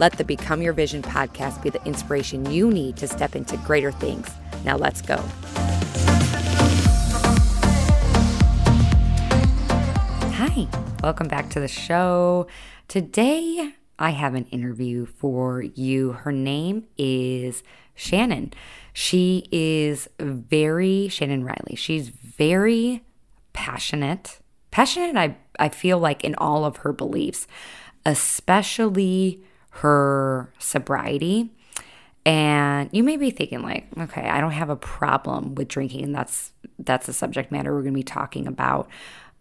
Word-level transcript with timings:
Let 0.00 0.14
the 0.14 0.24
Become 0.24 0.60
Your 0.60 0.72
Vision 0.72 1.02
podcast 1.02 1.62
be 1.62 1.70
the 1.70 1.80
inspiration 1.84 2.50
you 2.50 2.68
need 2.68 2.96
to 2.96 3.06
step 3.06 3.36
into 3.36 3.56
greater 3.58 3.92
things. 3.92 4.28
Now 4.64 4.76
let's 4.76 5.00
go. 5.00 5.18
Hi, 10.32 10.66
welcome 11.00 11.28
back 11.28 11.48
to 11.50 11.60
the 11.60 11.68
show. 11.68 12.48
Today 12.88 13.72
I 13.96 14.10
have 14.10 14.34
an 14.34 14.46
interview 14.46 15.06
for 15.06 15.62
you. 15.62 16.10
Her 16.12 16.32
name 16.32 16.86
is 16.98 17.62
Shannon. 17.94 18.52
She 18.92 19.46
is 19.52 20.08
very, 20.18 21.06
Shannon 21.06 21.44
Riley, 21.44 21.76
she's 21.76 22.08
very 22.08 23.04
passionate. 23.52 24.40
Passionate, 24.72 25.16
I, 25.16 25.36
I 25.56 25.68
feel 25.68 26.00
like, 26.00 26.24
in 26.24 26.34
all 26.34 26.64
of 26.64 26.78
her 26.78 26.92
beliefs, 26.92 27.46
especially 28.04 29.40
her 29.76 30.52
sobriety. 30.58 31.50
And 32.26 32.88
you 32.92 33.02
may 33.02 33.16
be 33.16 33.30
thinking 33.30 33.62
like, 33.62 33.86
okay, 33.98 34.28
I 34.28 34.40
don't 34.40 34.52
have 34.52 34.70
a 34.70 34.76
problem 34.76 35.54
with 35.54 35.68
drinking 35.68 36.04
and 36.04 36.14
that's 36.14 36.52
that's 36.78 37.06
the 37.06 37.12
subject 37.12 37.52
matter 37.52 37.72
we're 37.74 37.82
going 37.82 37.92
to 37.92 37.98
be 37.98 38.02
talking 38.02 38.46
about. 38.46 38.88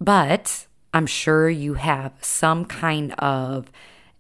But 0.01 0.67
I'm 0.93 1.07
sure 1.07 1.49
you 1.49 1.75
have 1.75 2.13
some 2.21 2.65
kind 2.65 3.13
of 3.13 3.71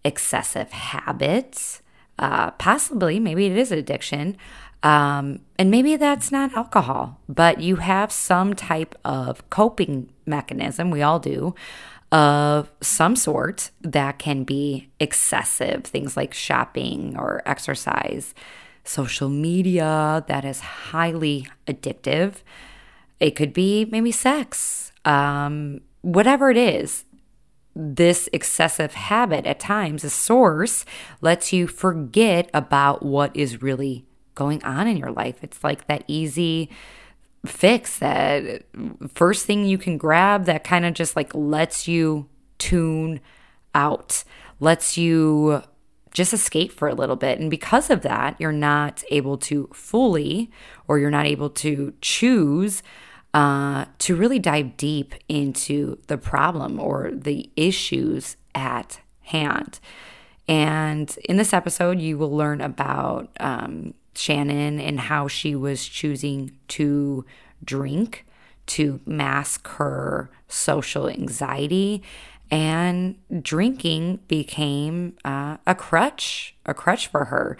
excessive 0.03 0.71
habits, 0.71 1.81
uh, 2.19 2.51
possibly, 2.51 3.19
maybe 3.19 3.45
it 3.45 3.57
is 3.57 3.71
an 3.71 3.79
addiction. 3.79 4.37
Um, 4.81 5.39
and 5.57 5.71
maybe 5.71 5.95
that's 5.95 6.31
not 6.31 6.53
alcohol, 6.57 7.21
but 7.29 7.61
you 7.61 7.77
have 7.77 8.11
some 8.11 8.53
type 8.53 8.95
of 9.05 9.49
coping 9.49 10.11
mechanism, 10.25 10.91
we 10.91 11.01
all 11.01 11.19
do, 11.19 11.55
of 12.13 12.71
some 12.79 13.15
sort 13.15 13.71
that 13.81 14.19
can 14.19 14.43
be 14.43 14.87
excessive, 14.99 15.83
things 15.83 16.15
like 16.15 16.31
shopping 16.31 17.15
or 17.17 17.41
exercise, 17.43 18.35
social 18.83 19.29
media 19.29 20.23
that 20.27 20.45
is 20.45 20.59
highly 20.59 21.47
addictive. 21.65 22.43
It 23.19 23.31
could 23.31 23.51
be 23.51 23.85
maybe 23.85 24.11
sex, 24.11 24.91
um, 25.05 25.81
whatever 26.01 26.51
it 26.51 26.57
is. 26.57 27.03
This 27.75 28.29
excessive 28.31 28.93
habit 28.93 29.47
at 29.47 29.59
times, 29.59 30.03
a 30.03 30.09
source, 30.11 30.85
lets 31.21 31.51
you 31.51 31.65
forget 31.65 32.47
about 32.53 33.03
what 33.03 33.35
is 33.35 33.63
really 33.63 34.05
going 34.35 34.63
on 34.63 34.87
in 34.87 34.97
your 34.97 35.11
life. 35.11 35.37
It's 35.41 35.63
like 35.63 35.87
that 35.87 36.03
easy 36.07 36.69
fix 37.45 37.99
that 37.99 38.63
first 39.13 39.45
thing 39.45 39.65
you 39.65 39.77
can 39.77 39.97
grab 39.97 40.45
that 40.45 40.63
kind 40.63 40.85
of 40.85 40.93
just 40.93 41.15
like 41.15 41.33
lets 41.33 41.87
you 41.87 42.27
tune 42.57 43.19
out, 43.75 44.23
lets 44.59 44.97
you 44.97 45.61
just 46.11 46.33
escape 46.33 46.71
for 46.71 46.87
a 46.87 46.93
little 46.93 47.15
bit. 47.15 47.39
And 47.39 47.49
because 47.49 47.89
of 47.89 48.01
that, 48.01 48.39
you're 48.39 48.51
not 48.51 49.03
able 49.09 49.37
to 49.39 49.69
fully 49.73 50.51
or 50.87 50.99
you're 50.99 51.09
not 51.09 51.25
able 51.25 51.49
to 51.49 51.93
choose 52.01 52.83
uh, 53.33 53.85
to 53.97 54.15
really 54.15 54.39
dive 54.39 54.77
deep 54.77 55.15
into 55.27 55.97
the 56.07 56.17
problem 56.17 56.79
or 56.79 57.09
the 57.11 57.49
issues 57.55 58.37
at 58.53 59.01
hand. 59.21 59.79
And 60.47 61.17
in 61.25 61.37
this 61.37 61.53
episode, 61.53 61.99
you 61.99 62.17
will 62.17 62.35
learn 62.35 62.61
about 62.61 63.29
um, 63.39 63.95
Shannon 64.15 64.79
and 64.79 64.99
how 64.99 65.27
she 65.27 65.55
was 65.55 65.87
choosing 65.87 66.51
to 66.69 67.25
drink 67.63 68.25
to 68.65 68.99
mask 69.05 69.67
her 69.67 70.29
social 70.47 71.09
anxiety. 71.09 72.03
And 72.51 73.15
drinking 73.41 74.19
became 74.27 75.15
uh, 75.25 75.57
a 75.65 75.73
crutch 75.73 76.55
a 76.65 76.73
crutch 76.73 77.07
for 77.07 77.25
her. 77.25 77.57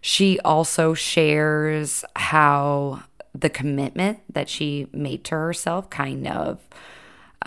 She 0.00 0.40
also 0.40 0.94
shares 0.94 2.04
how 2.16 3.04
the 3.34 3.48
commitment 3.48 4.20
that 4.32 4.48
she 4.48 4.88
made 4.92 5.24
to 5.24 5.36
herself 5.36 5.88
kind 5.90 6.26
of 6.26 6.60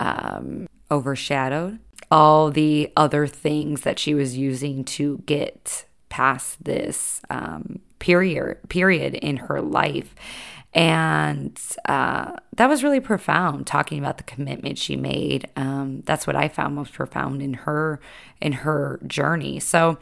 um, 0.00 0.66
overshadowed 0.90 1.78
all 2.10 2.50
the 2.50 2.92
other 2.96 3.26
things 3.26 3.82
that 3.82 3.98
she 3.98 4.14
was 4.14 4.36
using 4.36 4.84
to 4.84 5.18
get 5.26 5.86
past 6.08 6.62
this 6.64 7.20
um, 7.30 7.80
period 7.98 8.58
period 8.68 9.14
in 9.14 9.36
her 9.38 9.60
life. 9.60 10.14
And 10.74 11.58
uh, 11.86 12.32
that 12.56 12.68
was 12.68 12.84
really 12.84 13.00
profound 13.00 13.66
talking 13.66 13.98
about 13.98 14.18
the 14.18 14.24
commitment 14.24 14.76
she 14.76 14.94
made. 14.94 15.48
Um, 15.56 16.02
that's 16.04 16.26
what 16.26 16.36
i 16.36 16.48
found 16.48 16.74
most 16.74 16.92
profound 16.92 17.40
in 17.40 17.54
her 17.54 17.98
in 18.40 18.52
her 18.52 19.00
journey. 19.06 19.58
So 19.60 19.98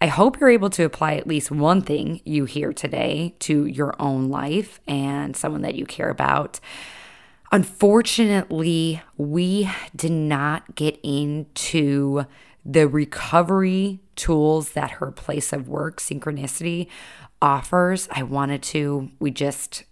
i 0.00 0.06
hope 0.06 0.40
you're 0.40 0.50
able 0.50 0.70
to 0.70 0.84
apply 0.84 1.14
at 1.14 1.26
least 1.26 1.50
one 1.50 1.82
thing 1.82 2.20
you 2.24 2.46
hear 2.46 2.72
today 2.72 3.34
to 3.40 3.66
your 3.66 3.94
own 3.98 4.28
life 4.28 4.80
and 4.86 5.36
someone 5.36 5.62
that 5.62 5.74
you 5.74 5.84
care 5.84 6.08
about. 6.08 6.60
Unfortunately 7.52 9.02
we 9.18 9.70
did 9.94 10.12
not 10.12 10.74
get 10.74 10.98
into 11.02 12.24
the 12.64 12.88
recovery 12.88 14.00
tools 14.16 14.72
that 14.72 14.92
her 14.92 15.12
place 15.12 15.52
of 15.52 15.68
work 15.68 16.00
synchronicity 16.00 16.88
offers. 17.40 18.08
I 18.10 18.22
wanted 18.22 18.62
to, 18.64 19.10
we 19.18 19.30
just, 19.30 19.84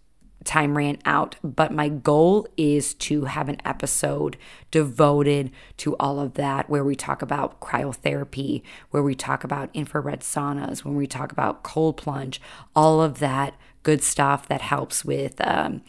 time 0.44 0.77
ran 0.77 0.99
out. 1.05 1.37
But 1.43 1.72
my 1.72 1.88
goal 1.88 2.47
is 2.56 2.94
to 2.94 3.25
have 3.25 3.49
an 3.49 3.59
episode 3.65 4.37
devoted 4.71 5.50
to 5.78 5.97
all 5.97 6.21
of 6.21 6.34
that, 6.34 6.69
where 6.69 6.84
we 6.84 6.94
talk 6.94 7.22
about 7.22 7.60
cryotherapy, 7.60 8.62
where 8.91 9.03
we 9.03 9.15
talk 9.15 9.43
about 9.43 9.71
infrared 9.75 10.21
saunas, 10.21 10.84
when 10.84 10.97
we 10.97 11.06
talk 11.06 11.32
about 11.32 11.62
cold 11.62 11.97
plunge, 11.97 12.41
all 12.77 13.00
of 13.00 13.19
that 13.21 13.55
good 13.82 14.03
stuff 14.03 14.47
that 14.49 14.61
helps 14.61 15.05
with. 15.05 15.41
Um, 15.41 15.82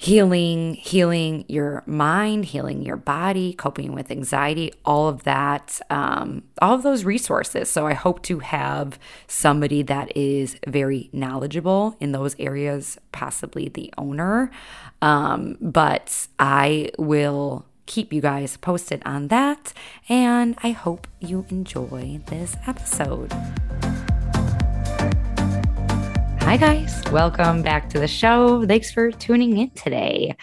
healing, 0.00 0.72
healing 0.76 1.44
your 1.46 1.82
mind, 1.84 2.46
healing 2.46 2.80
your 2.80 2.96
body, 2.96 3.52
coping 3.52 3.92
with 3.92 4.10
anxiety, 4.10 4.72
all 4.82 5.08
of 5.08 5.24
that, 5.24 5.78
um, 5.90 6.42
all 6.62 6.74
of 6.74 6.82
those 6.82 7.04
resources. 7.04 7.70
So 7.70 7.86
I 7.86 7.92
hope 7.92 8.22
to 8.22 8.38
have 8.38 8.98
somebody 9.26 9.82
that 9.82 10.16
is 10.16 10.56
very 10.66 11.10
knowledgeable 11.12 11.98
in 12.00 12.12
those 12.12 12.34
areas, 12.38 12.96
possibly 13.12 13.68
the 13.68 13.92
owner. 13.98 14.50
Um, 15.02 15.58
but 15.60 16.28
I 16.38 16.92
will 16.98 17.66
keep 17.84 18.10
you 18.10 18.22
guys 18.22 18.56
posted 18.56 19.02
on 19.04 19.28
that. 19.28 19.74
And 20.08 20.56
I 20.62 20.70
hope 20.70 21.08
you 21.20 21.44
enjoy 21.50 22.22
this 22.28 22.56
episode. 22.66 23.30
Hi, 26.50 26.56
guys. 26.56 27.00
Welcome 27.12 27.62
back 27.62 27.88
to 27.90 28.00
the 28.00 28.08
show. 28.08 28.66
Thanks 28.66 28.90
for 28.90 29.12
tuning 29.12 29.56
in 29.56 29.70
today. 29.70 30.34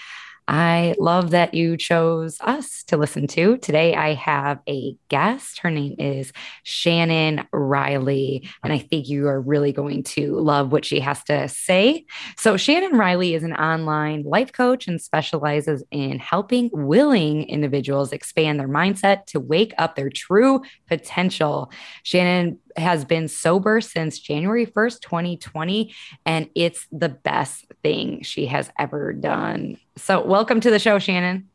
I 0.47 0.95
love 0.97 1.31
that 1.31 1.53
you 1.53 1.75
chose 1.75 2.37
us 2.39 2.83
to 2.83 2.95
listen 2.95 3.27
to. 3.27 3.57
Today, 3.57 3.93
I 3.93 4.13
have 4.13 4.59
a 4.69 4.95
guest. 5.09 5.59
Her 5.59 5.69
name 5.69 5.95
is 5.99 6.31
Shannon 6.63 7.45
Riley, 7.51 8.47
and 8.63 8.71
I 8.71 8.77
think 8.77 9.09
you 9.09 9.27
are 9.27 9.41
really 9.41 9.73
going 9.73 10.03
to 10.03 10.39
love 10.39 10.71
what 10.71 10.85
she 10.85 11.01
has 11.01 11.21
to 11.25 11.49
say. 11.49 12.05
So, 12.37 12.55
Shannon 12.55 12.97
Riley 12.97 13.33
is 13.33 13.43
an 13.43 13.55
online 13.55 14.23
life 14.23 14.53
coach 14.53 14.87
and 14.87 15.01
specializes 15.01 15.83
in 15.91 16.19
helping 16.19 16.69
willing 16.71 17.43
individuals 17.49 18.13
expand 18.13 18.61
their 18.61 18.69
mindset 18.69 19.25
to 19.25 19.41
wake 19.41 19.73
up 19.77 19.97
their 19.97 20.09
true 20.09 20.61
potential. 20.87 21.69
Shannon 22.03 22.59
has 22.77 23.05
been 23.05 23.27
sober 23.27 23.81
since 23.81 24.19
January 24.19 24.65
1st, 24.65 25.01
2020, 25.01 25.93
and 26.25 26.49
it's 26.55 26.87
the 26.91 27.09
best 27.09 27.65
thing 27.83 28.21
she 28.21 28.45
has 28.45 28.71
ever 28.77 29.13
done. 29.13 29.77
So, 29.95 30.25
welcome 30.25 30.59
to 30.61 30.69
the 30.69 30.79
show, 30.79 30.99
Shannon. 30.99 31.49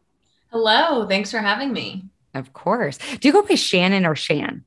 Hello. 0.50 1.06
Thanks 1.08 1.30
for 1.30 1.38
having 1.38 1.72
me. 1.72 2.04
Of 2.34 2.52
course. 2.52 2.98
Do 3.20 3.28
you 3.28 3.32
go 3.32 3.42
by 3.42 3.54
Shannon 3.54 4.04
or 4.04 4.14
Shan? 4.14 4.64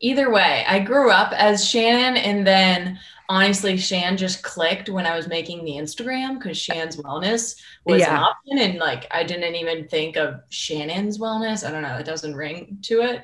Either 0.00 0.30
way, 0.30 0.64
I 0.68 0.80
grew 0.80 1.10
up 1.10 1.32
as 1.32 1.68
Shannon, 1.68 2.16
and 2.16 2.46
then 2.46 2.98
honestly, 3.28 3.76
Shan 3.76 4.16
just 4.16 4.42
clicked 4.42 4.88
when 4.88 5.06
I 5.06 5.16
was 5.16 5.26
making 5.26 5.64
the 5.64 5.72
Instagram 5.72 6.38
because 6.38 6.58
Shan's 6.58 6.96
Wellness 6.96 7.60
was 7.84 8.00
yeah. 8.00 8.18
an 8.18 8.22
option, 8.22 8.58
and 8.58 8.78
like 8.78 9.06
I 9.10 9.24
didn't 9.24 9.54
even 9.54 9.88
think 9.88 10.16
of 10.16 10.40
Shannon's 10.50 11.18
Wellness. 11.18 11.66
I 11.66 11.70
don't 11.70 11.82
know, 11.82 11.96
it 11.96 12.06
doesn't 12.06 12.36
ring 12.36 12.78
to 12.82 13.02
it. 13.02 13.22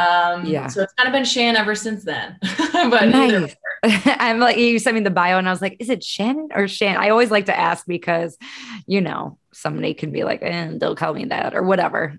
Um, 0.00 0.46
yeah. 0.46 0.68
So 0.68 0.82
it's 0.82 0.92
kind 0.94 1.08
of 1.08 1.12
been 1.12 1.24
Shan 1.24 1.56
ever 1.56 1.74
since 1.74 2.04
then. 2.04 2.38
but 2.72 3.08
nice. 3.08 3.54
I'm 3.82 4.38
like, 4.38 4.56
you 4.56 4.78
sent 4.78 4.94
me 4.94 5.02
the 5.02 5.10
bio 5.10 5.38
and 5.38 5.48
I 5.48 5.52
was 5.52 5.62
like, 5.62 5.76
is 5.78 5.90
it 5.90 6.04
Shannon 6.04 6.48
or 6.54 6.68
Shan? 6.68 6.96
I 6.96 7.10
always 7.10 7.30
like 7.30 7.46
to 7.46 7.58
ask 7.58 7.86
because, 7.86 8.36
you 8.86 9.00
know, 9.00 9.38
somebody 9.52 9.94
could 9.94 10.12
be 10.12 10.24
like, 10.24 10.42
eh, 10.42 10.72
don't 10.78 10.96
call 10.96 11.14
me 11.14 11.26
that 11.26 11.54
or 11.54 11.62
whatever. 11.62 12.18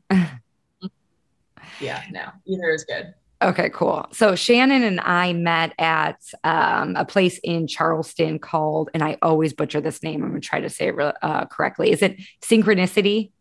yeah, 1.80 2.04
no, 2.12 2.26
either 2.46 2.70
is 2.70 2.84
good. 2.84 3.14
Okay, 3.44 3.72
cool. 3.72 4.06
So 4.12 4.36
Shannon 4.36 4.84
and 4.84 5.00
I 5.00 5.34
met 5.34 5.74
at 5.80 6.22
um, 6.44 6.96
a 6.96 7.06
place 7.06 7.40
in 7.44 7.66
Charleston 7.66 8.38
called, 8.38 8.92
and 8.94 9.04
I 9.04 9.18
always 9.24 9.52
butcher 9.52 9.82
this 9.82 10.04
name. 10.04 10.24
I'm 10.24 10.30
gonna 10.30 10.42
try 10.42 10.60
to 10.60 10.70
say 10.70 10.90
it 10.90 11.16
uh, 11.24 11.46
correctly. 11.46 11.92
Is 11.92 12.04
it 12.04 12.20
Synchronicity? 12.44 13.32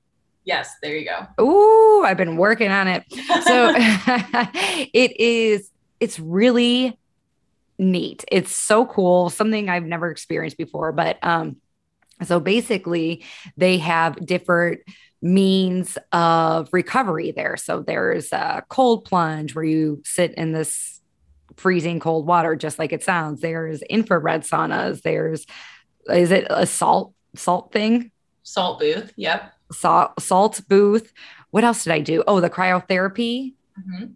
Yes, 0.50 0.74
there 0.82 0.96
you 0.96 1.06
go. 1.06 1.44
Ooh, 1.44 2.02
I've 2.04 2.16
been 2.16 2.36
working 2.36 2.72
on 2.72 2.88
it. 2.88 3.04
So 3.08 3.20
it 4.92 5.20
is. 5.20 5.70
It's 6.00 6.18
really 6.18 6.98
neat. 7.78 8.24
It's 8.32 8.52
so 8.52 8.84
cool. 8.84 9.30
Something 9.30 9.68
I've 9.68 9.84
never 9.84 10.10
experienced 10.10 10.56
before. 10.56 10.90
But 10.90 11.18
um, 11.22 11.58
so 12.24 12.40
basically, 12.40 13.24
they 13.56 13.78
have 13.78 14.26
different 14.26 14.80
means 15.22 15.96
of 16.10 16.68
recovery 16.72 17.30
there. 17.30 17.56
So 17.56 17.82
there's 17.82 18.32
a 18.32 18.64
cold 18.68 19.04
plunge 19.04 19.54
where 19.54 19.64
you 19.64 20.02
sit 20.04 20.34
in 20.34 20.50
this 20.50 21.00
freezing 21.54 22.00
cold 22.00 22.26
water, 22.26 22.56
just 22.56 22.80
like 22.80 22.92
it 22.92 23.04
sounds. 23.04 23.40
There's 23.40 23.82
infrared 23.82 24.42
saunas. 24.42 25.02
There's, 25.02 25.46
is 26.08 26.32
it 26.32 26.48
a 26.50 26.66
salt, 26.66 27.14
salt 27.36 27.70
thing? 27.70 28.10
Salt 28.42 28.80
booth. 28.80 29.12
Yep. 29.14 29.52
Salt, 29.72 30.20
salt 30.20 30.60
booth. 30.68 31.12
What 31.50 31.64
else 31.64 31.84
did 31.84 31.92
I 31.92 32.00
do? 32.00 32.22
Oh, 32.26 32.40
the 32.40 32.50
cryotherapy. 32.50 33.54
Mm-hmm. 33.78 34.06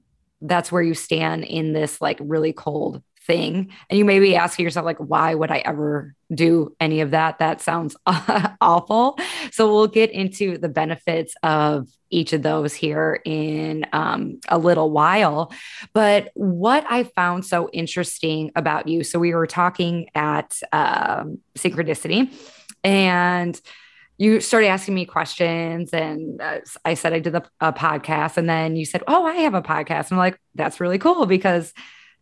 That's 0.41 0.71
where 0.71 0.83
you 0.83 0.95
stand 0.95 1.45
in 1.45 1.73
this 1.73 2.01
like 2.01 2.19
really 2.21 2.53
cold 2.53 3.03
thing. 3.27 3.71
And 3.89 3.99
you 3.99 4.05
may 4.05 4.21
be 4.21 4.37
asking 4.37 4.65
yourself, 4.65 4.85
like, 4.85 4.99
why 4.99 5.35
would 5.35 5.51
I 5.51 5.59
ever 5.59 6.15
do 6.33 6.75
any 6.79 7.01
of 7.01 7.13
that? 7.13 7.39
That 7.39 7.61
sounds 7.61 7.97
awful. 8.61 9.19
So 9.51 9.73
we'll 9.73 9.87
get 9.87 10.11
into 10.11 10.59
the 10.59 10.69
benefits 10.69 11.35
of 11.43 11.89
each 12.11 12.33
of 12.33 12.43
those 12.43 12.75
here 12.75 13.21
in 13.25 13.87
um, 13.93 14.41
a 14.49 14.59
little 14.59 14.91
while. 14.91 15.53
But 15.93 16.31
what 16.35 16.85
I 16.89 17.05
found 17.05 17.45
so 17.45 17.69
interesting 17.73 18.53
about 18.55 18.89
you, 18.89 19.05
so 19.05 19.19
we 19.19 19.35
were 19.35 19.47
talking 19.47 20.11
at 20.15 20.61
um, 20.73 21.39
Synchronicity 21.57 22.33
and 22.83 23.61
you 24.17 24.41
started 24.41 24.69
asking 24.69 24.95
me 24.95 25.07
questions 25.07 25.93
and 25.93 26.41
uh, 26.41 26.61
I 26.85 26.95
said 26.95 27.13
I 27.13 27.19
did 27.19 27.33
the 27.33 27.43
podcast 27.61 28.37
and 28.37 28.49
then 28.49 28.77
you 28.77 28.85
said, 28.85 29.03
"Oh, 29.07 29.25
I 29.25 29.35
have 29.37 29.55
a 29.55 29.63
podcast." 29.63 30.11
and 30.11 30.13
I'm 30.13 30.19
like, 30.19 30.39
"That's 30.55 30.81
really 30.81 30.99
cool 30.99 31.27
because 31.27 31.73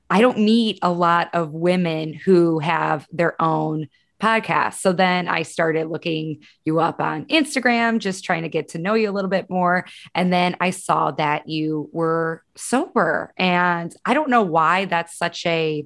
I 0.08 0.20
don't 0.20 0.38
meet 0.38 0.78
a 0.82 0.92
lot 0.92 1.30
of 1.34 1.52
women 1.52 2.12
who 2.12 2.58
have 2.58 3.06
their 3.12 3.40
own 3.40 3.88
podcast. 4.22 4.74
So 4.74 4.92
then 4.92 5.26
I 5.26 5.42
started 5.42 5.88
looking 5.88 6.44
you 6.64 6.78
up 6.78 7.00
on 7.00 7.24
Instagram, 7.26 7.98
just 7.98 8.24
trying 8.24 8.42
to 8.42 8.48
get 8.48 8.68
to 8.68 8.78
know 8.78 8.94
you 8.94 9.10
a 9.10 9.12
little 9.12 9.30
bit 9.30 9.50
more. 9.50 9.84
And 10.14 10.32
then 10.32 10.54
I 10.60 10.70
saw 10.70 11.10
that 11.12 11.48
you 11.48 11.90
were 11.92 12.44
sober. 12.54 13.34
And 13.36 13.94
I 14.04 14.14
don't 14.14 14.30
know 14.30 14.42
why 14.42 14.84
that's 14.84 15.16
such 15.16 15.44
a, 15.44 15.84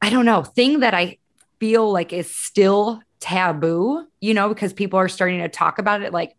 I 0.00 0.10
don't 0.10 0.24
know, 0.24 0.44
thing 0.44 0.80
that 0.80 0.94
I 0.94 1.18
feel 1.58 1.90
like 1.90 2.12
is 2.12 2.34
still 2.34 3.02
taboo, 3.20 4.06
you 4.20 4.34
know, 4.34 4.48
because 4.48 4.72
people 4.72 4.98
are 4.98 5.08
starting 5.08 5.40
to 5.40 5.48
talk 5.48 5.78
about 5.78 6.02
it 6.02 6.12
like, 6.12 6.36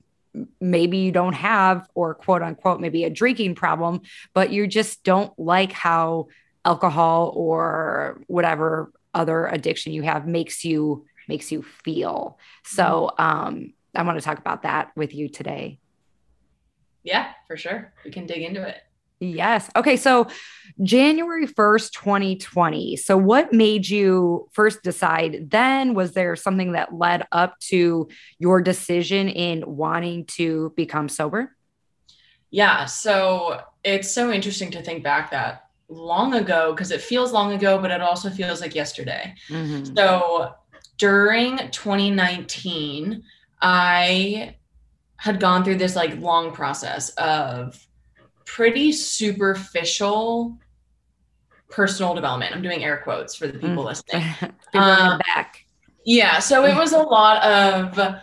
maybe 0.62 1.00
you 1.00 1.12
don't 1.12 1.34
have 1.34 1.86
or 1.94 2.16
quote 2.16 2.42
unquote 2.42 2.80
maybe 2.80 3.04
a 3.04 3.10
drinking 3.10 3.54
problem 3.54 4.00
but 4.34 4.50
you 4.50 4.66
just 4.66 5.04
don't 5.04 5.38
like 5.38 5.74
how 5.74 6.26
alcohol 6.64 7.34
or 7.36 8.22
whatever 8.28 8.94
other 9.14 9.48
addiction 9.48 9.92
you 9.92 10.02
have 10.04 10.26
makes 10.26 10.64
you 10.64 11.06
makes 11.28 11.52
you 11.52 11.64
feel. 11.64 12.38
So 12.64 13.12
um, 13.18 13.74
I 13.96 14.04
want 14.04 14.18
to 14.18 14.24
talk 14.24 14.38
about 14.38 14.64
that 14.64 14.92
with 14.96 15.14
you 15.14 15.30
today. 15.30 15.80
Yeah, 17.04 17.32
for 17.48 17.58
sure. 17.58 17.94
We 18.04 18.12
can 18.12 18.26
dig 18.26 18.44
into 18.44 18.68
it. 18.68 18.78
Yes. 19.22 19.70
Okay. 19.76 19.98
So 19.98 20.28
January 20.82 21.46
1st, 21.46 21.92
2020. 21.92 22.96
So 22.96 23.16
what 23.16 23.54
made 23.54 23.88
you 23.88 24.50
first 24.52 24.82
decide 24.82 25.52
then? 25.52 25.94
Was 25.94 26.14
there 26.14 26.36
something 26.36 26.72
that 26.72 26.94
led 26.94 27.28
up 27.32 27.60
to 27.70 28.10
your 28.40 28.62
decision 28.64 29.30
in 29.30 29.64
wanting 29.68 30.26
to 30.38 30.74
become 30.76 31.08
sober? 31.08 31.56
Yeah. 32.50 32.86
So 32.86 33.62
it's 33.84 34.12
so 34.12 34.32
interesting 34.32 34.72
to 34.72 34.82
think 34.82 35.04
back 35.04 35.30
that 35.32 35.68
long 35.88 36.34
ago 36.34 36.74
because 36.74 36.90
it 36.90 37.02
feels 37.02 37.32
long 37.32 37.54
ago, 37.54 37.78
but 37.78 37.92
it 37.92 38.02
also 38.02 38.32
feels 38.32 38.60
like 38.60 38.74
yesterday. 38.74 39.36
Mm-hmm. 39.50 39.96
So 39.96 40.56
during 40.98 41.58
2019, 41.70 43.22
I 43.62 44.56
had 45.18 45.40
gone 45.40 45.64
through 45.64 45.76
this 45.76 45.96
like 45.96 46.18
long 46.18 46.52
process 46.52 47.10
of 47.12 47.88
pretty 48.56 48.92
superficial 48.92 50.58
personal 51.70 52.14
development. 52.14 52.54
I'm 52.54 52.62
doing 52.62 52.84
air 52.84 53.00
quotes 53.04 53.34
for 53.34 53.48
the 53.48 53.54
people 53.54 53.84
mm. 53.84 53.86
listening. 53.86 54.24
um, 54.74 55.20
back. 55.20 55.66
Yeah. 56.06 56.40
So 56.40 56.66
it 56.66 56.76
was 56.76 56.92
a 56.92 57.00
lot 57.00 57.42
of 57.44 58.18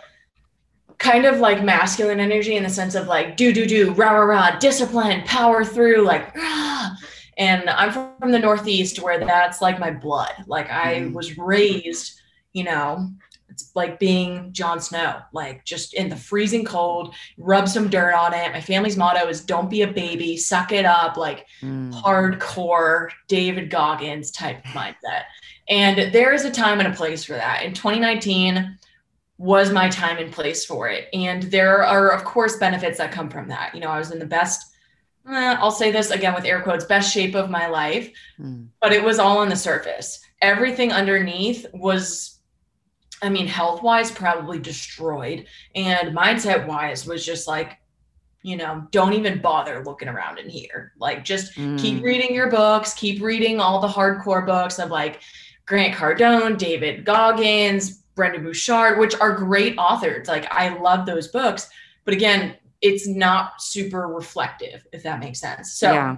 kind 0.98 1.24
of 1.24 1.38
like 1.38 1.64
masculine 1.64 2.20
energy 2.20 2.56
in 2.56 2.62
the 2.62 2.68
sense 2.68 2.94
of 2.94 3.06
like 3.06 3.36
do 3.36 3.52
do 3.52 3.64
do 3.66 3.92
rah 3.92 4.10
rah 4.10 4.24
rah 4.24 4.58
discipline 4.58 5.22
power 5.24 5.64
through 5.64 6.02
like 6.02 6.34
rah, 6.34 6.90
and 7.38 7.70
I'm 7.70 7.92
from 7.92 8.32
the 8.32 8.38
Northeast 8.38 9.00
where 9.00 9.18
that's 9.18 9.62
like 9.62 9.78
my 9.78 9.90
blood. 9.90 10.32
Like 10.46 10.70
I 10.70 10.96
mm. 10.96 11.12
was 11.14 11.38
raised, 11.38 12.20
you 12.52 12.64
know, 12.64 13.10
it's 13.58 13.74
like 13.74 13.98
being 13.98 14.52
Jon 14.52 14.80
Snow, 14.80 15.20
like 15.32 15.64
just 15.64 15.94
in 15.94 16.08
the 16.08 16.16
freezing 16.16 16.64
cold, 16.64 17.14
rub 17.36 17.68
some 17.68 17.90
dirt 17.90 18.14
on 18.14 18.32
it. 18.32 18.52
My 18.52 18.60
family's 18.60 18.96
motto 18.96 19.26
is 19.28 19.44
don't 19.44 19.68
be 19.68 19.82
a 19.82 19.92
baby, 19.92 20.36
suck 20.36 20.72
it 20.72 20.84
up, 20.84 21.16
like 21.16 21.46
mm. 21.60 21.92
hardcore 21.92 23.08
David 23.26 23.70
Goggins 23.70 24.30
type 24.30 24.58
of 24.58 24.70
mindset. 24.70 25.24
And 25.68 26.12
there 26.12 26.32
is 26.32 26.44
a 26.44 26.50
time 26.50 26.78
and 26.78 26.88
a 26.88 26.96
place 26.96 27.24
for 27.24 27.34
that. 27.34 27.64
In 27.64 27.74
2019 27.74 28.78
was 29.38 29.72
my 29.72 29.88
time 29.88 30.18
and 30.18 30.32
place 30.32 30.64
for 30.64 30.88
it. 30.88 31.08
And 31.12 31.44
there 31.44 31.84
are, 31.84 32.10
of 32.10 32.24
course, 32.24 32.56
benefits 32.56 32.98
that 32.98 33.12
come 33.12 33.28
from 33.28 33.48
that. 33.48 33.74
You 33.74 33.80
know, 33.80 33.90
I 33.90 33.98
was 33.98 34.10
in 34.10 34.18
the 34.18 34.26
best 34.26 34.72
eh, 35.28 35.56
I'll 35.58 35.70
say 35.70 35.90
this 35.90 36.10
again 36.10 36.34
with 36.34 36.44
air 36.44 36.62
quotes, 36.62 36.84
best 36.84 37.12
shape 37.12 37.34
of 37.34 37.50
my 37.50 37.66
life, 37.66 38.10
mm. 38.40 38.66
but 38.80 38.92
it 38.92 39.02
was 39.02 39.18
all 39.18 39.38
on 39.38 39.48
the 39.48 39.56
surface. 39.56 40.20
Everything 40.40 40.92
underneath 40.92 41.66
was, 41.74 42.37
I 43.22 43.28
mean, 43.28 43.46
health 43.46 43.82
wise, 43.82 44.10
probably 44.10 44.58
destroyed. 44.58 45.46
And 45.74 46.16
mindset 46.16 46.66
wise 46.66 47.06
was 47.06 47.24
just 47.24 47.48
like, 47.48 47.78
you 48.42 48.56
know, 48.56 48.86
don't 48.92 49.14
even 49.14 49.40
bother 49.40 49.82
looking 49.84 50.08
around 50.08 50.38
in 50.38 50.48
here. 50.48 50.92
Like, 50.98 51.24
just 51.24 51.54
mm. 51.54 51.78
keep 51.78 52.02
reading 52.02 52.34
your 52.34 52.50
books, 52.50 52.94
keep 52.94 53.20
reading 53.20 53.60
all 53.60 53.80
the 53.80 53.88
hardcore 53.88 54.46
books 54.46 54.78
of 54.78 54.90
like 54.90 55.20
Grant 55.66 55.94
Cardone, 55.94 56.56
David 56.56 57.04
Goggins, 57.04 58.02
Brendon 58.14 58.44
Burchard, 58.44 58.98
which 58.98 59.14
are 59.20 59.34
great 59.34 59.76
authors. 59.76 60.28
Like, 60.28 60.50
I 60.52 60.78
love 60.78 61.04
those 61.04 61.28
books. 61.28 61.68
But 62.04 62.14
again, 62.14 62.56
it's 62.80 63.08
not 63.08 63.60
super 63.60 64.06
reflective, 64.06 64.86
if 64.92 65.02
that 65.02 65.18
makes 65.18 65.40
sense. 65.40 65.72
So, 65.72 65.92
yeah. 65.92 66.16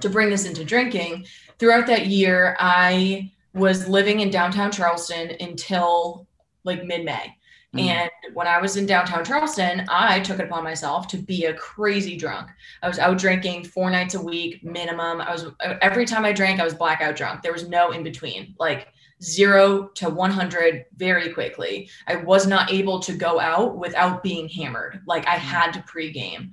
to 0.00 0.08
bring 0.08 0.30
this 0.30 0.46
into 0.46 0.64
drinking, 0.64 1.26
throughout 1.58 1.88
that 1.88 2.06
year, 2.06 2.56
I 2.60 3.32
was 3.52 3.88
living 3.88 4.20
in 4.20 4.30
downtown 4.30 4.70
Charleston 4.70 5.32
until 5.40 6.27
like 6.64 6.84
mid 6.84 7.04
May. 7.04 7.34
Mm. 7.76 7.80
And 7.80 8.10
when 8.32 8.46
I 8.46 8.60
was 8.60 8.76
in 8.76 8.86
downtown 8.86 9.24
Charleston, 9.24 9.84
I 9.90 10.20
took 10.20 10.38
it 10.38 10.46
upon 10.46 10.64
myself 10.64 11.06
to 11.08 11.18
be 11.18 11.44
a 11.44 11.54
crazy 11.54 12.16
drunk. 12.16 12.48
I 12.82 12.88
was 12.88 12.98
out 12.98 13.18
drinking 13.18 13.64
four 13.64 13.90
nights 13.90 14.14
a 14.14 14.22
week 14.22 14.64
minimum. 14.64 15.20
I 15.20 15.32
was 15.32 15.46
every 15.82 16.06
time 16.06 16.24
I 16.24 16.32
drank, 16.32 16.60
I 16.60 16.64
was 16.64 16.74
blackout 16.74 17.16
drunk. 17.16 17.42
There 17.42 17.52
was 17.52 17.68
no 17.68 17.90
in 17.90 18.02
between. 18.02 18.54
Like 18.58 18.88
zero 19.22 19.88
to 19.94 20.08
100 20.08 20.86
very 20.96 21.32
quickly. 21.34 21.90
I 22.06 22.16
was 22.16 22.46
not 22.46 22.72
able 22.72 23.00
to 23.00 23.12
go 23.12 23.38
out 23.38 23.76
without 23.76 24.22
being 24.22 24.48
hammered. 24.48 25.02
Like 25.06 25.26
I 25.26 25.36
mm. 25.36 25.40
had 25.40 25.72
to 25.72 25.80
pregame. 25.80 26.52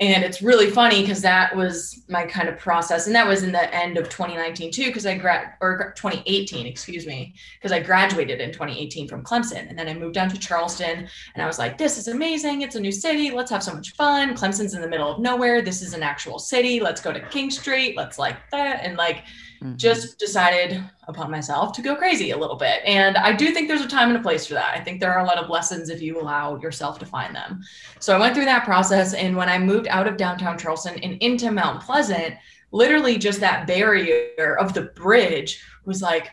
And 0.00 0.24
it's 0.24 0.42
really 0.42 0.70
funny 0.70 1.02
because 1.02 1.22
that 1.22 1.54
was 1.54 2.02
my 2.08 2.24
kind 2.26 2.48
of 2.48 2.58
process. 2.58 3.06
And 3.06 3.14
that 3.14 3.26
was 3.26 3.42
in 3.42 3.52
the 3.52 3.74
end 3.74 3.98
of 3.98 4.08
2019 4.08 4.72
too, 4.72 4.86
because 4.86 5.06
I 5.06 5.16
grad 5.16 5.52
or 5.60 5.92
2018, 5.96 6.66
excuse 6.66 7.06
me, 7.06 7.34
because 7.58 7.72
I 7.72 7.80
graduated 7.80 8.40
in 8.40 8.52
2018 8.52 9.06
from 9.06 9.22
Clemson. 9.22 9.68
And 9.68 9.78
then 9.78 9.88
I 9.88 9.94
moved 9.94 10.14
down 10.14 10.28
to 10.30 10.38
Charleston 10.38 11.08
and 11.34 11.42
I 11.42 11.46
was 11.46 11.58
like, 11.58 11.78
this 11.78 11.98
is 11.98 12.08
amazing. 12.08 12.62
It's 12.62 12.74
a 12.74 12.80
new 12.80 12.92
city. 12.92 13.30
Let's 13.30 13.50
have 13.50 13.62
so 13.62 13.74
much 13.74 13.92
fun. 13.94 14.34
Clemson's 14.34 14.74
in 14.74 14.80
the 14.80 14.88
middle 14.88 15.10
of 15.10 15.20
nowhere. 15.20 15.62
This 15.62 15.82
is 15.82 15.94
an 15.94 16.02
actual 16.02 16.38
city. 16.38 16.80
Let's 16.80 17.00
go 17.00 17.12
to 17.12 17.20
King 17.28 17.50
Street. 17.50 17.96
Let's 17.96 18.18
like 18.18 18.36
that. 18.50 18.80
And 18.82 18.96
like 18.96 19.24
mm-hmm. 19.62 19.76
just 19.76 20.18
decided 20.18 20.82
upon 21.08 21.30
myself 21.30 21.72
to 21.74 21.82
go 21.82 21.94
crazy 21.94 22.30
a 22.30 22.36
little 22.36 22.56
bit. 22.56 22.82
And 22.84 23.16
I 23.16 23.32
do 23.32 23.52
think 23.52 23.68
there's 23.68 23.82
a 23.82 23.88
time 23.88 24.08
and 24.08 24.18
a 24.18 24.22
place 24.22 24.46
for 24.46 24.54
that. 24.54 24.74
I 24.74 24.80
think 24.82 25.00
there 25.00 25.12
are 25.12 25.24
a 25.24 25.26
lot 25.26 25.38
of 25.38 25.48
lessons 25.48 25.88
if 25.88 26.02
you 26.02 26.20
allow 26.20 26.56
yourself 26.56 26.98
to 27.00 27.06
find 27.06 27.34
them. 27.34 27.62
So 27.98 28.14
I 28.14 28.18
went 28.18 28.34
through 28.34 28.46
that 28.46 28.64
process. 28.64 29.14
And 29.14 29.36
when 29.36 29.48
I 29.48 29.58
moved 29.58 29.88
out 29.88 30.06
of 30.06 30.16
downtown 30.16 30.58
Charleston 30.58 30.98
and 31.02 31.14
into 31.22 31.50
Mount 31.50 31.82
Pleasant, 31.82 32.34
literally 32.72 33.18
just 33.18 33.40
that 33.40 33.66
barrier 33.66 34.56
of 34.58 34.74
the 34.74 34.82
bridge 34.82 35.62
was 35.84 36.02
like, 36.02 36.30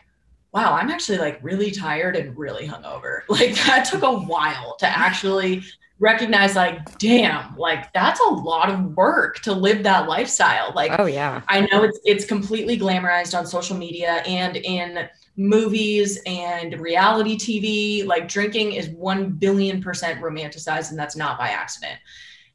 wow, 0.52 0.74
I'm 0.74 0.90
actually 0.90 1.18
like 1.18 1.38
really 1.42 1.70
tired 1.70 2.16
and 2.16 2.36
really 2.36 2.66
hungover. 2.66 3.20
Like 3.28 3.54
that 3.66 3.84
took 3.84 4.02
a 4.02 4.12
while 4.12 4.76
to 4.78 4.86
actually 4.86 5.62
recognize 6.00 6.56
like 6.56 6.98
damn 6.98 7.54
like 7.56 7.92
that's 7.92 8.18
a 8.20 8.30
lot 8.30 8.70
of 8.70 8.96
work 8.96 9.38
to 9.40 9.52
live 9.52 9.82
that 9.82 10.08
lifestyle. 10.08 10.72
Like 10.74 10.98
oh 10.98 11.04
yeah. 11.04 11.42
I 11.46 11.60
know 11.60 11.84
it's 11.84 12.00
it's 12.04 12.24
completely 12.24 12.78
glamorized 12.78 13.38
on 13.38 13.46
social 13.46 13.76
media 13.76 14.22
and 14.26 14.56
in 14.56 15.08
movies 15.36 16.18
and 16.26 16.78
reality 16.80 17.36
tv 17.36 18.06
like 18.06 18.28
drinking 18.28 18.72
is 18.72 18.88
1 18.88 19.30
billion 19.32 19.80
percent 19.80 20.20
romanticized 20.20 20.90
and 20.90 20.98
that's 20.98 21.16
not 21.16 21.38
by 21.38 21.50
accident. 21.50 21.98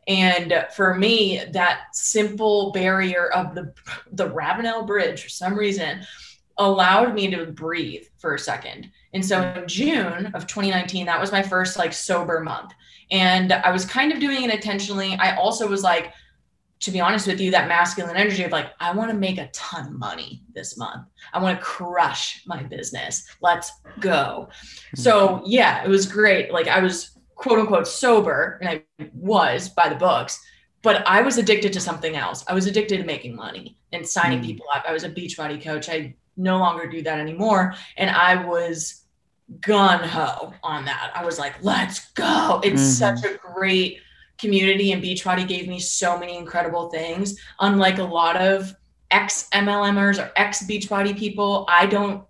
And 0.08 0.66
for 0.76 0.96
me 0.96 1.44
that 1.52 1.96
simple 1.96 2.72
barrier 2.72 3.28
of 3.28 3.54
the 3.54 3.74
the 4.12 4.30
ravenel 4.30 4.86
bridge 4.86 5.22
for 5.22 5.30
some 5.30 5.56
reason 5.56 6.02
allowed 6.58 7.14
me 7.14 7.30
to 7.30 7.46
breathe 7.48 8.06
for 8.18 8.34
a 8.34 8.40
second. 8.40 8.90
And 9.14 9.24
so 9.24 9.40
in 9.54 9.68
june 9.68 10.32
of 10.34 10.48
2019 10.48 11.06
that 11.06 11.22
was 11.22 11.32
my 11.32 11.44
first 11.44 11.78
like 11.78 11.94
sober 11.94 12.40
month 12.40 12.74
and 13.12 13.54
I 13.54 13.72
was 13.72 13.86
kind 13.86 14.12
of 14.12 14.20
doing 14.20 14.44
it 14.44 14.54
intentionally. 14.54 15.16
I 15.20 15.36
also 15.36 15.68
was 15.68 15.84
like, 15.84 16.14
to 16.82 16.92
be 16.92 17.00
honest 17.00 17.26
with 17.26 17.40
you, 17.40 17.52
that 17.52 17.68
masculine 17.68 18.16
energy 18.16 18.44
of 18.44 18.52
like, 18.52 18.68
I 18.80 18.94
want 18.94 19.10
to 19.10 19.18
make 19.18 19.38
a 19.38 19.48
ton 19.48 19.88
of 19.88 19.94
money 19.94 20.44
this 20.54 20.78
month. 20.78 21.08
I 21.34 21.40
want 21.40 21.58
to 21.58 21.66
crush 21.66 22.44
my 22.46 22.64
business. 22.64 23.26
Let's 23.42 23.72
go. 24.00 24.50
So, 24.96 25.28
mm-hmm. 25.28 25.44
yeah, 25.48 25.84
it 25.84 25.90
was 25.90 26.06
great. 26.06 26.52
Like, 26.52 26.68
I 26.68 26.82
was 26.82 27.18
quote 27.36 27.60
unquote 27.60 27.88
sober, 27.88 28.60
and 28.62 28.70
I 28.70 29.08
was 29.14 29.70
by 29.70 29.90
the 29.90 29.96
books, 29.96 30.40
but 30.82 31.06
I 31.08 31.22
was 31.22 31.38
addicted 31.38 31.74
to 31.74 31.80
something 31.80 32.16
else. 32.16 32.44
I 32.48 32.54
was 32.54 32.68
addicted 32.68 32.98
to 32.98 33.04
making 33.04 33.36
money 33.36 33.78
and 33.92 34.08
signing 34.08 34.40
mm. 34.40 34.46
people 34.46 34.66
up. 34.74 34.86
I 34.88 34.94
was 34.94 35.04
a 35.04 35.10
Beachbody 35.10 35.62
coach. 35.62 35.90
I 35.90 36.16
no 36.38 36.58
longer 36.58 36.88
do 36.88 37.02
that 37.04 37.20
anymore. 37.20 37.74
And 37.98 38.10
I 38.10 38.46
was 38.46 39.05
gun 39.62 40.08
ho 40.08 40.54
on 40.64 40.86
that. 40.86 41.12
I 41.16 41.24
was 41.24 41.40
like, 41.40 41.56
let's 41.62 42.12
go. 42.14 42.62
It's 42.64 42.82
mm-hmm. 42.82 43.16
such 43.16 43.26
a 43.26 43.38
great 43.38 44.00
community, 44.38 44.92
and 44.92 45.02
Beachbody 45.02 45.48
gave 45.48 45.68
me 45.68 45.80
so 45.80 46.18
many 46.18 46.38
incredible 46.38 46.90
things. 46.90 47.40
Unlike 47.60 48.00
a 48.00 48.04
lot 48.04 48.38
of 48.38 48.74
ex 49.12 49.48
MLMers 49.54 50.24
or 50.24 50.32
ex 50.36 50.66
Beachbody 50.66 51.18
people, 51.18 51.66
I 51.70 51.86
don't 51.86 52.24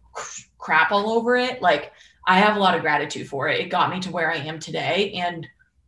crap 0.57 0.91
all 0.91 1.10
over 1.12 1.36
it. 1.36 1.62
Like, 1.62 1.91
I 2.27 2.39
have 2.39 2.57
a 2.57 2.60
lot 2.60 2.75
of 2.75 2.81
gratitude 2.81 3.27
for 3.27 3.48
it. 3.48 3.60
It 3.60 3.69
got 3.69 3.91
me 3.91 4.00
to 4.01 4.12
where 4.12 4.31
I 4.31 4.38
am 4.38 4.60
today. 4.60 5.13
And 5.13 5.48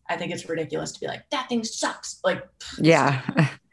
I 0.09 0.15
think 0.15 0.31
it's 0.31 0.47
ridiculous 0.47 0.91
to 0.93 0.99
be 0.99 1.07
like, 1.07 1.29
that 1.31 1.49
thing 1.49 1.63
sucks. 1.63 2.19
Like, 2.23 2.47
yeah. 2.77 3.21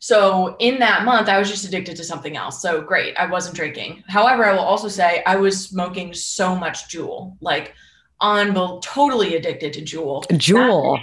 So 0.00 0.56
in 0.58 0.78
that 0.78 1.04
month, 1.04 1.28
I 1.28 1.38
was 1.38 1.48
just 1.48 1.64
addicted 1.64 1.96
to 1.96 2.04
something 2.04 2.36
else. 2.36 2.62
So 2.62 2.80
great, 2.80 3.16
I 3.16 3.26
wasn't 3.26 3.56
drinking. 3.56 4.04
However, 4.06 4.44
I 4.44 4.52
will 4.52 4.60
also 4.60 4.88
say 4.88 5.22
I 5.26 5.36
was 5.36 5.68
smoking 5.68 6.14
so 6.14 6.54
much 6.54 6.88
Juul, 6.88 7.36
like 7.40 7.74
on 8.20 8.80
totally 8.80 9.36
addicted 9.36 9.72
to 9.74 9.82
Juul. 9.82 10.24
Juul. 10.26 11.02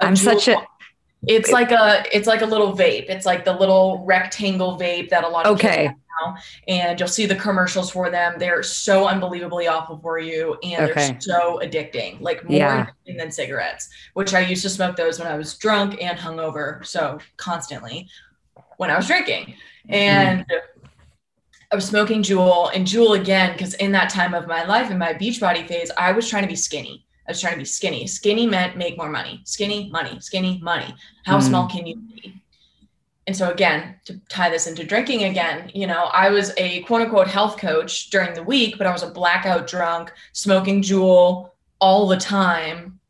I'm 0.00 0.14
Juul. 0.14 0.18
such 0.18 0.48
a. 0.48 0.56
It's 1.26 1.50
like 1.50 1.72
a 1.72 2.04
it's 2.12 2.28
like 2.28 2.42
a 2.42 2.46
little 2.46 2.76
vape. 2.76 3.06
It's 3.08 3.26
like 3.26 3.44
the 3.44 3.52
little 3.52 4.04
rectangle 4.04 4.78
vape 4.78 5.08
that 5.08 5.24
a 5.24 5.28
lot 5.28 5.46
of 5.46 5.56
okay. 5.56 5.90
Now, 6.22 6.36
and 6.66 6.98
you'll 6.98 7.08
see 7.08 7.26
the 7.26 7.34
commercials 7.34 7.90
for 7.90 8.10
them. 8.10 8.36
They're 8.38 8.62
so 8.62 9.06
unbelievably 9.06 9.66
awful 9.66 9.98
for 9.98 10.18
you, 10.18 10.56
and 10.62 10.90
okay. 10.90 11.08
they're 11.08 11.20
so 11.20 11.60
addicting, 11.62 12.20
like 12.20 12.42
more 12.48 12.56
yeah. 12.56 12.86
addicting 12.86 13.18
than 13.18 13.30
cigarettes. 13.30 13.90
Which 14.14 14.32
I 14.32 14.40
used 14.40 14.62
to 14.62 14.70
smoke 14.70 14.96
those 14.96 15.18
when 15.18 15.28
I 15.28 15.36
was 15.36 15.54
drunk 15.58 16.00
and 16.00 16.18
hungover, 16.18 16.84
so 16.86 17.18
constantly 17.36 18.08
when 18.76 18.90
I 18.90 18.96
was 18.96 19.06
drinking. 19.06 19.44
Mm-hmm. 19.44 19.94
And 19.94 20.40
mm-hmm. 20.40 20.86
I 21.72 21.74
was 21.74 21.86
smoking 21.86 22.22
Juul 22.22 22.70
and 22.74 22.86
Juul 22.86 23.18
again, 23.18 23.52
because 23.52 23.74
in 23.74 23.92
that 23.92 24.08
time 24.08 24.34
of 24.34 24.46
my 24.46 24.64
life, 24.64 24.90
in 24.90 24.98
my 24.98 25.12
Beachbody 25.14 25.66
phase, 25.66 25.90
I 25.98 26.12
was 26.12 26.28
trying 26.28 26.42
to 26.42 26.48
be 26.48 26.56
skinny. 26.56 27.04
I 27.26 27.32
was 27.32 27.40
trying 27.40 27.54
to 27.54 27.58
be 27.58 27.64
skinny. 27.64 28.06
Skinny 28.06 28.46
meant 28.46 28.76
make 28.76 28.96
more 28.96 29.10
money. 29.10 29.40
Skinny, 29.44 29.90
money, 29.90 30.20
skinny, 30.20 30.60
money. 30.62 30.94
How 31.24 31.38
mm-hmm. 31.38 31.48
small 31.48 31.68
can 31.68 31.86
you 31.86 31.96
be? 31.96 32.40
And 33.26 33.36
so 33.36 33.50
again, 33.50 33.96
to 34.04 34.20
tie 34.28 34.48
this 34.48 34.68
into 34.68 34.84
drinking 34.84 35.24
again, 35.24 35.68
you 35.74 35.88
know, 35.88 36.04
I 36.04 36.30
was 36.30 36.52
a 36.56 36.82
quote 36.82 37.02
unquote 37.02 37.26
health 37.26 37.58
coach 37.58 38.10
during 38.10 38.34
the 38.34 38.42
week, 38.44 38.78
but 38.78 38.86
I 38.86 38.92
was 38.92 39.02
a 39.02 39.10
blackout 39.10 39.66
drunk, 39.66 40.12
smoking 40.32 40.82
Juul 40.82 41.50
all 41.80 42.06
the 42.06 42.16
time. 42.16 43.00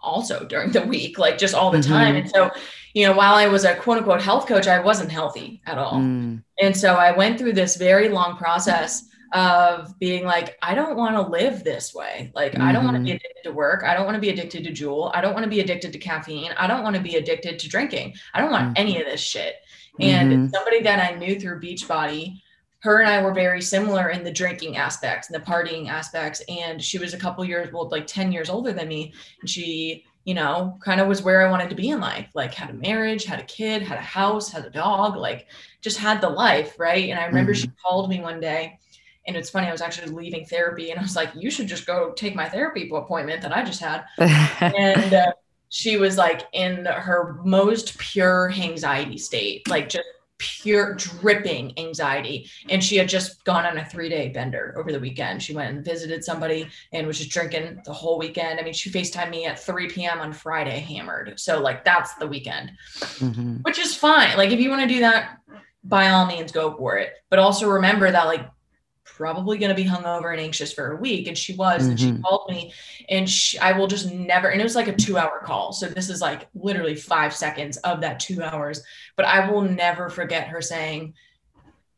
Also 0.00 0.44
during 0.44 0.72
the 0.72 0.82
week, 0.82 1.18
like 1.18 1.38
just 1.38 1.54
all 1.54 1.70
the 1.70 1.78
mm-hmm. 1.78 1.92
time. 1.92 2.16
And 2.16 2.28
so 2.28 2.50
you 2.94 3.06
know, 3.06 3.12
while 3.12 3.34
I 3.34 3.48
was 3.48 3.64
a 3.64 3.74
quote 3.74 3.98
unquote 3.98 4.22
health 4.22 4.46
coach, 4.46 4.66
I 4.68 4.78
wasn't 4.78 5.10
healthy 5.10 5.60
at 5.66 5.78
all. 5.78 5.94
Mm. 5.94 6.42
And 6.60 6.76
so 6.76 6.94
I 6.94 7.10
went 7.10 7.38
through 7.38 7.52
this 7.52 7.76
very 7.76 8.08
long 8.08 8.36
process 8.36 9.08
of 9.32 9.98
being 9.98 10.24
like, 10.24 10.56
I 10.62 10.74
don't 10.76 10.96
want 10.96 11.16
to 11.16 11.22
live 11.22 11.64
this 11.64 11.92
way. 11.92 12.30
Like, 12.36 12.52
mm-hmm. 12.52 12.62
I 12.62 12.70
don't 12.70 12.84
want 12.84 12.96
to 12.96 13.02
be 13.02 13.08
mm-hmm. 13.08 13.16
addicted 13.16 13.42
to 13.42 13.52
work. 13.52 13.82
I 13.82 13.92
don't 13.94 14.04
want 14.04 14.14
to 14.14 14.20
be 14.20 14.30
addicted 14.30 14.62
to 14.62 14.70
Juul. 14.70 15.10
I 15.12 15.20
don't 15.20 15.34
want 15.34 15.42
to 15.42 15.50
be 15.50 15.58
addicted 15.58 15.92
to 15.92 15.98
caffeine. 15.98 16.52
I 16.56 16.68
don't 16.68 16.84
want 16.84 16.94
to 16.94 17.02
be 17.02 17.16
addicted 17.16 17.58
to 17.58 17.68
drinking. 17.68 18.14
I 18.32 18.40
don't 18.40 18.52
want 18.52 18.66
mm-hmm. 18.66 18.74
any 18.76 19.00
of 19.00 19.06
this 19.06 19.20
shit. 19.20 19.56
And 20.00 20.32
mm-hmm. 20.32 20.48
somebody 20.48 20.80
that 20.82 21.00
I 21.00 21.16
knew 21.16 21.38
through 21.38 21.60
Beachbody, 21.60 22.40
her 22.80 23.00
and 23.00 23.08
I 23.08 23.22
were 23.22 23.34
very 23.34 23.60
similar 23.60 24.10
in 24.10 24.22
the 24.22 24.30
drinking 24.30 24.76
aspects 24.76 25.28
and 25.28 25.34
the 25.34 25.44
partying 25.44 25.88
aspects. 25.88 26.40
And 26.48 26.82
she 26.82 26.98
was 26.98 27.12
a 27.12 27.18
couple 27.18 27.44
years, 27.44 27.72
well, 27.72 27.88
like 27.88 28.06
10 28.06 28.30
years 28.30 28.48
older 28.48 28.72
than 28.72 28.86
me. 28.86 29.14
And 29.40 29.50
she 29.50 30.04
you 30.24 30.34
know, 30.34 30.78
kind 30.80 31.00
of 31.00 31.08
was 31.08 31.22
where 31.22 31.46
I 31.46 31.50
wanted 31.50 31.70
to 31.70 31.76
be 31.76 31.90
in 31.90 32.00
life. 32.00 32.28
Like 32.34 32.54
had 32.54 32.70
a 32.70 32.74
marriage, 32.74 33.24
had 33.24 33.40
a 33.40 33.44
kid, 33.44 33.82
had 33.82 33.98
a 33.98 34.02
house, 34.02 34.50
had 34.50 34.64
a 34.64 34.70
dog, 34.70 35.16
like 35.16 35.46
just 35.82 35.98
had 35.98 36.20
the 36.20 36.30
life, 36.30 36.78
right? 36.78 37.10
And 37.10 37.18
I 37.18 37.26
remember 37.26 37.52
mm-hmm. 37.52 37.70
she 37.70 37.76
called 37.82 38.08
me 38.08 38.20
one 38.20 38.40
day 38.40 38.78
and 39.26 39.36
it's 39.36 39.50
funny, 39.50 39.68
I 39.68 39.72
was 39.72 39.80
actually 39.80 40.12
leaving 40.12 40.44
therapy 40.44 40.90
and 40.90 40.98
I 40.98 41.02
was 41.02 41.16
like, 41.16 41.30
you 41.34 41.50
should 41.50 41.66
just 41.66 41.86
go 41.86 42.12
take 42.12 42.34
my 42.34 42.48
therapy 42.48 42.90
appointment 42.92 43.42
that 43.42 43.56
I 43.56 43.62
just 43.62 43.80
had. 43.80 44.04
and 44.18 45.14
uh, 45.14 45.32
she 45.70 45.96
was 45.96 46.16
like 46.16 46.42
in 46.52 46.84
her 46.84 47.40
most 47.44 47.98
pure 47.98 48.52
anxiety 48.52 49.18
state, 49.18 49.68
like 49.68 49.88
just 49.88 50.06
pure 50.38 50.94
dripping 50.94 51.78
anxiety. 51.78 52.50
And 52.68 52.82
she 52.82 52.96
had 52.96 53.08
just 53.08 53.44
gone 53.44 53.64
on 53.64 53.78
a 53.78 53.84
three 53.84 54.08
day 54.08 54.28
bender 54.28 54.74
over 54.78 54.92
the 54.92 55.00
weekend. 55.00 55.42
She 55.42 55.54
went 55.54 55.74
and 55.74 55.84
visited 55.84 56.24
somebody 56.24 56.68
and 56.92 57.06
was 57.06 57.18
just 57.18 57.30
drinking 57.30 57.80
the 57.84 57.92
whole 57.92 58.18
weekend. 58.18 58.58
I 58.58 58.62
mean, 58.62 58.72
she 58.72 58.90
FaceTimed 58.90 59.30
me 59.30 59.46
at 59.46 59.58
3 59.58 59.88
p.m. 59.88 60.20
on 60.20 60.32
Friday, 60.32 60.80
hammered. 60.80 61.38
So, 61.38 61.60
like, 61.60 61.84
that's 61.84 62.14
the 62.14 62.26
weekend, 62.26 62.72
mm-hmm. 62.98 63.56
which 63.62 63.78
is 63.78 63.94
fine. 63.94 64.36
Like, 64.36 64.50
if 64.50 64.60
you 64.60 64.70
want 64.70 64.82
to 64.82 64.94
do 64.94 65.00
that, 65.00 65.38
by 65.84 66.10
all 66.10 66.26
means, 66.26 66.50
go 66.50 66.76
for 66.76 66.96
it. 66.96 67.12
But 67.30 67.38
also 67.38 67.68
remember 67.68 68.10
that, 68.10 68.26
like, 68.26 68.48
probably 69.04 69.58
going 69.58 69.74
to 69.74 69.74
be 69.74 69.88
hungover 69.88 70.32
and 70.32 70.40
anxious 70.40 70.72
for 70.72 70.92
a 70.92 70.96
week. 70.96 71.28
And 71.28 71.36
she 71.36 71.54
was, 71.54 71.82
mm-hmm. 71.82 71.90
and 71.90 72.00
she 72.00 72.10
mm-hmm. 72.10 72.22
called 72.22 72.50
me 72.50 72.72
and 73.08 73.28
she, 73.28 73.58
I 73.58 73.72
will 73.72 73.86
just 73.86 74.12
never, 74.12 74.48
and 74.48 74.60
it 74.60 74.64
was 74.64 74.74
like 74.74 74.88
a 74.88 74.96
two 74.96 75.18
hour 75.18 75.40
call. 75.44 75.72
So 75.72 75.86
this 75.86 76.08
is 76.08 76.20
like 76.20 76.48
literally 76.54 76.96
five 76.96 77.34
seconds 77.34 77.76
of 77.78 78.00
that 78.00 78.20
two 78.20 78.42
hours, 78.42 78.82
but 79.16 79.26
I 79.26 79.50
will 79.50 79.62
never 79.62 80.08
forget 80.08 80.48
her 80.48 80.60
saying, 80.60 81.14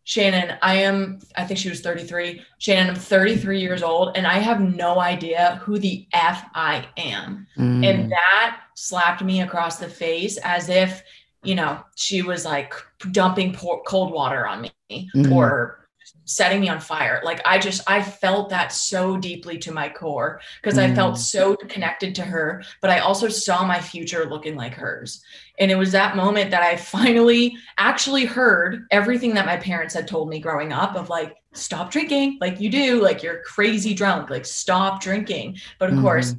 Shannon, 0.05 0.57
I 0.63 0.77
am, 0.77 1.19
I 1.37 1.45
think 1.45 1.59
she 1.59 1.69
was 1.69 1.81
33. 1.81 2.41
Shannon, 2.59 2.91
I'm 2.91 2.95
33 2.95 3.61
years 3.61 3.83
old 3.83 4.17
and 4.17 4.25
I 4.25 4.39
have 4.39 4.61
no 4.61 5.01
idea 5.01 5.61
who 5.65 5.79
the 5.79 6.07
F 6.13 6.49
I 6.55 6.87
am. 6.97 7.47
Mm. 7.59 7.85
And 7.85 8.13
that 8.13 8.61
slapped 8.75 9.25
me 9.25 9.43
across 9.43 9.79
the 9.79 9.89
face 9.89 10.39
as 10.45 10.69
if, 10.69 11.03
you 11.43 11.57
know, 11.57 11.81
she 11.97 12.23
was 12.23 12.45
like 12.45 12.75
dumping 13.11 13.53
cold 13.55 14.13
water 14.13 14.47
on 14.47 14.63
me 14.63 15.11
mm. 15.17 15.33
or 15.33 15.86
setting 16.27 16.61
me 16.61 16.69
on 16.69 16.81
fire. 16.81 17.23
Like 17.25 17.41
I 17.47 17.59
just 17.59 17.83
I 17.87 18.03
felt 18.03 18.51
that 18.51 18.73
so 18.73 19.17
deeply 19.17 19.57
to 19.59 19.73
my 19.73 19.89
core 19.89 20.41
because 20.61 20.79
mm. 20.79 20.83
I 20.83 20.95
felt 20.95 21.15
mm. 21.15 21.19
so 21.19 21.57
connected 21.57 22.15
to 22.17 22.23
her, 22.23 22.63
but 22.83 22.91
I 22.91 22.99
also 22.99 23.29
saw 23.29 23.65
my 23.65 23.81
future 23.81 24.27
looking 24.27 24.57
like 24.57 24.75
hers. 24.75 25.23
And 25.59 25.71
it 25.71 25.77
was 25.77 25.93
that 25.93 26.17
moment 26.17 26.51
that 26.51 26.63
I 26.63 26.77
finally 26.77 27.57
actually 27.79 28.27
heard 28.27 28.87
everything 28.91 29.35
that 29.35 29.47
my 29.47 29.57
parents 29.57 29.95
had 29.95 30.07
told 30.07 30.29
me 30.29 30.39
growing 30.41 30.73
up 30.73 30.97
of 30.97 31.09
like 31.09 31.37
stop 31.55 31.91
drinking 31.91 32.39
like 32.41 32.61
you 32.61 32.69
do, 32.69 33.01
like 33.01 33.23
you're 33.23 33.41
crazy 33.43 33.95
drunk, 33.95 34.29
like 34.29 34.45
stop 34.45 35.01
drinking. 35.01 35.59
But 35.79 35.91
of 35.91 35.97
mm. 35.97 36.03
course, 36.03 36.35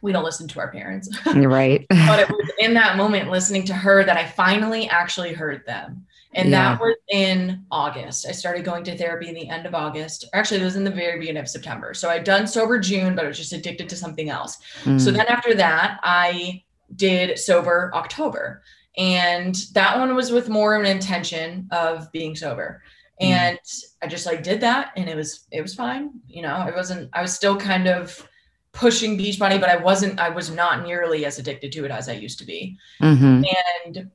we 0.00 0.12
don't 0.12 0.24
listen 0.24 0.46
to 0.48 0.60
our 0.60 0.70
parents. 0.70 1.08
You're 1.26 1.48
right. 1.48 1.84
but 1.88 2.20
it 2.20 2.28
was 2.30 2.50
in 2.60 2.74
that 2.74 2.96
moment 2.96 3.30
listening 3.30 3.64
to 3.64 3.74
her 3.74 4.04
that 4.04 4.16
I 4.16 4.26
finally 4.26 4.88
actually 4.88 5.32
heard 5.32 5.66
them. 5.66 6.06
And 6.34 6.50
yeah. 6.50 6.72
that 6.72 6.80
was 6.80 6.96
in 7.10 7.64
August. 7.70 8.26
I 8.26 8.32
started 8.32 8.64
going 8.64 8.84
to 8.84 8.96
therapy 8.96 9.28
in 9.28 9.34
the 9.34 9.48
end 9.48 9.66
of 9.66 9.74
August. 9.74 10.28
Actually, 10.32 10.60
it 10.60 10.64
was 10.64 10.76
in 10.76 10.84
the 10.84 10.90
very 10.90 11.18
beginning 11.18 11.42
of 11.42 11.48
September. 11.48 11.94
So 11.94 12.10
I'd 12.10 12.24
done 12.24 12.46
sober 12.46 12.78
June, 12.78 13.14
but 13.14 13.24
I 13.24 13.28
was 13.28 13.38
just 13.38 13.52
addicted 13.52 13.88
to 13.88 13.96
something 13.96 14.30
else. 14.30 14.58
Mm. 14.82 15.00
So 15.00 15.10
then 15.10 15.26
after 15.26 15.54
that, 15.54 16.00
I 16.02 16.64
did 16.96 17.38
sober 17.38 17.90
October. 17.94 18.62
And 18.96 19.54
that 19.72 19.98
one 19.98 20.14
was 20.14 20.30
with 20.30 20.48
more 20.48 20.74
of 20.74 20.82
an 20.82 20.90
intention 20.90 21.68
of 21.70 22.10
being 22.12 22.34
sober. 22.34 22.82
Mm. 23.20 23.26
And 23.26 23.58
I 24.02 24.06
just 24.06 24.26
like 24.26 24.42
did 24.42 24.60
that 24.60 24.92
and 24.96 25.08
it 25.08 25.16
was 25.16 25.46
it 25.52 25.62
was 25.62 25.74
fine. 25.74 26.10
You 26.26 26.42
know, 26.42 26.54
I 26.54 26.72
wasn't 26.74 27.10
I 27.12 27.22
was 27.22 27.32
still 27.32 27.56
kind 27.56 27.86
of 27.86 28.28
pushing 28.72 29.16
Beachbody, 29.16 29.60
but 29.60 29.70
I 29.70 29.76
wasn't 29.76 30.18
I 30.18 30.30
was 30.30 30.50
not 30.50 30.82
nearly 30.82 31.24
as 31.24 31.38
addicted 31.38 31.72
to 31.72 31.84
it 31.84 31.90
as 31.90 32.08
I 32.08 32.12
used 32.12 32.38
to 32.40 32.44
be. 32.44 32.76
Mm-hmm. 33.00 33.44
And 33.86 34.10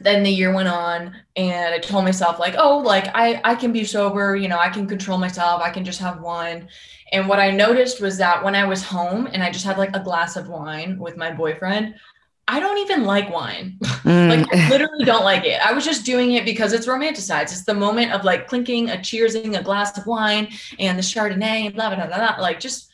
then 0.00 0.22
the 0.22 0.30
year 0.30 0.54
went 0.54 0.68
on 0.68 1.14
and 1.36 1.74
I 1.74 1.78
told 1.78 2.04
myself 2.04 2.38
like, 2.38 2.54
oh, 2.58 2.78
like 2.78 3.08
I 3.14 3.40
I 3.44 3.54
can 3.54 3.72
be 3.72 3.84
sober, 3.84 4.36
you 4.36 4.48
know, 4.48 4.58
I 4.58 4.68
can 4.68 4.86
control 4.86 5.18
myself. 5.18 5.62
I 5.62 5.70
can 5.70 5.84
just 5.84 6.00
have 6.00 6.20
one. 6.20 6.68
And 7.12 7.28
what 7.28 7.38
I 7.38 7.50
noticed 7.50 8.00
was 8.00 8.16
that 8.18 8.42
when 8.42 8.54
I 8.54 8.64
was 8.64 8.82
home 8.82 9.28
and 9.32 9.42
I 9.42 9.50
just 9.50 9.64
had 9.64 9.78
like 9.78 9.94
a 9.94 10.00
glass 10.00 10.36
of 10.36 10.48
wine 10.48 10.98
with 10.98 11.16
my 11.16 11.30
boyfriend, 11.30 11.94
I 12.48 12.58
don't 12.58 12.78
even 12.78 13.04
like 13.04 13.32
wine. 13.32 13.78
Mm. 14.02 14.40
like 14.40 14.52
I 14.52 14.68
literally 14.68 15.04
don't 15.04 15.22
like 15.22 15.44
it. 15.44 15.64
I 15.64 15.72
was 15.72 15.84
just 15.84 16.04
doing 16.04 16.32
it 16.32 16.44
because 16.44 16.72
it's 16.72 16.88
romanticized. 16.88 17.52
It's 17.52 17.64
the 17.64 17.72
moment 17.72 18.10
of 18.10 18.24
like 18.24 18.48
clinking, 18.48 18.90
a 18.90 18.94
cheersing, 18.96 19.56
a 19.56 19.62
glass 19.62 19.96
of 19.96 20.08
wine, 20.08 20.48
and 20.80 20.98
the 20.98 21.02
Chardonnay, 21.02 21.66
and 21.66 21.74
blah 21.74 21.94
blah 21.94 22.04
blah 22.06 22.16
blah. 22.16 22.42
Like 22.42 22.58
just 22.58 22.91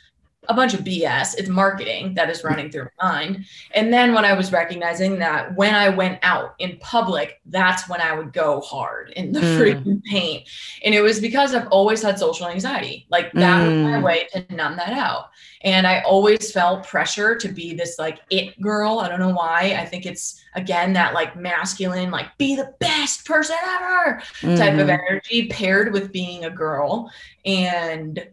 a 0.48 0.54
bunch 0.54 0.72
of 0.74 0.80
BS. 0.80 1.34
It's 1.36 1.48
marketing 1.48 2.14
that 2.14 2.30
is 2.30 2.42
running 2.42 2.70
through 2.70 2.88
my 2.98 3.12
mind. 3.12 3.44
And 3.72 3.92
then 3.92 4.14
when 4.14 4.24
I 4.24 4.32
was 4.32 4.50
recognizing 4.50 5.18
that 5.18 5.54
when 5.56 5.74
I 5.74 5.90
went 5.90 6.18
out 6.22 6.54
in 6.58 6.78
public, 6.80 7.40
that's 7.46 7.88
when 7.88 8.00
I 8.00 8.14
would 8.14 8.32
go 8.32 8.60
hard 8.60 9.10
in 9.10 9.32
the 9.32 9.40
mm. 9.40 9.58
freaking 9.58 10.02
paint. 10.04 10.48
And 10.84 10.94
it 10.94 11.02
was 11.02 11.20
because 11.20 11.54
I've 11.54 11.68
always 11.68 12.02
had 12.02 12.18
social 12.18 12.48
anxiety. 12.48 13.06
Like 13.10 13.32
that 13.32 13.62
mm. 13.62 13.66
was 13.66 13.92
my 13.92 13.98
mm. 13.98 14.02
way 14.02 14.26
to 14.32 14.54
numb 14.54 14.76
that 14.76 14.92
out. 14.92 15.30
And 15.62 15.86
I 15.86 16.00
always 16.00 16.50
felt 16.50 16.86
pressure 16.86 17.36
to 17.36 17.48
be 17.48 17.74
this 17.74 17.98
like 17.98 18.20
it 18.30 18.60
girl. 18.60 19.00
I 19.00 19.08
don't 19.08 19.20
know 19.20 19.34
why. 19.34 19.76
I 19.78 19.84
think 19.84 20.06
it's 20.06 20.42
again 20.54 20.94
that 20.94 21.14
like 21.14 21.36
masculine, 21.36 22.10
like 22.10 22.26
be 22.38 22.56
the 22.56 22.74
best 22.80 23.26
person 23.26 23.56
ever 23.64 24.22
mm-hmm. 24.40 24.56
type 24.56 24.74
of 24.74 24.86
mm-hmm. 24.86 25.00
energy 25.10 25.48
paired 25.48 25.92
with 25.92 26.12
being 26.12 26.44
a 26.44 26.50
girl. 26.50 27.10
And 27.44 28.24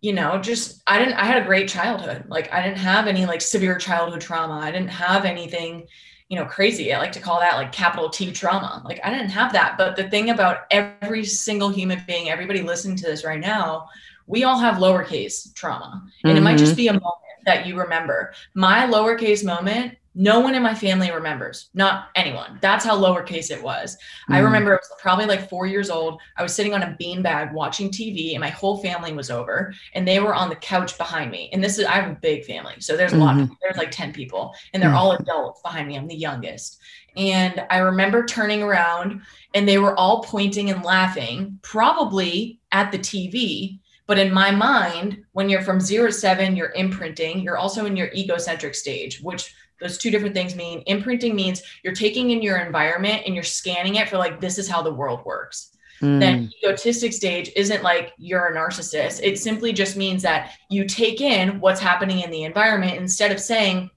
you 0.00 0.12
know, 0.12 0.38
just 0.38 0.82
I 0.86 0.98
didn't 0.98 1.14
I 1.14 1.24
had 1.24 1.42
a 1.42 1.46
great 1.46 1.68
childhood. 1.68 2.24
Like 2.28 2.52
I 2.52 2.62
didn't 2.62 2.78
have 2.78 3.06
any 3.06 3.26
like 3.26 3.40
severe 3.40 3.78
childhood 3.78 4.20
trauma. 4.20 4.54
I 4.54 4.70
didn't 4.70 4.90
have 4.90 5.24
anything, 5.24 5.86
you 6.28 6.38
know, 6.38 6.44
crazy. 6.44 6.92
I 6.92 6.98
like 6.98 7.12
to 7.12 7.20
call 7.20 7.40
that 7.40 7.56
like 7.56 7.72
capital 7.72 8.08
T 8.08 8.30
trauma. 8.32 8.82
Like 8.84 9.00
I 9.04 9.10
didn't 9.10 9.30
have 9.30 9.52
that. 9.52 9.76
But 9.76 9.96
the 9.96 10.08
thing 10.08 10.30
about 10.30 10.66
every 10.70 11.24
single 11.24 11.68
human 11.68 12.02
being, 12.06 12.30
everybody 12.30 12.62
listening 12.62 12.96
to 12.96 13.06
this 13.06 13.24
right 13.24 13.40
now, 13.40 13.88
we 14.26 14.44
all 14.44 14.58
have 14.58 14.76
lowercase 14.76 15.52
trauma. 15.54 16.02
And 16.22 16.30
mm-hmm. 16.30 16.38
it 16.38 16.42
might 16.42 16.58
just 16.58 16.72
mm-hmm. 16.72 16.76
be 16.76 16.88
a 16.88 16.92
moment 16.92 17.14
that 17.44 17.66
you 17.66 17.78
remember. 17.78 18.34
My 18.54 18.86
lowercase 18.86 19.44
moment 19.44 19.96
no 20.18 20.40
one 20.40 20.56
in 20.56 20.64
my 20.64 20.74
family 20.74 21.12
remembers, 21.12 21.70
not 21.74 22.08
anyone. 22.16 22.58
That's 22.60 22.84
how 22.84 22.98
lowercase 22.98 23.52
it 23.52 23.62
was. 23.62 23.96
Mm. 24.28 24.34
I 24.34 24.38
remember 24.40 24.74
it 24.74 24.80
was 24.80 25.00
probably 25.00 25.26
like 25.26 25.48
four 25.48 25.68
years 25.68 25.90
old. 25.90 26.20
I 26.36 26.42
was 26.42 26.52
sitting 26.52 26.74
on 26.74 26.82
a 26.82 26.96
beanbag 27.00 27.52
watching 27.52 27.88
TV, 27.88 28.32
and 28.32 28.40
my 28.40 28.48
whole 28.48 28.78
family 28.78 29.12
was 29.12 29.30
over, 29.30 29.72
and 29.94 30.06
they 30.06 30.18
were 30.18 30.34
on 30.34 30.48
the 30.48 30.56
couch 30.56 30.98
behind 30.98 31.30
me. 31.30 31.50
And 31.52 31.62
this 31.62 31.78
is 31.78 31.84
I 31.86 31.92
have 31.92 32.10
a 32.10 32.18
big 32.20 32.44
family, 32.44 32.74
so 32.80 32.96
there's 32.96 33.12
a 33.12 33.14
mm-hmm. 33.14 33.24
lot. 33.24 33.40
Of, 33.40 33.50
there's 33.62 33.76
like 33.76 33.92
ten 33.92 34.12
people, 34.12 34.52
and 34.74 34.82
they're 34.82 34.90
mm. 34.90 34.96
all 34.96 35.12
adults 35.12 35.62
behind 35.62 35.86
me. 35.86 35.96
I'm 35.96 36.08
the 36.08 36.16
youngest, 36.16 36.80
and 37.16 37.64
I 37.70 37.78
remember 37.78 38.26
turning 38.26 38.60
around, 38.60 39.22
and 39.54 39.68
they 39.68 39.78
were 39.78 39.96
all 39.96 40.24
pointing 40.24 40.68
and 40.70 40.84
laughing, 40.84 41.60
probably 41.62 42.58
at 42.72 42.90
the 42.90 42.98
TV. 42.98 43.78
But 44.08 44.18
in 44.18 44.32
my 44.32 44.50
mind, 44.50 45.22
when 45.32 45.50
you're 45.50 45.60
from 45.60 45.80
zero 45.80 46.06
to 46.06 46.12
seven, 46.12 46.56
you're 46.56 46.72
imprinting. 46.72 47.40
You're 47.40 47.58
also 47.58 47.84
in 47.84 47.94
your 47.94 48.10
egocentric 48.14 48.74
stage, 48.74 49.20
which 49.20 49.54
those 49.80 49.98
two 49.98 50.10
different 50.10 50.34
things 50.34 50.54
mean 50.54 50.82
imprinting 50.86 51.34
means 51.34 51.62
you're 51.82 51.94
taking 51.94 52.30
in 52.30 52.42
your 52.42 52.58
environment 52.58 53.22
and 53.24 53.34
you're 53.34 53.44
scanning 53.44 53.96
it 53.96 54.08
for 54.08 54.18
like 54.18 54.40
this 54.40 54.58
is 54.58 54.68
how 54.68 54.82
the 54.82 54.92
world 54.92 55.24
works. 55.24 55.72
Mm. 56.00 56.20
then 56.20 56.52
egotistic 56.62 57.12
stage 57.12 57.50
isn't 57.56 57.82
like 57.82 58.12
you're 58.18 58.46
a 58.46 58.56
narcissist. 58.56 59.20
It 59.20 59.36
simply 59.36 59.72
just 59.72 59.96
means 59.96 60.22
that 60.22 60.52
you 60.70 60.84
take 60.84 61.20
in 61.20 61.58
what's 61.58 61.80
happening 61.80 62.20
in 62.20 62.30
the 62.30 62.44
environment 62.44 62.98
instead 62.98 63.32
of 63.32 63.40
saying 63.40 63.90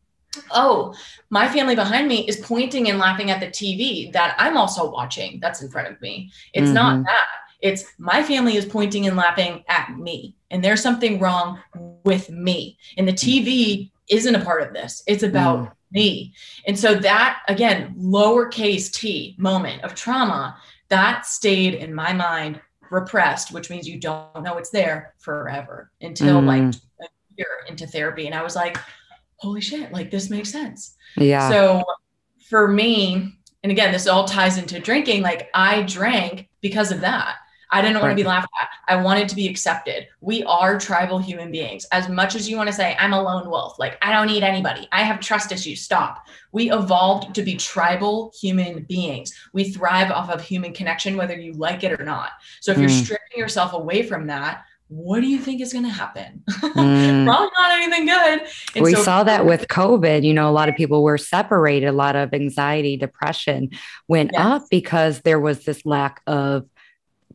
oh 0.52 0.94
my 1.30 1.48
family 1.48 1.76
behind 1.76 2.08
me 2.08 2.28
is 2.28 2.38
pointing 2.38 2.90
and 2.90 2.98
laughing 2.98 3.30
at 3.30 3.42
the 3.42 3.48
tv 3.48 4.12
that 4.14 4.34
i'm 4.40 4.56
also 4.56 4.90
watching 4.90 5.40
that's 5.42 5.62
in 5.62 5.70
front 5.70 5.90
of 5.90 6.02
me. 6.02 6.32
It's 6.54 6.66
mm-hmm. 6.66 6.74
not 6.74 7.04
that. 7.04 7.28
It's 7.62 7.86
my 8.00 8.24
family 8.24 8.56
is 8.56 8.66
pointing 8.66 9.06
and 9.08 9.16
laughing 9.16 9.64
at 9.68 9.96
me 9.98 10.36
and 10.50 10.64
there's 10.64 10.82
something 10.82 11.20
wrong 11.20 11.60
with 12.04 12.30
me. 12.30 12.78
And 12.98 13.08
the 13.08 13.14
tv 13.14 13.91
isn't 14.12 14.36
a 14.36 14.44
part 14.44 14.62
of 14.62 14.74
this. 14.74 15.02
It's 15.08 15.24
about 15.24 15.60
mm. 15.60 15.72
me. 15.92 16.34
And 16.68 16.78
so 16.78 16.94
that 16.96 17.42
again, 17.48 17.96
lowercase 17.98 18.92
t 18.92 19.36
moment 19.40 19.84
of 19.84 19.96
trauma 19.96 20.58
that 20.90 21.26
stayed 21.26 21.74
in 21.76 21.96
my 21.96 22.14
mind 22.14 22.62
repressed, 22.92 23.54
which 23.54 23.70
means 23.70 23.88
you 23.88 24.00
don't 24.00 24.44
know 24.44 24.58
it's 24.58 24.70
there 24.70 25.16
forever 25.20 25.92
until 26.02 26.42
mm. 26.42 26.46
like 26.46 26.76
a 27.02 27.08
year 27.38 27.48
into 27.68 27.88
therapy. 27.88 28.26
And 28.26 28.36
I 28.36 28.44
was 28.44 28.56
like, 28.56 28.78
holy 29.38 29.62
shit, 29.62 29.92
like 29.92 30.12
this 30.12 30.30
makes 30.30 30.52
sense. 30.52 30.96
Yeah. 31.18 31.50
So 31.50 31.84
for 32.50 32.68
me, 32.68 33.34
and 33.64 33.72
again, 33.72 33.92
this 33.92 34.08
all 34.08 34.26
ties 34.26 34.58
into 34.58 34.80
drinking, 34.80 35.22
like 35.22 35.50
I 35.54 35.84
drank 35.84 36.50
because 36.62 36.92
of 36.92 37.02
that. 37.02 37.38
I 37.72 37.82
didn't 37.82 38.02
want 38.02 38.12
to 38.12 38.16
be 38.16 38.28
laughed 38.28 38.50
at. 38.62 38.70
I 38.88 39.02
wanted 39.02 39.30
to 39.30 39.36
be 39.36 39.48
accepted. 39.48 40.08
We 40.20 40.44
are 40.44 40.78
tribal 40.80 41.20
human 41.20 41.52
beings. 41.52 41.86
As 41.92 42.10
much 42.10 42.36
as 42.36 42.50
you 42.50 42.58
want 42.58 42.68
to 42.68 42.74
say, 42.74 42.96
I'm 43.00 43.14
a 43.14 43.22
lone 43.22 43.50
wolf, 43.50 43.80
like 43.80 43.98
I 44.02 44.12
don't 44.12 44.28
need 44.28 44.44
anybody, 44.44 44.88
I 44.92 45.04
have 45.04 45.20
trust 45.20 45.52
issues, 45.52 45.82
stop. 45.82 46.28
We 46.52 46.72
evolved 46.72 47.34
to 47.36 47.44
be 47.44 47.56
tribal 47.56 48.34
human 48.40 48.84
beings. 48.84 49.34
We 49.54 49.72
thrive 49.72 50.12
off 50.12 50.30
of 50.30 50.42
human 50.42 50.74
connection, 50.74 51.16
whether 51.16 51.36
you 51.36 51.54
like 51.54 51.84
it 51.84 52.00
or 52.00 52.04
not. 52.04 52.32
So 52.60 52.72
if 52.72 52.78
mm. 52.78 52.82
you're 52.82 52.90
stripping 52.90 53.38
yourself 53.38 53.74
away 53.74 54.04
from 54.04 54.28
that, 54.28 54.66
what 54.92 55.22
do 55.22 55.28
you 55.28 55.40
think 55.40 55.62
is 55.62 55.72
going 55.72 55.86
to 55.86 55.90
happen? 55.90 56.44
Mm. 56.50 57.26
Probably 57.26 57.50
not 57.58 57.72
anything 57.72 58.06
good. 58.06 58.42
And 58.76 58.84
we 58.84 58.94
so- 58.94 59.04
saw 59.04 59.24
that 59.24 59.46
with 59.46 59.68
COVID. 59.70 60.24
You 60.24 60.34
know, 60.34 60.50
a 60.50 60.52
lot 60.52 60.68
of 60.68 60.76
people 60.76 61.02
were 61.02 61.18
separated, 61.18 61.88
a 61.88 61.94
lot 61.94 62.18
of 62.18 62.34
anxiety, 62.34 62.98
depression 62.98 63.70
went 64.10 64.32
yes. 64.34 64.42
up 64.46 64.64
because 64.70 65.22
there 65.22 65.40
was 65.40 65.64
this 65.64 65.86
lack 65.86 66.22
of 66.28 66.66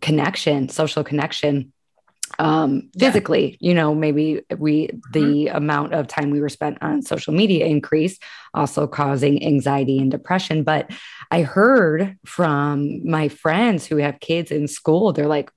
connection, 0.01 0.69
social 0.69 1.05
connection 1.05 1.73
um 2.39 2.91
physically 2.99 3.57
yeah. 3.61 3.69
you 3.69 3.75
know 3.75 3.95
maybe 3.95 4.43
we 4.59 4.91
the 5.13 5.21
mm-hmm. 5.47 5.57
amount 5.57 5.95
of 5.95 6.07
time 6.07 6.31
we 6.31 6.41
were 6.41 6.49
spent 6.49 6.77
on 6.83 7.01
social 7.01 7.33
media 7.33 7.65
increased 7.67 8.23
also 8.53 8.87
causing 8.87 9.43
anxiety 9.45 9.99
and 9.99 10.11
depression 10.11 10.63
but 10.63 10.91
i 11.31 11.43
heard 11.43 12.17
from 12.27 13.09
my 13.09 13.29
friends 13.29 13.87
who 13.87 13.97
have 13.97 14.21
kids 14.21 14.51
in 14.51 14.67
school 14.67 15.13
they're 15.13 15.29
like 15.29 15.51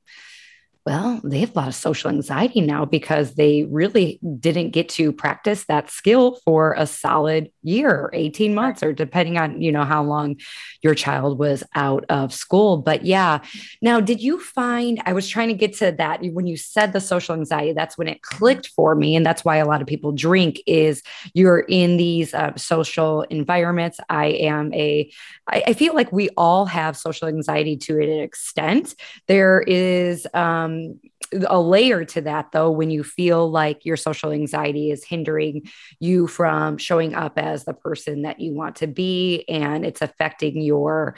well, 0.85 1.19
they 1.23 1.39
have 1.39 1.51
a 1.55 1.59
lot 1.59 1.67
of 1.67 1.75
social 1.75 2.09
anxiety 2.09 2.61
now 2.61 2.85
because 2.85 3.35
they 3.35 3.63
really 3.69 4.19
didn't 4.39 4.71
get 4.71 4.87
to 4.89 5.11
practice 5.11 5.65
that 5.65 5.89
skill 5.89 6.39
for 6.45 6.73
a 6.77 6.87
solid 6.87 7.51
year, 7.63 8.09
18 8.13 8.55
months, 8.55 8.81
or 8.81 8.93
depending 8.93 9.37
on, 9.37 9.61
you 9.61 9.71
know, 9.71 9.83
how 9.83 10.01
long 10.01 10.37
your 10.81 10.95
child 10.95 11.37
was 11.37 11.63
out 11.75 12.05
of 12.09 12.33
school. 12.33 12.77
But 12.77 13.05
yeah. 13.05 13.39
Now, 13.81 13.99
did 13.99 14.21
you 14.21 14.39
find 14.39 15.01
I 15.05 15.13
was 15.13 15.27
trying 15.27 15.49
to 15.49 15.53
get 15.53 15.73
to 15.77 15.91
that 15.91 16.21
when 16.23 16.47
you 16.47 16.55
said 16.55 16.93
the 16.93 17.01
social 17.01 17.35
anxiety, 17.35 17.73
that's 17.73 17.97
when 17.97 18.07
it 18.07 18.21
clicked 18.21 18.67
for 18.67 18.95
me. 18.95 19.15
And 19.15 19.25
that's 19.25 19.43
why 19.43 19.57
a 19.57 19.67
lot 19.67 19.81
of 19.81 19.87
people 19.87 20.13
drink 20.13 20.61
is 20.65 21.03
you're 21.33 21.59
in 21.59 21.97
these 21.97 22.33
uh, 22.33 22.55
social 22.55 23.23
environments. 23.23 23.99
I 24.09 24.27
am 24.27 24.73
a, 24.73 25.11
I, 25.47 25.63
I 25.67 25.73
feel 25.73 25.93
like 25.93 26.11
we 26.11 26.29
all 26.37 26.65
have 26.65 26.95
social 26.95 27.27
anxiety 27.27 27.75
to 27.77 27.97
an 28.01 28.21
extent. 28.21 28.95
There 29.27 29.61
is, 29.67 30.25
um, 30.33 30.68
Um, 30.69 30.99
a 31.47 31.59
layer 31.59 32.05
to 32.05 32.21
that 32.21 32.51
though 32.51 32.71
when 32.71 32.89
you 32.89 33.03
feel 33.03 33.49
like 33.49 33.85
your 33.85 33.97
social 33.97 34.31
anxiety 34.31 34.89
is 34.89 35.03
hindering 35.03 35.69
you 35.99 36.27
from 36.27 36.77
showing 36.77 37.13
up 37.13 37.37
as 37.37 37.65
the 37.65 37.73
person 37.73 38.23
that 38.23 38.39
you 38.39 38.53
want 38.53 38.77
to 38.77 38.87
be 38.87 39.47
and 39.47 39.85
it's 39.85 40.01
affecting 40.01 40.61
your 40.61 41.15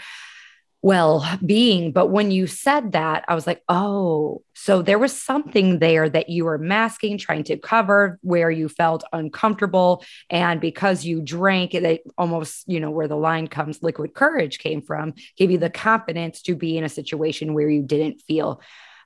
well 0.81 1.25
being 1.45 1.91
but 1.91 2.07
when 2.07 2.31
you 2.31 2.47
said 2.47 2.91
that 2.91 3.23
i 3.27 3.35
was 3.35 3.45
like 3.47 3.61
oh 3.69 4.41
so 4.53 4.81
there 4.81 4.99
was 4.99 5.15
something 5.15 5.79
there 5.79 6.09
that 6.09 6.27
you 6.27 6.43
were 6.43 6.57
masking 6.57 7.17
trying 7.17 7.43
to 7.43 7.55
cover 7.55 8.19
where 8.21 8.49
you 8.51 8.67
felt 8.67 9.03
uncomfortable 9.13 10.03
and 10.29 10.59
because 10.59 11.05
you 11.05 11.21
drank 11.21 11.73
it 11.73 12.01
almost 12.17 12.67
you 12.67 12.79
know 12.79 12.91
where 12.91 13.07
the 13.07 13.15
line 13.15 13.47
comes 13.47 13.83
liquid 13.83 14.13
courage 14.13 14.57
came 14.59 14.81
from 14.81 15.13
gave 15.37 15.51
you 15.51 15.59
the 15.59 15.69
confidence 15.69 16.41
to 16.41 16.55
be 16.55 16.77
in 16.77 16.83
a 16.83 16.89
situation 16.89 17.53
where 17.53 17.69
you 17.69 17.83
didn't 17.83 18.19
feel 18.27 18.59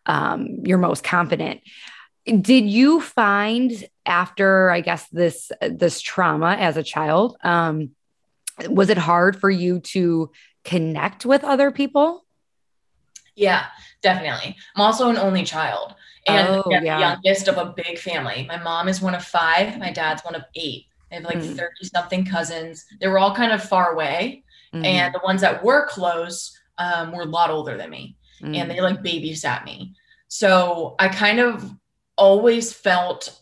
um, 0.06 0.60
you're 0.64 0.78
most 0.78 1.04
confident. 1.04 1.62
Did 2.26 2.68
you 2.70 3.02
find 3.02 3.72
after, 4.06 4.72
I 4.72 4.82
guess, 4.82 5.08
this 5.10 5.52
this 5.62 6.02
trauma 6.02 6.56
as 6.60 6.78
a 6.78 6.84
child, 6.84 7.38
um, 7.44 7.92
was 8.68 8.90
it 8.90 8.98
hard 8.98 9.40
for 9.40 9.50
you 9.50 9.80
to 9.82 10.32
connect 10.64 11.26
with 11.26 11.44
other 11.44 11.72
people? 11.72 12.26
Yeah, 13.36 13.66
definitely. 14.02 14.56
I'm 14.76 14.82
also 14.82 15.10
an 15.10 15.18
only 15.18 15.44
child 15.44 15.94
and 16.26 16.48
oh, 16.48 16.64
yeah. 16.70 16.80
the 16.80 16.86
youngest 16.86 17.48
of 17.48 17.58
a 17.58 17.74
big 17.76 18.00
family. 18.00 18.46
My 18.48 18.58
mom 18.58 18.88
is 18.88 19.02
one 19.02 19.14
of 19.14 19.24
five, 19.24 19.78
my 19.78 19.92
dad's 19.92 20.24
one 20.24 20.36
of 20.36 20.44
eight. 20.56 20.86
I 21.12 21.16
have 21.16 21.26
like 21.26 21.42
30 21.42 21.56
mm. 21.56 21.70
something 21.94 22.26
cousins. 22.26 22.86
They 23.00 23.08
were 23.08 23.20
all 23.20 23.36
kind 23.36 23.52
of 23.52 23.64
far 23.64 23.94
away. 23.94 24.44
Mm. 24.74 24.86
And 24.86 25.14
the 25.14 25.22
ones 25.24 25.42
that 25.42 25.64
were 25.64 25.86
close 25.88 26.58
um, 26.78 27.12
were 27.12 27.22
a 27.22 27.28
lot 27.28 27.52
older 27.52 27.78
than 27.78 27.90
me 27.90 28.18
mm. 28.42 28.56
and 28.56 28.70
they 28.70 28.82
like 28.82 29.04
babysat 29.04 29.66
me. 29.66 29.96
So 30.28 30.96
I 31.00 31.08
kind 31.10 31.40
of 31.40 31.72
always 32.18 32.74
felt 32.74 33.40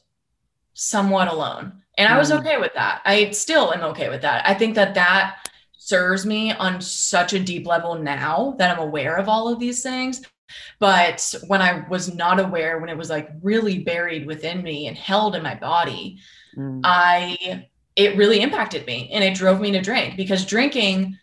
somewhat 0.74 1.28
alone. 1.28 1.82
And 1.98 2.12
I 2.12 2.18
was 2.18 2.32
mm. 2.32 2.40
okay 2.40 2.58
with 2.58 2.74
that. 2.74 3.02
I 3.06 3.32
still 3.32 3.74
am 3.74 3.84
okay 3.92 4.10
with 4.10 4.22
that. 4.24 4.48
I 4.48 4.54
think 4.54 4.76
that 4.76 4.96
that 4.96 5.48
serves 5.78 6.26
me 6.26 6.52
on 6.54 6.82
such 6.82 7.34
a 7.34 7.40
deep 7.40 7.68
level 7.68 7.96
now 7.96 8.56
that 8.58 8.72
I'm 8.72 8.84
aware 8.84 9.18
of 9.18 9.30
all 9.30 9.52
of 9.52 9.60
these 9.60 9.84
things. 9.84 10.22
But 10.80 11.34
when 11.48 11.62
I 11.62 11.86
was 11.90 12.14
not 12.14 12.40
aware, 12.40 12.80
when 12.80 12.90
it 12.90 12.98
was 12.98 13.10
like 13.10 13.30
really 13.42 13.80
buried 13.80 14.26
within 14.26 14.64
me 14.64 14.88
and 14.88 14.98
held 14.98 15.36
in 15.36 15.44
my 15.44 15.56
body, 15.56 16.20
mm. 16.58 16.82
I 16.84 17.68
it 17.96 18.18
really 18.18 18.42
impacted 18.42 18.88
me 18.88 19.10
and 19.14 19.24
it 19.24 19.36
drove 19.36 19.62
me 19.62 19.72
to 19.72 19.82
drink 19.82 20.18
because 20.18 20.46
drinking 20.46 21.18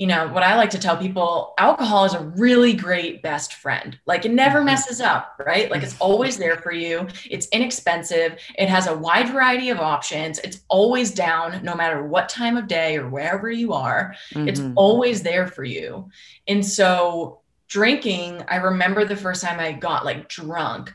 you 0.00 0.06
know, 0.06 0.28
what 0.28 0.42
I 0.42 0.56
like 0.56 0.70
to 0.70 0.78
tell 0.78 0.96
people, 0.96 1.52
alcohol 1.58 2.06
is 2.06 2.14
a 2.14 2.24
really 2.24 2.72
great 2.72 3.22
best 3.22 3.52
friend. 3.52 3.98
Like 4.06 4.24
it 4.24 4.32
never 4.32 4.60
mm-hmm. 4.60 4.64
messes 4.64 4.98
up, 4.98 5.38
right? 5.44 5.70
Like 5.70 5.82
it's 5.82 5.98
always 5.98 6.38
there 6.38 6.56
for 6.56 6.72
you. 6.72 7.06
It's 7.30 7.48
inexpensive. 7.48 8.38
It 8.56 8.70
has 8.70 8.86
a 8.86 8.96
wide 8.96 9.28
variety 9.28 9.68
of 9.68 9.78
options. 9.78 10.38
It's 10.38 10.62
always 10.68 11.10
down 11.10 11.62
no 11.62 11.74
matter 11.74 12.02
what 12.02 12.30
time 12.30 12.56
of 12.56 12.66
day 12.66 12.96
or 12.96 13.10
wherever 13.10 13.50
you 13.50 13.74
are. 13.74 14.14
Mm-hmm. 14.32 14.48
It's 14.48 14.62
always 14.74 15.22
there 15.22 15.46
for 15.46 15.64
you. 15.64 16.08
And 16.48 16.64
so 16.64 17.42
drinking, 17.68 18.42
I 18.48 18.56
remember 18.56 19.04
the 19.04 19.16
first 19.16 19.44
time 19.44 19.60
I 19.60 19.72
got 19.72 20.06
like 20.06 20.30
drunk, 20.30 20.94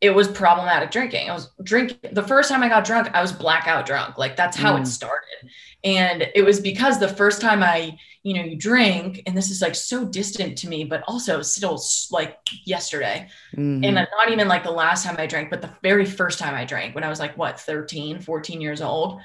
it 0.00 0.14
was 0.14 0.28
problematic 0.28 0.90
drinking. 0.90 1.28
I 1.28 1.34
was 1.34 1.50
drinking 1.62 1.98
the 2.12 2.22
first 2.22 2.48
time 2.48 2.62
I 2.62 2.70
got 2.70 2.86
drunk, 2.86 3.10
I 3.12 3.20
was 3.20 3.32
blackout 3.32 3.84
drunk. 3.84 4.16
Like 4.16 4.34
that's 4.34 4.56
how 4.56 4.76
mm. 4.76 4.80
it 4.80 4.86
started. 4.86 5.50
And 5.84 6.26
it 6.34 6.42
was 6.42 6.58
because 6.58 6.98
the 6.98 7.06
first 7.06 7.42
time 7.42 7.62
I 7.62 7.98
you 8.26 8.34
know, 8.34 8.42
you 8.42 8.56
drink, 8.56 9.22
and 9.24 9.36
this 9.36 9.52
is 9.52 9.62
like 9.62 9.76
so 9.76 10.04
distant 10.04 10.58
to 10.58 10.68
me, 10.68 10.82
but 10.82 11.04
also 11.06 11.42
still 11.42 11.80
like 12.10 12.36
yesterday. 12.64 13.28
Mm-hmm. 13.54 13.84
And 13.84 13.94
not 13.94 14.32
even 14.32 14.48
like 14.48 14.64
the 14.64 14.72
last 14.72 15.04
time 15.04 15.14
I 15.16 15.26
drank, 15.28 15.48
but 15.48 15.62
the 15.62 15.70
very 15.80 16.04
first 16.04 16.40
time 16.40 16.52
I 16.52 16.64
drank 16.64 16.96
when 16.96 17.04
I 17.04 17.08
was 17.08 17.20
like, 17.20 17.38
what, 17.38 17.60
13, 17.60 18.18
14 18.18 18.60
years 18.60 18.80
old. 18.80 19.20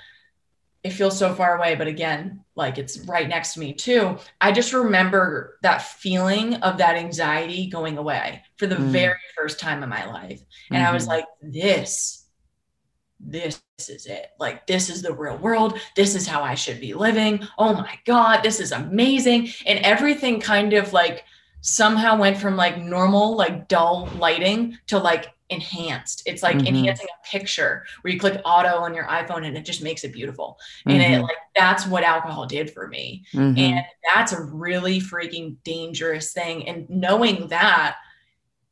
It 0.84 0.92
feels 0.92 1.18
so 1.18 1.34
far 1.34 1.58
away, 1.58 1.74
but 1.74 1.88
again, 1.88 2.44
like 2.56 2.78
it's 2.78 3.00
right 3.08 3.28
next 3.28 3.56
to 3.56 3.60
me 3.60 3.74
too. 3.74 4.20
I 4.40 4.52
just 4.52 4.72
remember 4.72 5.58
that 5.64 5.82
feeling 5.82 6.56
of 6.58 6.78
that 6.78 6.96
anxiety 6.96 7.72
going 7.72 7.98
away 7.98 8.44
for 8.58 8.68
the 8.68 8.76
mm-hmm. 8.76 8.92
very 8.92 9.20
first 9.36 9.60
time 9.60 9.82
in 9.82 9.90
my 9.90 10.06
life. 10.06 10.44
And 10.70 10.78
mm-hmm. 10.78 10.88
I 10.88 10.94
was 10.94 11.04
mm-hmm. 11.04 11.12
like, 11.12 11.26
this 11.42 12.21
this 13.24 13.62
is 13.78 14.06
it. 14.06 14.32
Like, 14.40 14.68
this 14.68 14.90
is 14.90 15.02
the 15.02 15.14
real 15.14 15.38
world. 15.38 15.80
This 15.96 16.16
is 16.16 16.28
how 16.28 16.42
I 16.42 16.56
should 16.56 16.80
be 16.80 16.94
living. 16.94 17.48
Oh 17.58 17.74
my 17.74 17.98
God, 18.06 18.42
this 18.42 18.60
is 18.60 18.72
amazing. 18.72 19.50
And 19.66 19.80
everything 19.80 20.40
kind 20.40 20.74
of 20.74 20.94
like 20.94 21.24
somehow 21.62 22.18
went 22.18 22.38
from 22.38 22.56
like 22.56 22.80
normal, 22.80 23.36
like 23.36 23.68
dull 23.68 24.10
lighting 24.18 24.78
to 24.88 24.98
like 24.98 25.28
enhanced. 25.50 26.24
It's 26.26 26.42
like 26.42 26.58
mm-hmm. 26.58 26.68
enhancing 26.68 27.08
a 27.08 27.28
picture 27.28 27.86
where 28.02 28.14
you 28.14 28.20
click 28.20 28.42
auto 28.46 28.78
on 28.78 28.96
your 28.96 29.06
iPhone 29.06 29.46
and 29.46 29.58
it 29.58 29.66
just 29.66 29.84
makes 29.84 30.04
it 30.04 30.14
beautiful. 30.14 30.58
Mm-hmm. 30.80 30.90
And 30.90 31.02
it 31.02 31.16
mm-hmm. 31.16 31.24
like 31.24 31.38
that's 31.56 31.86
what 31.86 32.04
alcohol 32.04 32.48
did 32.48 32.72
for 32.72 32.88
me. 32.88 33.26
Mm-hmm. 33.34 33.60
And 33.60 33.86
that's 34.14 34.32
a 34.32 34.42
really 34.42 35.00
freaking 35.00 35.58
dangerous 35.64 36.34
thing. 36.34 36.68
And 36.68 36.90
knowing 36.90 37.50
that 37.50 37.98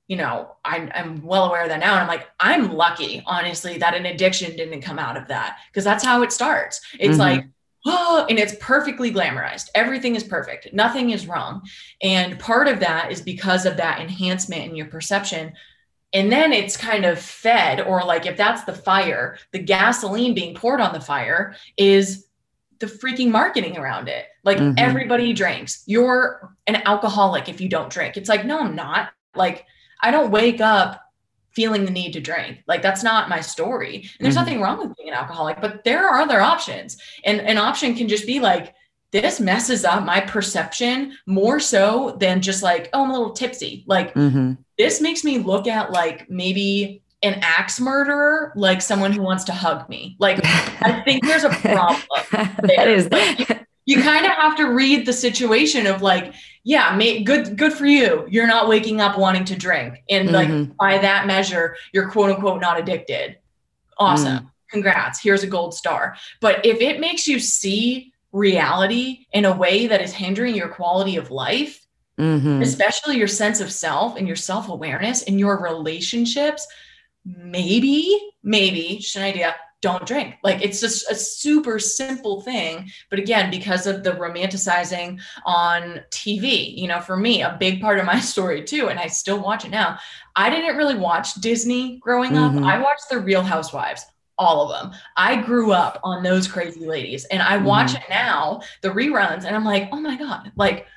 you 0.10 0.18
know, 0.18 0.56
I'm, 0.66 0.92
I'm 0.96 1.24
well 1.24 1.46
aware 1.46 1.62
of 1.62 1.70
that 1.70 1.80
now. 1.80 1.94
And 1.94 2.02
I'm 2.02 2.08
like, 2.08 2.28
I'm 2.40 2.74
lucky, 2.74 3.24
honestly, 3.28 3.78
that 3.78 3.94
an 3.94 4.08
addiction 4.08 4.58
didn't 4.58 4.82
come 4.82 4.98
out 4.98 5.16
of 5.16 5.28
that 5.28 5.60
because 5.72 5.84
that's 5.84 6.04
how 6.04 6.24
it 6.24 6.34
starts. 6.34 6.82
It's 7.00 7.12
mm-hmm. 7.12 7.20
like, 7.20 7.46
oh, 7.86 8.26
and 8.28 8.40
it's 8.40 8.56
perfectly 8.60 9.14
glamorized. 9.14 9.68
Everything 9.76 10.16
is 10.16 10.24
perfect. 10.24 10.74
Nothing 10.74 11.12
is 11.12 11.28
wrong. 11.28 11.62
And 12.02 12.40
part 12.40 12.68
of 12.68 12.80
that 12.80 13.12
is 13.12 13.22
because 13.22 13.68
of 13.68 13.78
that 13.78 14.02
enhancement 14.02 14.66
in 14.66 14.76
your 14.76 14.88
perception. 14.88 15.54
And 16.12 16.32
then 16.32 16.54
it's 16.54 16.76
kind 16.76 17.06
of 17.06 17.20
fed, 17.20 17.82
or 17.82 18.04
like 18.04 18.26
if 18.26 18.36
that's 18.36 18.64
the 18.64 18.74
fire, 18.74 19.38
the 19.52 19.60
gasoline 19.60 20.34
being 20.34 20.56
poured 20.56 20.82
on 20.82 20.92
the 20.92 21.00
fire 21.00 21.56
is 21.78 22.26
the 22.80 22.88
freaking 22.88 23.30
marketing 23.30 23.78
around 23.78 24.08
it. 24.08 24.26
Like 24.44 24.58
mm-hmm. 24.58 24.74
everybody 24.76 25.34
drinks. 25.34 25.84
You're 25.86 26.56
an 26.66 26.78
alcoholic 26.88 27.48
if 27.48 27.62
you 27.62 27.70
don't 27.70 27.92
drink. 27.92 28.18
It's 28.18 28.30
like, 28.30 28.44
no, 28.44 28.60
I'm 28.60 28.76
not. 28.76 29.12
Like, 29.36 29.68
I 30.02 30.12
don't 30.12 30.32
wake 30.32 30.62
up 30.62 31.02
feeling 31.52 31.86
the 31.86 31.92
need 31.92 32.14
to 32.14 32.22
drink. 32.22 32.64
Like 32.68 32.82
that's 32.82 33.04
not 33.04 33.30
my 33.30 33.42
story. 33.42 33.96
And 33.96 34.06
there's 34.20 34.36
mm-hmm. 34.36 34.46
nothing 34.46 34.62
wrong 34.62 34.80
with 34.80 34.96
being 34.96 35.10
an 35.10 35.16
alcoholic, 35.16 35.60
but 35.62 35.84
there 35.84 36.08
are 36.08 36.22
other 36.22 36.40
options. 36.40 36.98
And 37.26 37.42
an 37.42 37.58
option 37.58 37.96
can 37.96 38.08
just 38.08 38.26
be 38.26 38.40
like, 38.40 38.74
this 39.12 39.40
messes 39.40 39.84
up 39.84 40.06
my 40.06 40.22
perception 40.22 41.18
more 41.26 41.60
so 41.60 42.16
than 42.20 42.42
just 42.42 42.62
like, 42.62 42.90
oh, 42.94 43.04
I'm 43.04 43.10
a 43.10 43.14
little 43.14 43.34
tipsy. 43.34 43.84
Like 43.88 44.14
mm-hmm. 44.14 44.54
this 44.78 45.02
makes 45.02 45.24
me 45.24 45.40
look 45.40 45.68
at 45.68 45.92
like 45.92 46.30
maybe 46.30 47.02
an 47.22 47.40
axe 47.42 47.82
murderer 47.82 48.54
like 48.56 48.82
someone 48.82 49.12
who 49.12 49.22
wants 49.22 49.44
to 49.46 49.52
hug 49.52 49.90
me. 49.90 50.16
Like 50.20 50.40
I 50.44 51.02
think 51.04 51.26
there's 51.26 51.44
a 51.44 51.50
problem. 51.50 52.02
that 52.32 52.88
is 52.88 53.10
like, 53.10 53.68
you, 53.98 54.04
kind 54.04 54.26
of 54.26 54.32
have 54.34 54.56
to 54.58 54.66
read 54.66 55.06
the 55.06 55.14
situation 55.14 55.88
of 55.88 56.02
like, 56.02 56.34
yeah, 56.64 56.96
may, 56.96 57.24
good 57.24 57.58
good 57.58 57.74
for 57.74 57.86
you. 57.86 58.28
You're 58.30 58.48
not 58.48 58.68
waking 58.68 59.02
up 59.02 59.18
wanting 59.18 59.46
to 59.46 59.56
drink. 59.56 60.04
And 60.10 60.32
like 60.32 60.50
mm-hmm. 60.50 60.74
by 60.80 60.98
that 61.00 61.26
measure, 61.26 61.76
you're 61.94 62.10
quote 62.10 62.30
unquote 62.30 62.62
not 62.62 62.80
addicted. 62.80 63.38
Awesome. 63.98 64.44
Mm. 64.44 64.52
Congrats. 64.70 65.22
Here's 65.22 65.44
a 65.44 65.48
gold 65.48 65.74
star. 65.74 66.16
But 66.42 66.66
if 66.66 66.82
it 66.82 67.00
makes 67.00 67.28
you 67.28 67.40
see 67.40 68.14
reality 68.32 69.26
in 69.34 69.46
a 69.46 69.56
way 69.56 69.88
that 69.88 70.02
is 70.02 70.14
hindering 70.14 70.56
your 70.56 70.70
quality 70.70 71.16
of 71.16 71.32
life, 71.32 71.86
mm-hmm. 72.20 72.62
especially 72.62 73.18
your 73.18 73.28
sense 73.28 73.60
of 73.60 73.72
self 73.72 74.16
and 74.16 74.28
your 74.28 74.36
self-awareness 74.36 75.24
and 75.24 75.40
your 75.40 75.62
relationships, 75.62 76.68
maybe, 77.26 78.18
maybe, 78.44 78.98
just 79.00 79.16
an 79.16 79.24
idea, 79.24 79.56
don't 79.82 80.06
drink. 80.06 80.36
Like 80.44 80.62
it's 80.62 80.82
just 80.82 81.10
a 81.10 81.16
super 81.16 81.80
simple 81.80 82.42
thing. 82.42 82.90
But 83.10 83.20
again, 83.20 83.50
because 83.50 83.88
of 83.88 84.04
the 84.04 84.12
romanticizing 84.12 85.22
on 85.46 86.02
TV, 86.12 86.78
you 86.78 86.88
know, 86.88 87.00
for 87.00 87.16
me, 87.16 87.42
a 87.42 87.56
big 87.60 87.82
part 87.82 88.00
of 88.00 88.06
my 88.06 88.20
story 88.20 88.64
too, 88.64 88.90
and 88.90 89.00
I 89.00 89.08
still 89.08 89.40
watch 89.42 89.66
it 89.66 89.72
now. 89.72 89.98
I 90.36 90.50
didn't 90.50 90.78
really 90.78 90.98
watch 90.98 91.36
Disney 91.36 91.98
growing 92.00 92.38
up. 92.38 92.54
Mm-hmm. 92.54 92.66
I 92.66 92.80
watched 92.80 93.10
The 93.10 93.20
Real 93.20 93.42
Housewives. 93.42 94.06
All 94.38 94.72
of 94.72 94.82
them. 94.82 94.98
I 95.18 95.36
grew 95.36 95.74
up 95.74 96.00
on 96.02 96.24
those 96.24 96.48
crazy 96.48 96.86
ladies 96.86 97.26
and 97.26 97.42
I 97.42 97.58
watch 97.58 97.90
mm-hmm. 97.90 98.04
it 98.04 98.10
now, 98.10 98.62
the 98.82 98.88
reruns, 98.88 99.44
and 99.44 99.54
I'm 99.54 99.66
like, 99.66 99.90
oh 99.92 100.00
my 100.00 100.16
God, 100.16 100.54
like, 100.56 100.88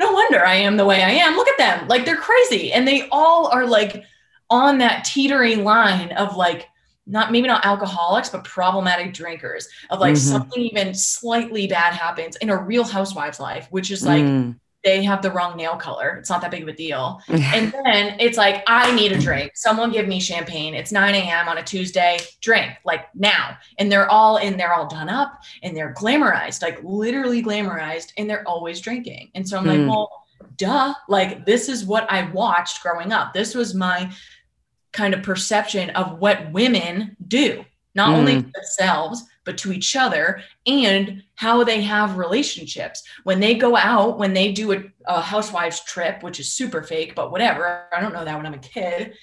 no 0.00 0.12
wonder 0.12 0.44
I 0.44 0.54
am 0.54 0.76
the 0.76 0.84
way 0.84 1.02
I 1.02 1.10
am. 1.10 1.36
Look 1.36 1.46
at 1.46 1.58
them. 1.58 1.86
Like, 1.86 2.04
they're 2.04 2.16
crazy. 2.16 2.72
And 2.72 2.86
they 2.86 3.08
all 3.10 3.46
are 3.48 3.66
like 3.66 4.04
on 4.50 4.78
that 4.78 5.04
teetering 5.04 5.62
line 5.62 6.10
of 6.12 6.36
like, 6.36 6.68
not 7.08 7.32
maybe 7.32 7.48
not 7.48 7.64
alcoholics, 7.64 8.28
but 8.28 8.44
problematic 8.44 9.12
drinkers 9.14 9.68
of 9.90 9.98
like 9.98 10.14
mm-hmm. 10.14 10.30
something 10.30 10.62
even 10.62 10.94
slightly 10.94 11.66
bad 11.66 11.94
happens 11.94 12.36
in 12.36 12.50
a 12.50 12.56
real 12.56 12.84
housewife's 12.84 13.40
life, 13.40 13.66
which 13.70 13.90
is 13.90 14.04
like 14.04 14.22
mm. 14.22 14.54
they 14.84 15.02
have 15.02 15.22
the 15.22 15.30
wrong 15.30 15.56
nail 15.56 15.74
color. 15.74 16.16
It's 16.18 16.28
not 16.28 16.42
that 16.42 16.50
big 16.50 16.62
of 16.62 16.68
a 16.68 16.72
deal. 16.72 17.20
and 17.28 17.72
then 17.84 18.20
it's 18.20 18.36
like, 18.36 18.62
I 18.66 18.94
need 18.94 19.12
a 19.12 19.18
drink. 19.18 19.52
Someone 19.54 19.90
give 19.90 20.06
me 20.06 20.20
champagne. 20.20 20.74
It's 20.74 20.92
9 20.92 21.14
a.m. 21.14 21.48
on 21.48 21.56
a 21.58 21.62
Tuesday. 21.62 22.18
Drink 22.42 22.72
like 22.84 23.06
now. 23.14 23.56
And 23.78 23.90
they're 23.90 24.10
all 24.10 24.36
in, 24.36 24.58
they're 24.58 24.74
all 24.74 24.86
done 24.86 25.08
up 25.08 25.40
and 25.62 25.74
they're 25.74 25.94
glamorized, 25.94 26.62
like 26.62 26.78
literally 26.82 27.42
glamorized, 27.42 28.12
and 28.18 28.28
they're 28.28 28.46
always 28.46 28.80
drinking. 28.80 29.30
And 29.34 29.48
so 29.48 29.56
I'm 29.56 29.64
mm. 29.64 29.78
like, 29.78 29.88
well, 29.88 30.26
duh. 30.56 30.92
Like 31.08 31.46
this 31.46 31.70
is 31.70 31.86
what 31.86 32.10
I 32.10 32.30
watched 32.30 32.82
growing 32.82 33.12
up. 33.12 33.32
This 33.32 33.54
was 33.54 33.74
my 33.74 34.12
kind 34.92 35.14
of 35.14 35.22
perception 35.22 35.90
of 35.90 36.18
what 36.18 36.50
women 36.52 37.16
do, 37.26 37.64
not 37.94 38.10
mm. 38.10 38.14
only 38.14 38.42
to 38.42 38.50
themselves, 38.54 39.24
but 39.44 39.58
to 39.58 39.72
each 39.72 39.96
other 39.96 40.42
and 40.66 41.22
how 41.34 41.64
they 41.64 41.80
have 41.80 42.18
relationships. 42.18 43.02
When 43.24 43.40
they 43.40 43.54
go 43.54 43.76
out, 43.76 44.18
when 44.18 44.34
they 44.34 44.52
do 44.52 44.72
a, 44.72 44.82
a 45.06 45.20
housewives 45.20 45.82
trip, 45.84 46.22
which 46.22 46.38
is 46.40 46.52
super 46.52 46.82
fake, 46.82 47.14
but 47.14 47.30
whatever, 47.30 47.86
I 47.92 48.00
don't 48.00 48.12
know 48.12 48.24
that 48.24 48.36
when 48.36 48.46
I'm 48.46 48.54
a 48.54 48.58
kid, 48.58 49.14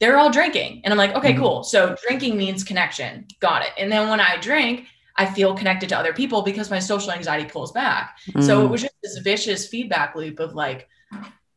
they're 0.00 0.18
all 0.18 0.30
drinking. 0.30 0.80
And 0.84 0.92
I'm 0.92 0.98
like, 0.98 1.14
okay, 1.14 1.34
mm. 1.34 1.38
cool. 1.38 1.64
So 1.64 1.96
drinking 2.06 2.36
means 2.36 2.64
connection. 2.64 3.26
Got 3.40 3.62
it. 3.62 3.72
And 3.78 3.92
then 3.92 4.08
when 4.08 4.20
I 4.20 4.38
drink, 4.38 4.86
I 5.16 5.26
feel 5.26 5.54
connected 5.54 5.88
to 5.90 5.98
other 5.98 6.12
people 6.12 6.42
because 6.42 6.70
my 6.70 6.80
social 6.80 7.12
anxiety 7.12 7.48
pulls 7.48 7.72
back. 7.72 8.18
Mm. 8.30 8.42
So 8.42 8.64
it 8.64 8.68
was 8.68 8.82
just 8.82 8.94
this 9.02 9.18
vicious 9.18 9.68
feedback 9.68 10.16
loop 10.16 10.40
of 10.40 10.54
like, 10.54 10.88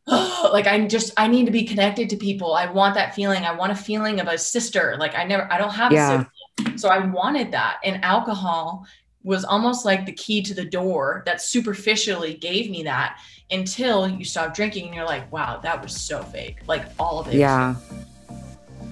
oh, 0.07 0.49
like 0.53 0.67
I'm 0.67 0.89
just 0.89 1.13
I 1.17 1.27
need 1.27 1.45
to 1.45 1.51
be 1.51 1.63
connected 1.63 2.09
to 2.09 2.17
people. 2.17 2.53
I 2.53 2.71
want 2.71 2.95
that 2.95 3.15
feeling. 3.15 3.43
I 3.43 3.53
want 3.53 3.71
a 3.71 3.75
feeling 3.75 4.19
of 4.19 4.27
a 4.27 4.37
sister. 4.37 4.95
Like 4.99 5.15
I 5.15 5.23
never 5.23 5.51
I 5.51 5.57
don't 5.57 5.73
have 5.73 5.91
yeah. 5.91 6.11
a 6.11 6.17
sister. 6.19 6.77
So 6.77 6.89
I 6.89 7.05
wanted 7.05 7.51
that. 7.51 7.79
And 7.83 8.03
alcohol 8.03 8.85
was 9.23 9.43
almost 9.43 9.83
like 9.83 10.05
the 10.05 10.13
key 10.13 10.41
to 10.41 10.53
the 10.53 10.63
door 10.63 11.23
that 11.25 11.41
superficially 11.41 12.35
gave 12.35 12.69
me 12.69 12.83
that 12.83 13.19
until 13.51 14.07
you 14.07 14.23
stop 14.23 14.55
drinking 14.55 14.85
and 14.85 14.95
you're 14.95 15.05
like, 15.05 15.29
wow, 15.31 15.59
that 15.61 15.81
was 15.81 15.95
so 15.99 16.23
fake. 16.23 16.59
Like 16.67 16.85
all 16.99 17.19
of 17.19 17.27
it. 17.27 17.35
Yeah. 17.35 17.75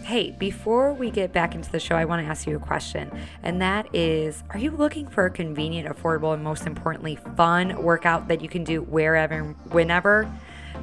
Hey, 0.03 0.35
before 0.37 0.93
we 0.93 1.09
get 1.09 1.33
back 1.33 1.55
into 1.55 1.71
the 1.71 1.79
show, 1.79 1.95
I 1.95 2.05
want 2.05 2.23
to 2.23 2.29
ask 2.29 2.45
you 2.45 2.57
a 2.57 2.59
question. 2.59 3.09
And 3.41 3.59
that 3.61 3.87
is 3.95 4.43
Are 4.51 4.59
you 4.59 4.71
looking 4.71 5.07
for 5.07 5.25
a 5.25 5.31
convenient, 5.31 5.87
affordable, 5.87 6.33
and 6.33 6.43
most 6.43 6.67
importantly, 6.67 7.17
fun 7.35 7.81
workout 7.81 8.27
that 8.27 8.41
you 8.41 8.49
can 8.49 8.63
do 8.63 8.81
wherever, 8.83 9.41
whenever? 9.71 10.29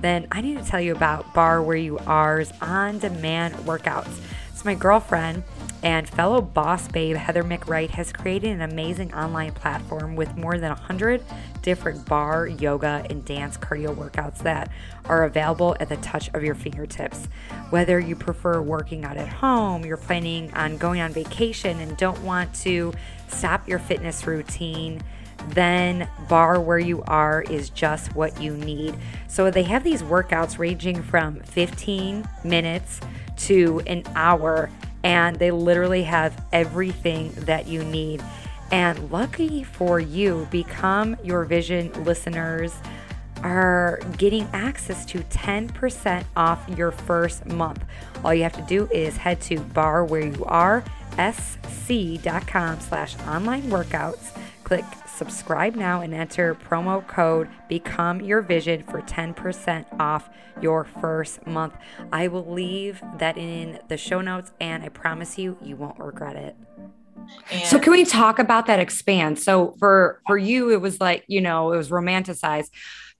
Then 0.00 0.26
I 0.32 0.40
need 0.40 0.58
to 0.58 0.64
tell 0.64 0.80
you 0.80 0.92
about 0.92 1.32
Bar 1.34 1.62
Where 1.62 1.76
You 1.76 1.98
Are's 2.06 2.52
on 2.60 2.98
demand 2.98 3.54
workouts. 3.66 4.20
So, 4.54 4.62
my 4.64 4.74
girlfriend 4.74 5.44
and 5.82 6.08
fellow 6.08 6.40
boss 6.40 6.86
babe 6.88 7.16
Heather 7.16 7.42
McWright 7.42 7.90
has 7.90 8.12
created 8.12 8.50
an 8.50 8.62
amazing 8.62 9.12
online 9.14 9.52
platform 9.52 10.14
with 10.14 10.36
more 10.36 10.58
than 10.58 10.68
100 10.70 11.22
different 11.62 12.06
bar, 12.06 12.46
yoga, 12.46 13.04
and 13.08 13.24
dance 13.24 13.56
cardio 13.56 13.94
workouts 13.94 14.38
that 14.38 14.70
are 15.06 15.24
available 15.24 15.76
at 15.80 15.88
the 15.88 15.96
touch 15.96 16.28
of 16.34 16.44
your 16.44 16.54
fingertips. 16.54 17.26
Whether 17.70 17.98
you 17.98 18.14
prefer 18.14 18.60
working 18.60 19.04
out 19.04 19.16
at 19.16 19.28
home, 19.28 19.84
you're 19.84 19.96
planning 19.96 20.52
on 20.54 20.76
going 20.76 21.00
on 21.00 21.12
vacation 21.12 21.80
and 21.80 21.96
don't 21.96 22.20
want 22.22 22.54
to 22.56 22.92
stop 23.28 23.68
your 23.68 23.78
fitness 23.78 24.26
routine, 24.26 25.02
then 25.48 26.08
bar 26.28 26.60
where 26.60 26.78
you 26.78 27.02
are 27.06 27.42
is 27.42 27.70
just 27.70 28.14
what 28.14 28.40
you 28.40 28.56
need. 28.56 28.96
So 29.28 29.50
they 29.50 29.64
have 29.64 29.84
these 29.84 30.02
workouts 30.02 30.58
ranging 30.58 31.02
from 31.02 31.40
15 31.40 32.26
minutes 32.44 33.00
to 33.38 33.80
an 33.86 34.04
hour, 34.14 34.70
and 35.02 35.36
they 35.36 35.50
literally 35.50 36.04
have 36.04 36.44
everything 36.52 37.32
that 37.32 37.66
you 37.66 37.82
need. 37.84 38.22
And 38.70 39.10
lucky 39.10 39.62
for 39.64 40.00
you, 40.00 40.48
Become 40.50 41.16
Your 41.22 41.44
Vision 41.44 41.92
listeners 42.04 42.74
are 43.42 44.00
getting 44.18 44.48
access 44.52 45.04
to 45.06 45.18
10% 45.18 46.24
off 46.36 46.68
your 46.76 46.90
first 46.90 47.44
month. 47.46 47.84
All 48.24 48.32
you 48.32 48.44
have 48.44 48.52
to 48.54 48.62
do 48.62 48.88
is 48.92 49.16
head 49.16 49.40
to 49.42 49.60
bar 49.60 50.04
where 50.04 50.24
you 50.24 50.44
are, 50.44 50.84
sc.com 51.18 52.80
slash 52.80 53.18
online 53.26 53.64
workouts, 53.64 54.36
click 54.64 54.84
subscribe 55.16 55.74
now 55.74 56.00
and 56.00 56.14
enter 56.14 56.54
promo 56.54 57.06
code 57.06 57.48
Become 57.68 58.20
Your 58.20 58.40
Vision 58.40 58.82
for 58.82 59.02
10% 59.02 60.00
off 60.00 60.30
your 60.60 60.84
first 60.84 61.46
month. 61.46 61.74
I 62.12 62.28
will 62.28 62.50
leave 62.50 63.02
that 63.18 63.36
in 63.36 63.78
the 63.88 63.96
show 63.96 64.20
notes 64.20 64.52
and 64.60 64.82
I 64.82 64.88
promise 64.88 65.38
you, 65.38 65.56
you 65.60 65.76
won't 65.76 65.98
regret 65.98 66.36
it. 66.36 66.56
And 67.50 67.64
so 67.66 67.78
can 67.78 67.92
we 67.92 68.04
talk 68.04 68.38
about 68.38 68.66
that 68.66 68.80
expand? 68.80 69.38
So 69.38 69.74
for 69.78 70.20
for 70.26 70.38
you 70.38 70.70
it 70.70 70.80
was 70.80 71.00
like, 71.00 71.24
you 71.28 71.40
know, 71.40 71.72
it 71.72 71.76
was 71.76 71.90
romanticized. 71.90 72.70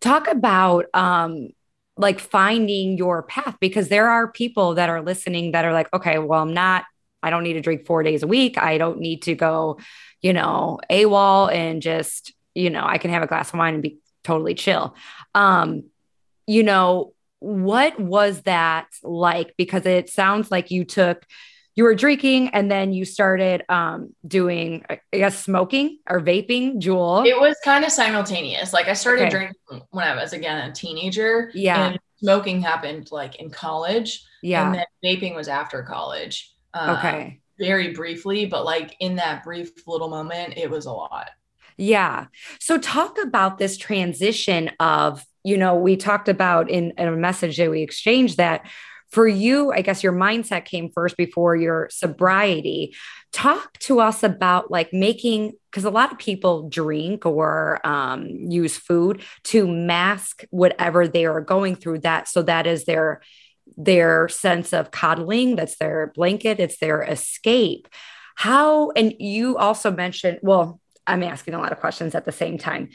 Talk 0.00 0.28
about 0.28 0.87
um 0.94 1.48
like 1.96 2.20
finding 2.20 2.96
your 2.96 3.22
path 3.22 3.57
because 3.61 3.88
there 3.88 4.09
are 4.09 4.33
people 4.33 4.74
that 4.74 4.88
are 4.88 5.02
listening 5.02 5.52
that 5.52 5.64
are 5.64 5.72
like, 5.72 5.92
okay, 5.92 6.18
well, 6.18 6.40
I'm 6.40 6.55
not 6.55 6.85
I 7.22 7.31
don't 7.31 7.44
need 7.44 7.52
to 7.52 7.61
drink 7.61 7.87
4 7.87 8.02
days 8.02 8.24
a 8.24 8.26
week. 8.26 8.59
I 8.59 8.78
don't 8.78 8.98
need 8.98 9.22
to 9.22 9.35
go 9.35 9.78
you 10.22 10.32
know, 10.32 10.78
AWOL 10.88 11.52
and 11.52 11.82
just, 11.82 12.32
you 12.54 12.70
know, 12.70 12.85
I 12.85 12.98
can 12.98 13.11
have 13.11 13.22
a 13.22 13.26
glass 13.26 13.52
of 13.52 13.58
wine 13.58 13.74
and 13.74 13.82
be 13.82 13.98
totally 14.22 14.54
chill. 14.54 14.94
Um, 15.35 15.85
you 16.46 16.62
know, 16.62 17.12
what 17.40 17.98
was 17.98 18.42
that 18.42 18.87
like? 19.02 19.54
Because 19.56 19.85
it 19.85 20.08
sounds 20.08 20.50
like 20.50 20.70
you 20.70 20.85
took, 20.85 21.26
you 21.74 21.85
were 21.85 21.94
drinking 21.94 22.50
and 22.50 22.70
then 22.70 22.92
you 22.92 23.04
started 23.04 23.64
um, 23.68 24.14
doing, 24.26 24.85
I 24.88 25.00
guess, 25.12 25.42
smoking 25.42 25.98
or 26.08 26.20
vaping, 26.20 26.80
Juul. 26.80 27.26
It 27.26 27.38
was 27.38 27.56
kind 27.64 27.85
of 27.85 27.90
simultaneous. 27.90 28.72
Like 28.72 28.87
I 28.87 28.92
started 28.92 29.22
okay. 29.22 29.30
drinking 29.30 29.82
when 29.90 30.06
I 30.06 30.14
was, 30.14 30.32
again, 30.32 30.70
a 30.70 30.72
teenager. 30.72 31.50
Yeah. 31.54 31.88
And 31.88 31.98
smoking 32.16 32.62
happened 32.62 33.11
like 33.11 33.37
in 33.37 33.50
college. 33.50 34.22
Yeah. 34.42 34.66
And 34.66 34.74
then 34.74 34.87
vaping 35.04 35.35
was 35.35 35.48
after 35.48 35.82
college. 35.82 36.54
Um, 36.74 36.96
okay 36.96 37.41
very 37.62 37.92
briefly, 37.92 38.44
but 38.44 38.64
like 38.64 38.96
in 38.98 39.16
that 39.16 39.44
brief 39.44 39.70
little 39.87 40.09
moment, 40.09 40.55
it 40.57 40.68
was 40.68 40.87
a 40.87 40.92
lot. 40.92 41.31
Yeah. 41.79 42.27
So 42.59 42.77
talk 42.77 43.16
about 43.22 43.59
this 43.59 43.77
transition 43.77 44.70
of, 44.81 45.25
you 45.44 45.57
know, 45.57 45.77
we 45.77 45.96
talked 45.96 46.29
about 46.29 46.68
in, 46.68 46.92
in 46.98 47.07
a 47.09 47.16
message 47.16 47.57
that 47.59 47.70
we 47.70 47.83
exchanged 47.83 48.37
that 48.37 48.66
for 49.11 49.29
you, 49.29 49.70
I 49.70 49.83
guess 49.83 50.03
your 50.03 50.14
mindset 50.14 50.64
came 50.64 50.90
first 50.90 51.16
before 51.16 51.55
your 51.55 51.88
sobriety. 51.90 52.94
Talk 53.31 53.79
to 53.81 54.01
us 54.01 54.22
about 54.22 54.70
like 54.70 54.92
making, 54.92 55.53
because 55.70 55.85
a 55.85 55.90
lot 55.90 56.12
of 56.12 56.18
people 56.18 56.68
drink 56.68 57.27
or 57.27 57.79
um, 57.87 58.27
use 58.27 58.77
food 58.79 59.22
to 59.44 59.68
mask 59.68 60.44
whatever 60.51 61.07
they 61.07 61.27
are 61.27 61.42
going 61.42 61.77
through 61.77 62.01
that. 62.01 62.27
So 62.27 62.42
that 62.42 62.66
is 62.66 62.87
their 62.87 63.20
their 63.77 64.29
sense 64.29 64.72
of 64.72 64.90
coddling, 64.90 65.57
that's 65.57 65.77
their 65.77 66.12
blanket, 66.14 66.61
it's 66.61 66.79
their 66.79 67.03
escape. 67.03 67.88
How, 68.35 68.90
and 68.90 69.14
you 69.18 69.57
also 69.57 69.90
mentioned, 69.90 70.38
well, 70.42 70.81
I'm 71.07 71.22
asking 71.22 71.55
a 71.55 71.59
lot 71.59 71.72
of 71.72 71.81
questions 71.81 72.14
at 72.14 72.25
the 72.25 72.33
same 72.33 72.59
time. 72.59 72.90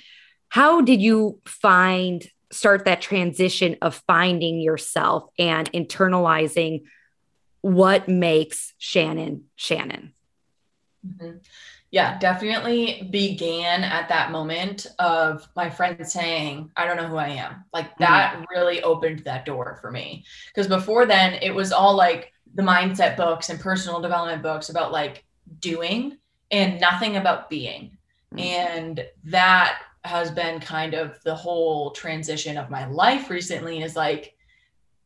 How 0.49 0.81
did 0.81 1.01
you 1.01 1.39
find, 1.45 2.25
start 2.51 2.85
that 2.85 3.01
transition 3.01 3.75
of 3.81 4.01
finding 4.07 4.59
yourself 4.59 5.29
and 5.37 5.71
internalizing 5.71 6.83
what 7.61 8.07
makes 8.07 8.73
Shannon 8.77 9.45
Shannon? 9.55 10.13
Mm-hmm 11.05 11.37
yeah, 11.97 12.15
definitely 12.19 13.07
began 13.09 13.83
at 13.83 14.07
that 14.09 14.29
moment 14.29 14.85
of 14.99 15.49
my 15.55 15.67
friend 15.67 16.07
saying, 16.07 16.69
I 16.77 16.85
don't 16.85 16.95
know 16.95 17.07
who 17.07 17.17
I 17.17 17.29
am. 17.29 17.63
Like 17.73 17.87
mm-hmm. 17.87 18.03
that 18.03 18.33
mm-hmm. 18.33 18.43
really 18.51 18.83
opened 18.83 19.21
that 19.21 19.45
door 19.45 19.79
for 19.81 19.89
me. 19.89 20.23
Because 20.53 20.67
before 20.67 21.07
then, 21.07 21.39
it 21.41 21.49
was 21.49 21.71
all 21.71 21.95
like 21.95 22.33
the 22.53 22.61
mindset 22.61 23.17
books 23.17 23.49
and 23.49 23.59
personal 23.59 23.99
development 23.99 24.43
books 24.43 24.69
about 24.69 24.91
like 24.91 25.25
doing 25.59 26.19
and 26.51 26.79
nothing 26.79 27.15
about 27.15 27.49
being. 27.49 27.97
Mm-hmm. 28.31 28.39
And 28.41 29.05
that 29.23 29.79
has 30.03 30.29
been 30.29 30.59
kind 30.59 30.93
of 30.93 31.19
the 31.23 31.33
whole 31.33 31.89
transition 31.93 32.57
of 32.57 32.69
my 32.69 32.85
life 32.85 33.31
recently 33.31 33.81
is 33.81 33.95
like, 33.95 34.35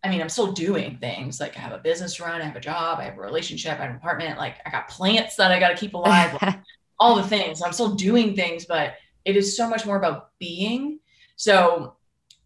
I 0.04 0.10
mean, 0.10 0.19
I'm 0.19 0.27
still 0.27 0.51
doing 0.51 0.97
things 0.97 1.39
like 1.39 1.56
I 1.56 1.62
have 1.62 1.71
a 1.71 1.77
business 1.77 2.15
to 2.15 2.23
run, 2.23 2.41
I 2.41 2.45
have 2.45 2.56
a 2.58 2.60
job, 2.60 2.99
I 2.99 3.04
have 3.04 3.17
a 3.17 3.21
relationship, 3.21 3.80
I 3.80 3.84
have 3.84 3.91
an 3.91 3.95
apartment, 3.95 4.38
like 4.38 4.56
I 4.65 4.71
got 4.71 4.89
plants 4.89 5.38
that 5.38 5.54
I 5.54 5.60
got 5.60 5.69
to 5.69 5.75
keep 5.77 5.93
alive, 5.93 6.38
like, 6.41 6.60
all 7.01 7.15
the 7.15 7.23
things. 7.23 7.61
I'm 7.61 7.73
still 7.73 7.95
doing 7.95 8.35
things, 8.35 8.65
but 8.65 8.93
it 9.25 9.35
is 9.35 9.57
so 9.57 9.67
much 9.67 9.85
more 9.85 9.97
about 9.97 10.29
being. 10.39 10.99
So 11.35 11.95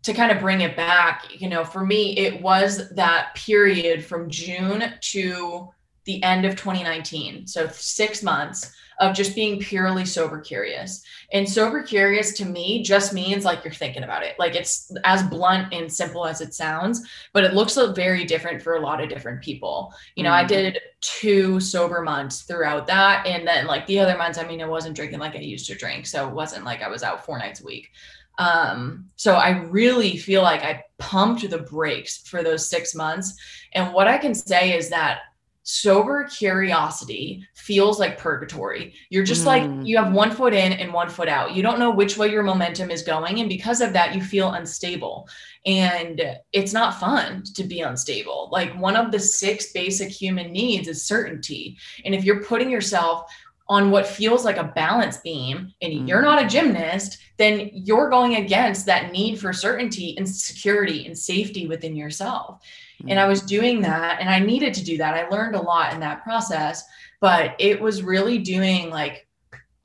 to 0.04 0.14
kind 0.14 0.32
of 0.32 0.40
bring 0.40 0.62
it 0.62 0.78
back, 0.78 1.26
you 1.42 1.50
know, 1.50 1.66
for 1.66 1.86
me, 1.86 2.18
it 2.18 2.42
was 2.42 2.90
that 2.92 3.36
period 3.36 4.04
from 4.04 4.30
June 4.30 4.94
to 5.02 5.70
the 6.06 6.24
end 6.24 6.46
of 6.46 6.56
2019. 6.56 7.48
So 7.48 7.68
six 7.68 8.24
months 8.24 8.74
of 9.00 9.16
just 9.16 9.36
being 9.36 9.60
purely 9.60 10.06
sober 10.06 10.40
curious. 10.40 11.04
And 11.32 11.50
sober 11.50 11.84
curious 11.84 12.34
to 12.34 12.46
me 12.46 12.84
just 12.84 13.14
means 13.14 13.44
like 13.44 13.64
you're 13.64 13.74
thinking 13.74 14.04
about 14.04 14.24
it. 14.24 14.36
Like 14.40 14.56
it's 14.56 14.92
as 15.04 15.24
blunt 15.24 15.74
and 15.74 15.92
simple 15.92 16.26
as 16.26 16.42
it 16.42 16.54
sounds, 16.54 17.08
but 17.34 17.44
it 17.44 17.54
looks 17.54 17.78
very 17.96 18.26
different 18.26 18.62
for 18.62 18.76
a 18.76 18.82
lot 18.82 19.02
of 19.02 19.10
different 19.10 19.42
people. 19.42 19.94
You 20.16 20.24
know, 20.24 20.32
mm-hmm. 20.32 20.46
I 20.46 20.48
did 20.48 20.80
two 21.02 21.60
sober 21.60 22.02
months 22.02 22.44
throughout 22.44 22.88
that. 22.88 23.26
And 23.26 23.48
then 23.48 23.68
like 23.68 23.86
the 23.86 24.00
other 24.00 24.18
months, 24.18 24.38
I 24.38 24.48
mean, 24.48 24.62
I 24.62 24.68
wasn't 24.68 24.96
drinking 24.96 25.20
like 25.20 25.36
I 25.36 25.40
used 25.40 25.68
to 25.68 25.76
drink. 25.76 26.06
So 26.06 26.28
it 26.28 26.34
wasn't 26.34 26.66
like 26.66 26.82
I 26.82 26.88
was 26.88 27.04
out 27.04 27.26
four 27.26 27.38
nights 27.38 27.62
a 27.62 27.66
week. 27.66 27.92
Um, 28.38 29.10
so 29.16 29.36
I 29.36 29.62
really 29.62 30.18
feel 30.18 30.42
like 30.42 30.62
I 30.62 30.84
pumped 30.98 31.50
the 31.50 31.60
brakes 31.60 32.18
for 32.28 32.44
those 32.44 32.70
six 32.70 32.94
months. 32.94 33.36
And 33.74 33.94
what 33.94 34.08
I 34.08 34.18
can 34.18 34.36
say 34.36 34.78
is 34.78 34.90
that 34.90 35.20
sober 35.68 36.26
curiosity 36.26 37.44
feels 37.56 38.00
like 38.00 38.20
purgatory. 38.20 38.94
You're 39.10 39.24
just 39.24 39.42
mm. 39.42 39.48
like 39.48 39.88
you 39.88 39.98
have 39.98 40.14
one 40.14 40.30
foot 40.30 40.54
in 40.54 40.74
and 40.74 40.94
one 40.94 41.10
foot 41.10 41.28
out. 41.28 41.56
You 41.56 41.64
don't 41.64 41.80
know 41.80 41.90
which 41.90 42.18
way 42.18 42.30
your 42.30 42.44
momentum 42.44 42.92
is 42.92 43.02
going. 43.02 43.40
And 43.40 43.50
because 43.50 43.82
of 43.82 43.92
that, 43.94 44.14
you 44.14 44.22
feel 44.22 44.52
unstable. 44.52 45.28
And 45.66 46.22
it's 46.54 46.72
not 46.72 47.00
fun 47.00 47.44
to 47.56 47.64
be 47.64 47.82
unstable. 47.82 48.50
Like 48.52 48.80
one 48.80 48.96
of 48.96 49.12
the 49.12 49.20
six 49.20 49.72
basic 49.72 50.12
human 50.12 50.52
needs 50.52 50.88
is 50.88 51.08
certainty. 51.08 51.78
And 52.06 52.14
if 52.14 52.24
you're 52.24 52.44
putting 52.44 52.70
yourself 52.70 53.32
on 53.68 53.92
what 53.92 54.06
feels 54.06 54.46
like 54.46 54.58
a 54.58 54.64
balance 54.64 55.18
beam 55.18 55.74
and 55.82 55.94
mm. 55.94 56.08
you're 56.08 56.22
not 56.22 56.44
a 56.44 56.48
gymnast, 56.48 57.18
then 57.38 57.70
you're 57.74 58.10
going 58.10 58.36
against 58.36 58.86
that 58.86 59.12
need 59.12 59.40
for 59.40 59.52
certainty 59.52 60.16
and 60.18 60.28
security 60.28 61.06
and 61.06 61.18
safety 61.18 61.68
within 61.68 61.96
yourself. 61.96 62.62
And 63.08 63.20
I 63.20 63.28
was 63.28 63.42
doing 63.42 63.82
that 63.82 64.20
and 64.20 64.30
I 64.30 64.40
needed 64.40 64.74
to 64.76 64.84
do 64.84 64.98
that. 64.98 65.14
I 65.14 65.28
learned 65.30 65.56
a 65.56 65.62
lot 65.62 65.94
in 65.94 66.00
that 66.00 66.24
process, 66.24 66.84
but 67.20 67.56
it 67.60 67.82
was 67.82 68.04
really 68.04 68.38
doing 68.38 68.90
like 68.90 69.28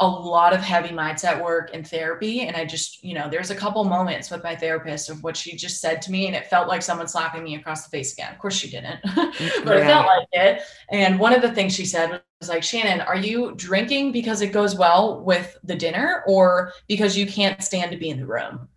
a 0.00 0.08
lot 0.08 0.54
of 0.54 0.60
heavy 0.60 0.94
mindset 0.94 1.42
work 1.42 1.70
and 1.74 1.86
therapy. 1.86 2.42
And 2.42 2.56
I 2.56 2.64
just, 2.64 3.04
you 3.04 3.14
know, 3.14 3.28
there's 3.28 3.50
a 3.50 3.54
couple 3.54 3.84
moments 3.84 4.30
with 4.30 4.42
my 4.42 4.56
therapist 4.56 5.10
of 5.10 5.22
what 5.22 5.36
she 5.36 5.54
just 5.56 5.80
said 5.80 6.00
to 6.02 6.10
me, 6.10 6.26
and 6.26 6.34
it 6.34 6.46
felt 6.46 6.68
like 6.68 6.80
someone 6.80 7.06
slapping 7.06 7.44
me 7.44 7.54
across 7.56 7.84
the 7.84 7.90
face 7.90 8.14
again. 8.14 8.32
Of 8.32 8.38
course, 8.38 8.54
she 8.54 8.70
didn't, 8.70 9.00
but 9.14 9.76
it 9.76 9.84
felt 9.84 10.06
like 10.06 10.26
it. 10.32 10.62
And 10.90 11.20
one 11.20 11.34
of 11.34 11.42
the 11.42 11.52
things 11.52 11.74
she 11.74 11.84
said 11.84 12.10
was 12.10 12.20
like, 12.48 12.62
Shannon, 12.62 13.00
are 13.00 13.16
you 13.16 13.52
drinking 13.56 14.12
because 14.12 14.40
it 14.40 14.52
goes 14.52 14.74
well 14.74 15.20
with 15.20 15.58
the 15.62 15.76
dinner 15.76 16.24
or 16.26 16.72
because 16.88 17.16
you 17.16 17.26
can't 17.26 17.62
stand 17.62 17.90
to 17.90 17.98
be 17.98 18.08
in 18.08 18.18
the 18.18 18.26
room? 18.26 18.68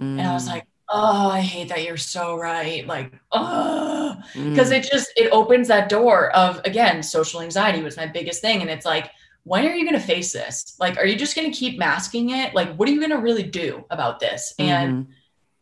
Mm. 0.00 0.18
And 0.18 0.22
I 0.22 0.34
was 0.34 0.46
mm. 0.46 0.52
like, 0.52 0.66
oh 0.92 1.28
i 1.28 1.40
hate 1.40 1.68
that 1.68 1.82
you're 1.82 1.96
so 1.96 2.36
right 2.36 2.86
like 2.86 3.12
oh 3.32 4.14
because 4.34 4.70
mm. 4.70 4.78
it 4.78 4.88
just 4.90 5.10
it 5.16 5.32
opens 5.32 5.68
that 5.68 5.88
door 5.88 6.30
of 6.36 6.60
again 6.64 7.02
social 7.02 7.40
anxiety 7.40 7.82
was 7.82 7.96
my 7.96 8.06
biggest 8.06 8.42
thing 8.42 8.60
and 8.60 8.70
it's 8.70 8.84
like 8.84 9.10
when 9.44 9.64
are 9.64 9.74
you 9.74 9.84
going 9.84 9.98
to 9.98 10.06
face 10.06 10.32
this 10.32 10.76
like 10.78 10.96
are 10.98 11.06
you 11.06 11.16
just 11.16 11.34
going 11.34 11.50
to 11.50 11.56
keep 11.56 11.78
masking 11.78 12.30
it 12.30 12.54
like 12.54 12.74
what 12.76 12.88
are 12.88 12.92
you 12.92 13.00
going 13.00 13.10
to 13.10 13.16
really 13.16 13.42
do 13.42 13.84
about 13.90 14.20
this 14.20 14.54
mm-hmm. 14.58 14.70
and 14.70 15.06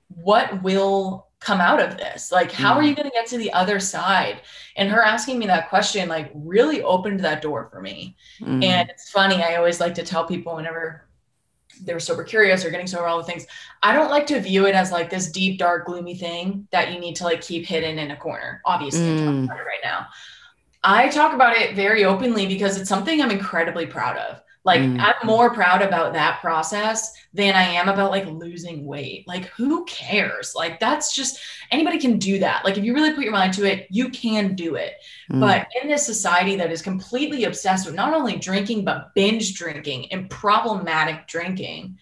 what 0.09 0.63
will 0.63 1.29
come 1.41 1.61
out 1.61 1.81
of 1.81 1.97
this? 1.97 2.31
Like, 2.31 2.53
how 2.53 2.75
mm. 2.75 2.77
are 2.77 2.83
you 2.83 2.95
going 2.95 3.09
to 3.09 3.15
get 3.15 3.27
to 3.29 3.39
the 3.39 3.53
other 3.53 3.81
side? 3.81 4.43
And 4.77 4.91
her 4.91 5.03
asking 5.03 5.39
me 5.39 5.47
that 5.47 5.69
question, 5.69 6.09
like, 6.09 6.31
really 6.35 6.83
opened 6.83 7.21
that 7.21 7.43
door 7.43 7.69
for 7.73 7.81
me. 7.81 8.17
Mm. 8.41 8.63
And 8.63 8.91
it's 8.91 9.11
funny, 9.11 9.43
I 9.43 9.57
always 9.57 9.81
like 9.81 9.95
to 9.95 10.03
tell 10.03 10.27
people 10.27 10.55
whenever 10.55 11.07
they're 11.83 12.01
sober 12.01 12.25
curious 12.25 12.65
or 12.65 12.71
getting 12.71 12.87
sober, 12.87 13.07
all 13.07 13.19
the 13.19 13.25
things, 13.25 13.47
I 13.83 13.95
don't 13.95 14.11
like 14.11 14.27
to 14.27 14.41
view 14.41 14.67
it 14.67 14.75
as 14.75 14.93
like 14.93 15.09
this 15.09 15.31
deep, 15.33 15.59
dark, 15.59 15.87
gloomy 15.87 16.15
thing 16.15 16.69
that 16.73 16.93
you 16.93 17.01
need 17.01 17.17
to 17.17 17.25
like 17.25 17.41
keep 17.41 17.65
hidden 17.65 17.99
in 17.99 18.11
a 18.11 18.17
corner. 18.17 18.61
Obviously, 18.67 19.01
mm. 19.01 19.49
right 19.49 19.81
now. 19.83 20.07
I 20.83 21.09
talk 21.09 21.35
about 21.35 21.57
it 21.57 21.75
very 21.75 22.05
openly 22.05 22.47
because 22.47 22.79
it's 22.79 22.89
something 22.89 23.21
I'm 23.21 23.31
incredibly 23.31 23.87
proud 23.87 24.17
of. 24.17 24.43
Like 24.65 24.81
mm. 24.81 25.01
I'm 25.01 25.27
more 25.27 25.55
proud 25.55 25.81
about 25.81 26.13
that 26.13 26.41
process 26.41 27.15
than 27.33 27.55
I 27.55 27.63
am 27.63 27.89
about 27.89 28.11
like 28.11 28.27
losing 28.27 28.85
weight. 28.85 29.27
Like 29.27 29.47
who 29.47 29.85
cares? 29.87 30.53
Like 30.55 30.79
that's 30.79 31.15
just 31.15 31.41
anybody 31.71 31.99
can 31.99 32.19
do 32.19 32.39
that. 32.41 32.65
Like 32.65 32.77
if 32.77 32.85
you 32.85 32.95
really 32.95 33.15
put 33.15 33.25
your 33.25 33.33
mind 33.33 33.55
to 33.55 33.65
it, 33.65 33.87
you 33.91 34.11
can 34.11 34.55
do 34.55 34.75
it. 34.75 34.95
Mm. 35.33 35.41
But 35.41 35.69
in 35.81 35.89
this 35.89 36.05
society 36.05 36.57
that 36.57 36.71
is 36.71 36.83
completely 36.83 37.45
obsessed 37.45 37.87
with 37.87 37.95
not 37.95 38.13
only 38.13 38.37
drinking 38.37 38.85
but 38.85 39.15
binge 39.15 39.55
drinking 39.55 40.13
and 40.13 40.29
problematic 40.29 41.27
drinking, 41.27 41.99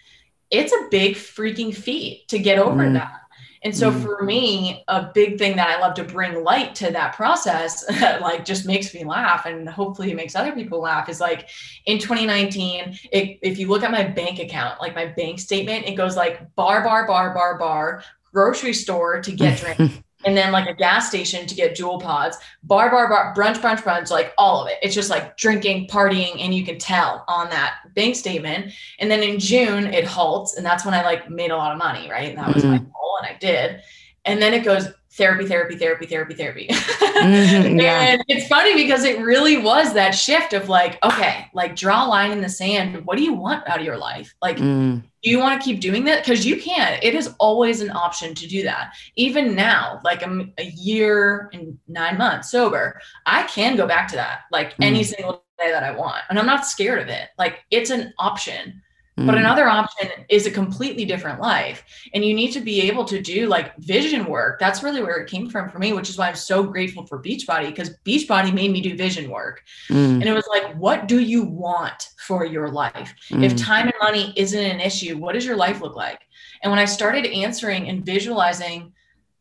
it's 0.50 0.72
a 0.72 0.88
big 0.90 1.14
freaking 1.14 1.74
feat 1.74 2.26
to 2.28 2.38
get 2.38 2.58
over 2.58 2.84
mm. 2.84 2.94
that. 2.94 3.20
And 3.62 3.76
so 3.76 3.90
mm. 3.90 4.02
for 4.02 4.22
me, 4.22 4.84
a 4.88 5.10
big 5.12 5.38
thing 5.38 5.56
that 5.56 5.68
I 5.68 5.80
love 5.80 5.94
to 5.94 6.04
bring 6.04 6.44
light 6.44 6.74
to 6.76 6.90
that 6.92 7.14
process, 7.14 7.84
like 8.00 8.44
just 8.44 8.66
makes 8.66 8.94
me 8.94 9.04
laugh 9.04 9.46
and 9.46 9.68
hopefully 9.68 10.10
it 10.10 10.16
makes 10.16 10.34
other 10.34 10.52
people 10.52 10.80
laugh 10.80 11.08
is 11.08 11.20
like 11.20 11.48
in 11.86 11.98
2019, 11.98 12.98
it, 13.12 13.38
if 13.42 13.58
you 13.58 13.68
look 13.68 13.82
at 13.82 13.90
my 13.90 14.04
bank 14.04 14.38
account, 14.38 14.80
like 14.80 14.94
my 14.94 15.06
bank 15.06 15.40
statement, 15.40 15.86
it 15.86 15.94
goes 15.94 16.16
like 16.16 16.54
bar, 16.54 16.82
bar, 16.84 17.06
bar, 17.06 17.34
bar, 17.34 17.58
bar, 17.58 18.04
grocery 18.32 18.72
store 18.72 19.20
to 19.20 19.32
get 19.32 19.58
drink. 19.76 20.02
and 20.24 20.36
then 20.36 20.52
like 20.52 20.68
a 20.68 20.74
gas 20.74 21.08
station 21.08 21.46
to 21.46 21.54
get 21.54 21.76
Juul 21.76 22.00
pods, 22.00 22.38
bar, 22.62 22.90
bar, 22.90 23.08
bar, 23.08 23.34
brunch, 23.34 23.60
brunch, 23.60 23.82
brunch, 23.82 24.10
like 24.10 24.32
all 24.38 24.62
of 24.62 24.68
it. 24.68 24.78
It's 24.82 24.94
just 24.94 25.10
like 25.10 25.36
drinking, 25.36 25.88
partying, 25.88 26.40
and 26.42 26.54
you 26.54 26.64
can 26.64 26.78
tell 26.78 27.24
on 27.28 27.50
that 27.50 27.76
bank 27.98 28.14
statement. 28.14 28.72
And 29.00 29.10
then 29.10 29.22
in 29.22 29.38
June 29.38 29.86
it 29.86 30.04
halts, 30.04 30.56
and 30.56 30.64
that's 30.64 30.84
when 30.84 30.94
I 30.94 31.02
like 31.02 31.28
made 31.28 31.50
a 31.50 31.56
lot 31.56 31.72
of 31.72 31.78
money, 31.78 32.08
right? 32.08 32.30
And 32.30 32.38
that 32.38 32.54
was 32.54 32.62
mm-hmm. 32.62 32.72
my 32.72 32.78
goal, 32.78 33.18
and 33.20 33.26
I 33.26 33.36
did. 33.38 33.82
And 34.24 34.40
then 34.40 34.54
it 34.54 34.64
goes 34.64 34.88
therapy, 35.12 35.46
therapy, 35.46 35.76
therapy, 35.76 36.06
therapy, 36.06 36.34
therapy. 36.34 36.68
Mm-hmm, 37.18 37.80
yeah. 37.80 38.00
and 38.00 38.24
it's 38.28 38.46
funny 38.46 38.76
because 38.76 39.02
it 39.02 39.20
really 39.20 39.56
was 39.56 39.92
that 39.94 40.12
shift 40.12 40.52
of 40.52 40.68
like, 40.68 41.02
okay, 41.02 41.46
like 41.52 41.74
draw 41.74 42.06
a 42.06 42.08
line 42.08 42.30
in 42.30 42.40
the 42.40 42.48
sand. 42.48 43.04
What 43.04 43.18
do 43.18 43.24
you 43.24 43.32
want 43.32 43.68
out 43.68 43.80
of 43.80 43.84
your 43.84 43.96
life? 43.96 44.32
Like, 44.40 44.58
mm. 44.58 45.02
do 45.02 45.30
you 45.30 45.40
want 45.40 45.60
to 45.60 45.64
keep 45.64 45.80
doing 45.80 46.04
that? 46.04 46.22
Because 46.22 46.46
you 46.46 46.60
can. 46.60 46.96
It 47.02 47.16
is 47.16 47.34
always 47.40 47.80
an 47.80 47.90
option 47.90 48.36
to 48.36 48.46
do 48.46 48.62
that. 48.62 48.92
Even 49.16 49.56
now, 49.56 50.00
like 50.04 50.22
I'm 50.22 50.52
a 50.58 50.66
year 50.66 51.50
and 51.52 51.76
nine 51.88 52.18
months 52.18 52.52
sober, 52.52 53.00
I 53.26 53.42
can 53.44 53.74
go 53.74 53.88
back 53.88 54.06
to 54.08 54.16
that 54.16 54.42
like 54.52 54.74
mm. 54.74 54.84
any 54.84 55.02
single 55.02 55.42
that 55.66 55.82
I 55.82 55.90
want. 55.90 56.22
And 56.30 56.38
I'm 56.38 56.46
not 56.46 56.66
scared 56.66 57.00
of 57.00 57.08
it. 57.08 57.28
Like 57.38 57.60
it's 57.70 57.90
an 57.90 58.14
option. 58.18 58.82
But 59.26 59.34
mm. 59.34 59.38
another 59.38 59.66
option 59.66 60.10
is 60.28 60.46
a 60.46 60.50
completely 60.50 61.04
different 61.04 61.40
life. 61.40 61.82
And 62.14 62.24
you 62.24 62.32
need 62.34 62.52
to 62.52 62.60
be 62.60 62.82
able 62.82 63.04
to 63.06 63.20
do 63.20 63.46
like 63.48 63.76
vision 63.78 64.26
work. 64.26 64.60
That's 64.60 64.84
really 64.84 65.02
where 65.02 65.16
it 65.16 65.28
came 65.28 65.50
from 65.50 65.68
for 65.68 65.80
me, 65.80 65.92
which 65.92 66.08
is 66.08 66.16
why 66.16 66.28
I'm 66.28 66.36
so 66.36 66.62
grateful 66.62 67.04
for 67.04 67.20
Beachbody 67.20 67.66
because 67.66 67.96
Beachbody 68.06 68.54
made 68.54 68.70
me 68.70 68.80
do 68.80 68.96
vision 68.96 69.28
work. 69.28 69.64
Mm. 69.88 70.20
And 70.20 70.24
it 70.24 70.32
was 70.32 70.46
like, 70.48 70.72
what 70.76 71.08
do 71.08 71.18
you 71.18 71.42
want 71.42 72.10
for 72.24 72.44
your 72.44 72.68
life? 72.68 73.12
Mm. 73.30 73.42
If 73.42 73.56
time 73.56 73.86
and 73.86 73.94
money 74.00 74.32
isn't 74.36 74.58
an 74.58 74.80
issue, 74.80 75.16
what 75.18 75.32
does 75.32 75.44
your 75.44 75.56
life 75.56 75.80
look 75.80 75.96
like? 75.96 76.20
And 76.62 76.70
when 76.70 76.78
I 76.78 76.84
started 76.84 77.26
answering 77.26 77.88
and 77.88 78.06
visualizing 78.06 78.92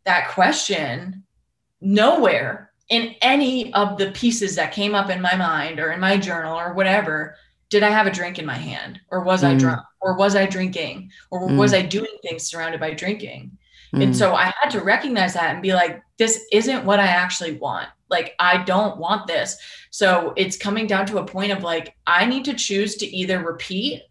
that 0.06 0.30
question, 0.30 1.24
nowhere 1.82 2.67
in 2.90 3.16
any 3.22 3.74
of 3.74 3.98
the 3.98 4.12
pieces 4.12 4.56
that 4.56 4.72
came 4.72 4.96
up 4.96 5.10
in 5.10 5.22
my 5.22 5.36
mind 5.36 5.80
or 5.80 5.92
in 5.92 6.00
my 6.00 6.18
journal 6.18 6.58
or 6.58 6.74
whatever 6.74 7.36
did 7.70 7.84
I 7.84 7.90
have 7.90 8.08
a 8.08 8.12
drink 8.12 8.40
in 8.40 8.46
my 8.46 8.56
hand 8.56 9.00
or 9.10 9.24
was 9.24 9.44
mm. 9.44 9.50
I 9.50 9.56
drunk 9.56 9.82
or 10.00 10.16
was 10.16 10.36
I 10.36 10.46
drinking 10.46 11.12
or 11.32 11.50
mm. 11.50 11.58
was 11.58 11.74
I 11.74 11.82
doing 11.82 12.16
things 12.22 12.44
surrounded 12.44 12.80
by 12.80 12.94
drinking? 12.94 13.58
Mm. 13.94 14.04
And 14.04 14.16
so 14.16 14.36
I 14.36 14.54
had 14.62 14.70
to 14.72 14.82
recognize 14.82 15.34
that 15.34 15.54
and 15.54 15.62
be 15.62 15.74
like, 15.74 16.02
this 16.18 16.46
isn't 16.52 16.86
what 16.86 17.00
I 17.00 17.08
actually 17.08 17.54
want. 17.54 17.88
Like, 18.10 18.36
I 18.40 18.64
don't 18.64 18.98
want 18.98 19.28
this. 19.28 19.58
So 19.92 20.34
it's 20.38 20.58
coming 20.58 20.88
down 20.88 21.06
to 21.08 21.18
a 21.18 21.26
point 21.26 21.52
of 21.52 21.64
like, 21.64 21.94
I 22.06 22.26
need 22.26 22.46
to 22.46 22.54
choose 22.54 22.96
to 22.98 23.06
either 23.06 23.40
repeat 23.44 24.04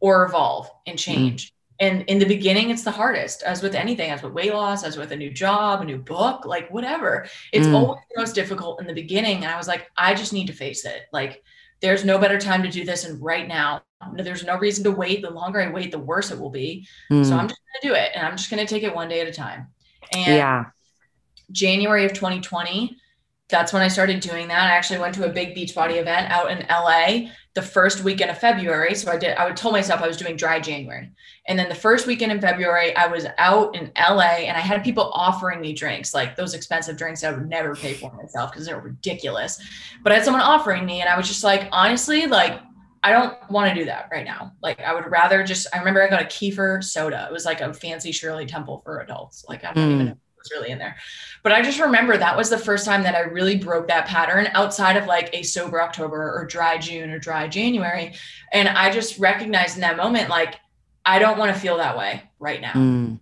or 0.00 0.24
evolve 0.24 0.70
and 0.86 0.96
mm. 0.96 1.00
change. 1.00 1.52
And 1.80 2.02
in 2.02 2.18
the 2.18 2.26
beginning, 2.26 2.70
it's 2.70 2.82
the 2.82 2.90
hardest, 2.90 3.44
as 3.44 3.62
with 3.62 3.74
anything, 3.74 4.10
as 4.10 4.22
with 4.22 4.32
weight 4.32 4.52
loss, 4.52 4.82
as 4.82 4.96
with 4.96 5.12
a 5.12 5.16
new 5.16 5.30
job, 5.30 5.80
a 5.80 5.84
new 5.84 5.98
book, 5.98 6.44
like 6.44 6.68
whatever. 6.70 7.28
It's 7.52 7.68
mm. 7.68 7.74
always 7.74 8.00
the 8.14 8.20
most 8.20 8.34
difficult 8.34 8.80
in 8.80 8.86
the 8.88 8.94
beginning. 8.94 9.36
And 9.36 9.46
I 9.46 9.56
was 9.56 9.68
like, 9.68 9.88
I 9.96 10.14
just 10.14 10.32
need 10.32 10.48
to 10.48 10.52
face 10.52 10.84
it. 10.84 11.02
Like, 11.12 11.44
there's 11.80 12.04
no 12.04 12.18
better 12.18 12.38
time 12.38 12.62
to 12.62 12.68
do 12.68 12.84
this 12.84 13.04
and 13.04 13.22
right 13.22 13.46
now 13.46 13.82
there's 14.14 14.44
no 14.44 14.58
reason 14.58 14.84
to 14.84 14.90
wait 14.90 15.22
the 15.22 15.30
longer 15.30 15.60
i 15.60 15.68
wait 15.68 15.90
the 15.90 15.98
worse 15.98 16.30
it 16.30 16.38
will 16.38 16.50
be 16.50 16.86
mm. 17.10 17.24
so 17.24 17.36
i'm 17.36 17.48
just 17.48 17.60
going 17.60 17.80
to 17.82 17.88
do 17.88 17.94
it 17.94 18.10
and 18.14 18.26
i'm 18.26 18.36
just 18.36 18.50
going 18.50 18.64
to 18.64 18.72
take 18.72 18.82
it 18.82 18.94
one 18.94 19.08
day 19.08 19.20
at 19.20 19.26
a 19.26 19.32
time 19.32 19.68
and 20.12 20.36
yeah 20.36 20.64
january 21.50 22.04
of 22.04 22.12
2020 22.12 22.96
that's 23.48 23.72
when 23.72 23.82
i 23.82 23.88
started 23.88 24.20
doing 24.20 24.48
that 24.48 24.70
i 24.70 24.74
actually 24.74 24.98
went 24.98 25.14
to 25.14 25.24
a 25.24 25.32
big 25.32 25.54
Beachbody 25.54 26.00
event 26.00 26.30
out 26.30 26.50
in 26.50 26.66
la 26.68 27.30
the 27.58 27.62
first 27.62 28.04
weekend 28.04 28.30
of 28.30 28.38
February. 28.38 28.94
So 28.94 29.10
I 29.10 29.16
did, 29.16 29.36
I 29.36 29.44
would 29.44 29.56
told 29.56 29.72
myself 29.72 30.00
I 30.00 30.06
was 30.06 30.16
doing 30.16 30.36
dry 30.36 30.60
January. 30.60 31.10
And 31.48 31.58
then 31.58 31.68
the 31.68 31.74
first 31.74 32.06
weekend 32.06 32.30
in 32.30 32.40
February, 32.40 32.94
I 32.94 33.08
was 33.08 33.26
out 33.36 33.74
in 33.74 33.90
LA 33.98 34.46
and 34.46 34.56
I 34.56 34.60
had 34.60 34.84
people 34.84 35.10
offering 35.12 35.60
me 35.60 35.72
drinks, 35.72 36.14
like 36.14 36.36
those 36.36 36.54
expensive 36.54 36.96
drinks 36.96 37.24
I 37.24 37.32
would 37.32 37.48
never 37.48 37.74
pay 37.74 37.94
for 37.94 38.12
myself 38.12 38.52
because 38.52 38.64
they're 38.64 38.78
ridiculous. 38.78 39.60
But 40.04 40.12
I 40.12 40.16
had 40.16 40.24
someone 40.24 40.42
offering 40.42 40.86
me, 40.86 41.00
and 41.00 41.10
I 41.10 41.16
was 41.16 41.26
just 41.26 41.42
like, 41.42 41.68
honestly, 41.72 42.28
like, 42.28 42.60
I 43.02 43.10
don't 43.10 43.36
want 43.50 43.74
to 43.74 43.74
do 43.74 43.86
that 43.86 44.08
right 44.12 44.24
now. 44.24 44.52
Like, 44.62 44.78
I 44.78 44.94
would 44.94 45.10
rather 45.10 45.42
just, 45.42 45.66
I 45.74 45.78
remember 45.78 46.00
I 46.00 46.08
got 46.08 46.22
a 46.22 46.26
kefir 46.26 46.84
soda. 46.84 47.26
It 47.28 47.32
was 47.32 47.44
like 47.44 47.60
a 47.60 47.74
fancy 47.74 48.12
Shirley 48.12 48.46
Temple 48.46 48.82
for 48.84 49.00
adults. 49.00 49.44
Like, 49.48 49.64
I 49.64 49.72
don't 49.72 49.88
mm. 49.88 49.94
even 49.94 50.06
know 50.06 50.16
was 50.38 50.50
really 50.50 50.70
in 50.70 50.78
there. 50.78 50.96
But 51.42 51.52
I 51.52 51.62
just 51.62 51.80
remember 51.80 52.16
that 52.16 52.36
was 52.36 52.50
the 52.50 52.58
first 52.58 52.84
time 52.84 53.02
that 53.02 53.14
I 53.14 53.20
really 53.20 53.56
broke 53.56 53.88
that 53.88 54.06
pattern 54.06 54.48
outside 54.54 54.96
of 54.96 55.06
like 55.06 55.30
a 55.32 55.42
sober 55.42 55.80
October 55.82 56.32
or 56.34 56.46
dry 56.46 56.78
June 56.78 57.10
or 57.10 57.18
dry 57.18 57.48
January. 57.48 58.14
And 58.52 58.68
I 58.68 58.90
just 58.90 59.18
recognized 59.18 59.76
in 59.76 59.82
that 59.82 59.96
moment, 59.96 60.28
like, 60.28 60.56
I 61.04 61.18
don't 61.18 61.38
want 61.38 61.54
to 61.54 61.60
feel 61.60 61.78
that 61.78 61.96
way 61.96 62.22
right 62.38 62.60
now. 62.60 62.72
Mm. 62.72 63.20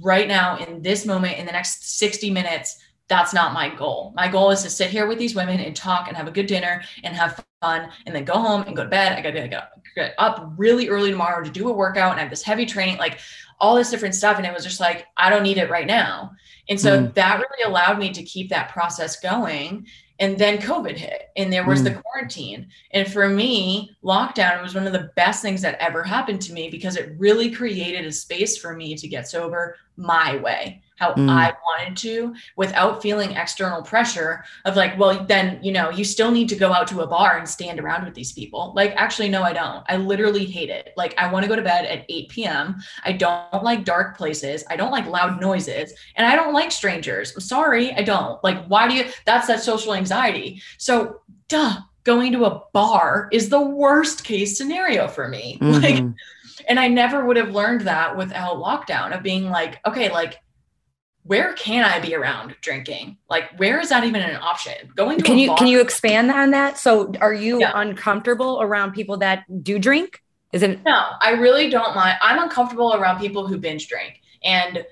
Right 0.00 0.28
now, 0.28 0.58
in 0.58 0.82
this 0.82 1.04
moment, 1.06 1.38
in 1.38 1.46
the 1.46 1.52
next 1.52 1.98
60 1.98 2.30
minutes, 2.30 2.78
that's 3.08 3.34
not 3.34 3.52
my 3.52 3.68
goal. 3.74 4.12
My 4.16 4.28
goal 4.28 4.50
is 4.50 4.62
to 4.62 4.70
sit 4.70 4.90
here 4.90 5.06
with 5.06 5.18
these 5.18 5.34
women 5.34 5.60
and 5.60 5.76
talk 5.76 6.08
and 6.08 6.16
have 6.16 6.28
a 6.28 6.30
good 6.30 6.46
dinner 6.46 6.82
and 7.04 7.14
have 7.14 7.44
fun 7.60 7.90
and 8.06 8.14
then 8.14 8.24
go 8.24 8.34
home 8.34 8.62
and 8.62 8.74
go 8.74 8.84
to 8.84 8.88
bed. 8.88 9.12
I 9.12 9.20
got 9.20 9.32
to 9.32 9.48
get 9.94 10.14
up 10.18 10.54
really 10.56 10.88
early 10.88 11.10
tomorrow 11.10 11.44
to 11.44 11.50
do 11.50 11.68
a 11.68 11.72
workout 11.72 12.12
and 12.12 12.20
I 12.20 12.22
have 12.22 12.30
this 12.30 12.42
heavy 12.42 12.64
training, 12.64 12.96
like 12.96 13.18
all 13.60 13.76
this 13.76 13.90
different 13.90 14.14
stuff. 14.14 14.38
And 14.38 14.46
it 14.46 14.52
was 14.54 14.64
just 14.64 14.80
like, 14.80 15.06
I 15.16 15.30
don't 15.30 15.42
need 15.42 15.58
it 15.58 15.70
right 15.70 15.86
now. 15.86 16.32
And 16.68 16.80
so 16.80 17.02
mm. 17.02 17.14
that 17.14 17.40
really 17.40 17.70
allowed 17.70 17.98
me 17.98 18.12
to 18.12 18.22
keep 18.22 18.48
that 18.50 18.70
process 18.70 19.20
going. 19.20 19.86
And 20.18 20.38
then 20.38 20.58
COVID 20.58 20.96
hit 20.96 21.30
and 21.36 21.52
there 21.52 21.66
was 21.66 21.80
mm. 21.80 21.84
the 21.84 22.02
quarantine. 22.02 22.68
And 22.92 23.10
for 23.10 23.28
me, 23.28 23.96
lockdown 24.04 24.62
was 24.62 24.74
one 24.74 24.86
of 24.86 24.92
the 24.92 25.10
best 25.16 25.42
things 25.42 25.62
that 25.62 25.80
ever 25.80 26.02
happened 26.02 26.40
to 26.42 26.52
me 26.52 26.70
because 26.70 26.96
it 26.96 27.14
really 27.18 27.50
created 27.50 28.04
a 28.06 28.12
space 28.12 28.56
for 28.56 28.74
me 28.76 28.94
to 28.96 29.08
get 29.08 29.28
sober 29.28 29.76
my 29.96 30.36
way 30.36 30.81
how 31.02 31.14
mm. 31.14 31.28
I 31.28 31.52
wanted 31.64 31.96
to 31.98 32.34
without 32.56 33.02
feeling 33.02 33.32
external 33.32 33.82
pressure 33.82 34.44
of 34.64 34.76
like, 34.76 34.96
well, 34.96 35.24
then, 35.24 35.58
you 35.62 35.72
know, 35.72 35.90
you 35.90 36.04
still 36.04 36.30
need 36.30 36.48
to 36.50 36.54
go 36.54 36.72
out 36.72 36.86
to 36.88 37.00
a 37.00 37.06
bar 37.06 37.38
and 37.38 37.48
stand 37.48 37.80
around 37.80 38.04
with 38.04 38.14
these 38.14 38.32
people. 38.32 38.72
Like, 38.76 38.92
actually, 38.94 39.28
no, 39.28 39.42
I 39.42 39.52
don't. 39.52 39.84
I 39.88 39.96
literally 39.96 40.44
hate 40.44 40.70
it. 40.70 40.92
Like, 40.96 41.18
I 41.18 41.32
want 41.32 41.42
to 41.42 41.48
go 41.48 41.56
to 41.56 41.62
bed 41.62 41.86
at 41.86 42.06
8 42.08 42.28
p.m. 42.28 42.80
I 43.04 43.12
don't 43.12 43.64
like 43.64 43.84
dark 43.84 44.16
places. 44.16 44.62
I 44.70 44.76
don't 44.76 44.92
like 44.92 45.06
loud 45.06 45.40
noises 45.40 45.92
and 46.14 46.24
I 46.24 46.36
don't 46.36 46.54
like 46.54 46.70
strangers. 46.70 47.32
I'm 47.34 47.40
sorry, 47.40 47.92
I 47.92 48.02
don't. 48.02 48.42
Like, 48.44 48.64
why 48.66 48.86
do 48.86 48.94
you? 48.94 49.06
That's 49.26 49.48
that 49.48 49.60
social 49.60 49.94
anxiety. 49.94 50.62
So, 50.78 51.20
duh, 51.48 51.78
going 52.04 52.30
to 52.32 52.44
a 52.44 52.62
bar 52.72 53.28
is 53.32 53.48
the 53.48 53.60
worst 53.60 54.22
case 54.22 54.56
scenario 54.56 55.08
for 55.08 55.28
me. 55.28 55.58
Mm-hmm. 55.72 55.82
Like, 55.82 56.14
and 56.68 56.78
I 56.78 56.88
never 56.88 57.24
would 57.24 57.36
have 57.36 57.54
learned 57.54 57.82
that 57.82 58.16
without 58.16 58.56
lockdown 58.56 59.16
of 59.16 59.22
being 59.22 59.48
like, 59.48 59.80
okay, 59.86 60.10
like 60.10 60.38
where 61.24 61.52
can 61.54 61.84
I 61.84 62.00
be 62.00 62.14
around 62.14 62.56
drinking? 62.60 63.16
Like, 63.30 63.58
where 63.58 63.80
is 63.80 63.90
that 63.90 64.04
even 64.04 64.20
an 64.20 64.36
option? 64.36 64.74
Going 64.96 65.18
to 65.18 65.24
can 65.24 65.38
you 65.38 65.48
bar- 65.48 65.56
can 65.56 65.68
you 65.68 65.80
expand 65.80 66.30
on 66.30 66.50
that? 66.50 66.78
So, 66.78 67.12
are 67.20 67.34
you 67.34 67.60
yeah. 67.60 67.72
uncomfortable 67.74 68.60
around 68.60 68.92
people 68.92 69.18
that 69.18 69.44
do 69.62 69.78
drink? 69.78 70.20
Is 70.52 70.62
it? 70.62 70.82
No, 70.84 71.04
I 71.20 71.30
really 71.32 71.70
don't 71.70 71.94
mind. 71.94 72.18
I'm 72.20 72.42
uncomfortable 72.42 72.94
around 72.94 73.20
people 73.20 73.46
who 73.46 73.56
binge 73.56 73.88
drink 73.88 74.20
and 74.42 74.84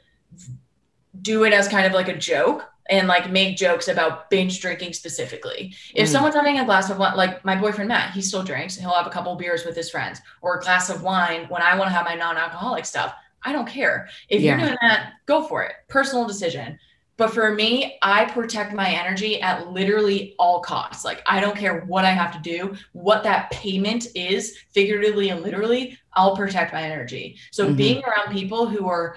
do 1.21 1.45
it 1.45 1.53
as 1.53 1.69
kind 1.69 1.87
of 1.87 1.93
like 1.93 2.09
a 2.09 2.17
joke 2.17 2.65
and 2.89 3.07
like 3.07 3.31
make 3.31 3.57
jokes 3.57 3.89
about 3.89 4.31
binge 4.31 4.61
drinking 4.61 4.93
specifically. 4.93 5.75
If 5.95 6.09
mm. 6.09 6.13
someone's 6.13 6.35
having 6.35 6.59
a 6.59 6.65
glass 6.65 6.91
of 6.91 6.99
wine, 6.99 7.17
like 7.17 7.45
my 7.45 7.57
boyfriend 7.57 7.89
Matt, 7.89 8.13
he 8.13 8.23
still 8.23 8.43
drinks. 8.43 8.77
He'll 8.77 8.91
have 8.91 9.07
a 9.07 9.11
couple 9.11 9.35
beers 9.37 9.65
with 9.65 9.77
his 9.77 9.91
friends 9.91 10.21
or 10.43 10.59
a 10.59 10.61
glass 10.61 10.91
of 10.91 11.03
wine 11.03 11.47
when 11.49 11.63
I 11.63 11.77
want 11.77 11.89
to 11.89 11.95
have 11.95 12.05
my 12.05 12.15
non-alcoholic 12.15 12.85
stuff. 12.85 13.15
I 13.43 13.53
don't 13.53 13.69
care. 13.69 14.09
If 14.29 14.43
yeah. 14.43 14.57
you're 14.57 14.67
doing 14.67 14.79
that, 14.83 15.13
go 15.27 15.45
for 15.45 15.63
it. 15.63 15.73
Personal 15.89 16.27
decision. 16.27 16.79
But 17.17 17.35
for 17.35 17.55
me, 17.55 17.99
I 18.01 18.25
protect 18.25 18.73
my 18.73 18.89
energy 18.89 19.43
at 19.43 19.71
literally 19.73 20.35
all 20.39 20.61
costs. 20.61 21.05
Like, 21.05 21.23
I 21.27 21.39
don't 21.39 21.57
care 21.57 21.83
what 21.83 22.07
I 22.07 22.13
have 22.13 22.33
to 22.33 22.39
do, 22.39 22.75
what 22.93 23.23
that 23.25 23.51
payment 23.51 24.07
is, 24.15 24.57
figuratively 24.71 25.29
and 25.29 25.43
literally, 25.43 25.99
I'll 26.15 26.35
protect 26.35 26.73
my 26.73 26.83
energy. 26.83 27.37
So, 27.51 27.67
mm-hmm. 27.67 27.77
being 27.77 28.03
around 28.05 28.33
people 28.33 28.67
who 28.67 28.89
are 28.89 29.17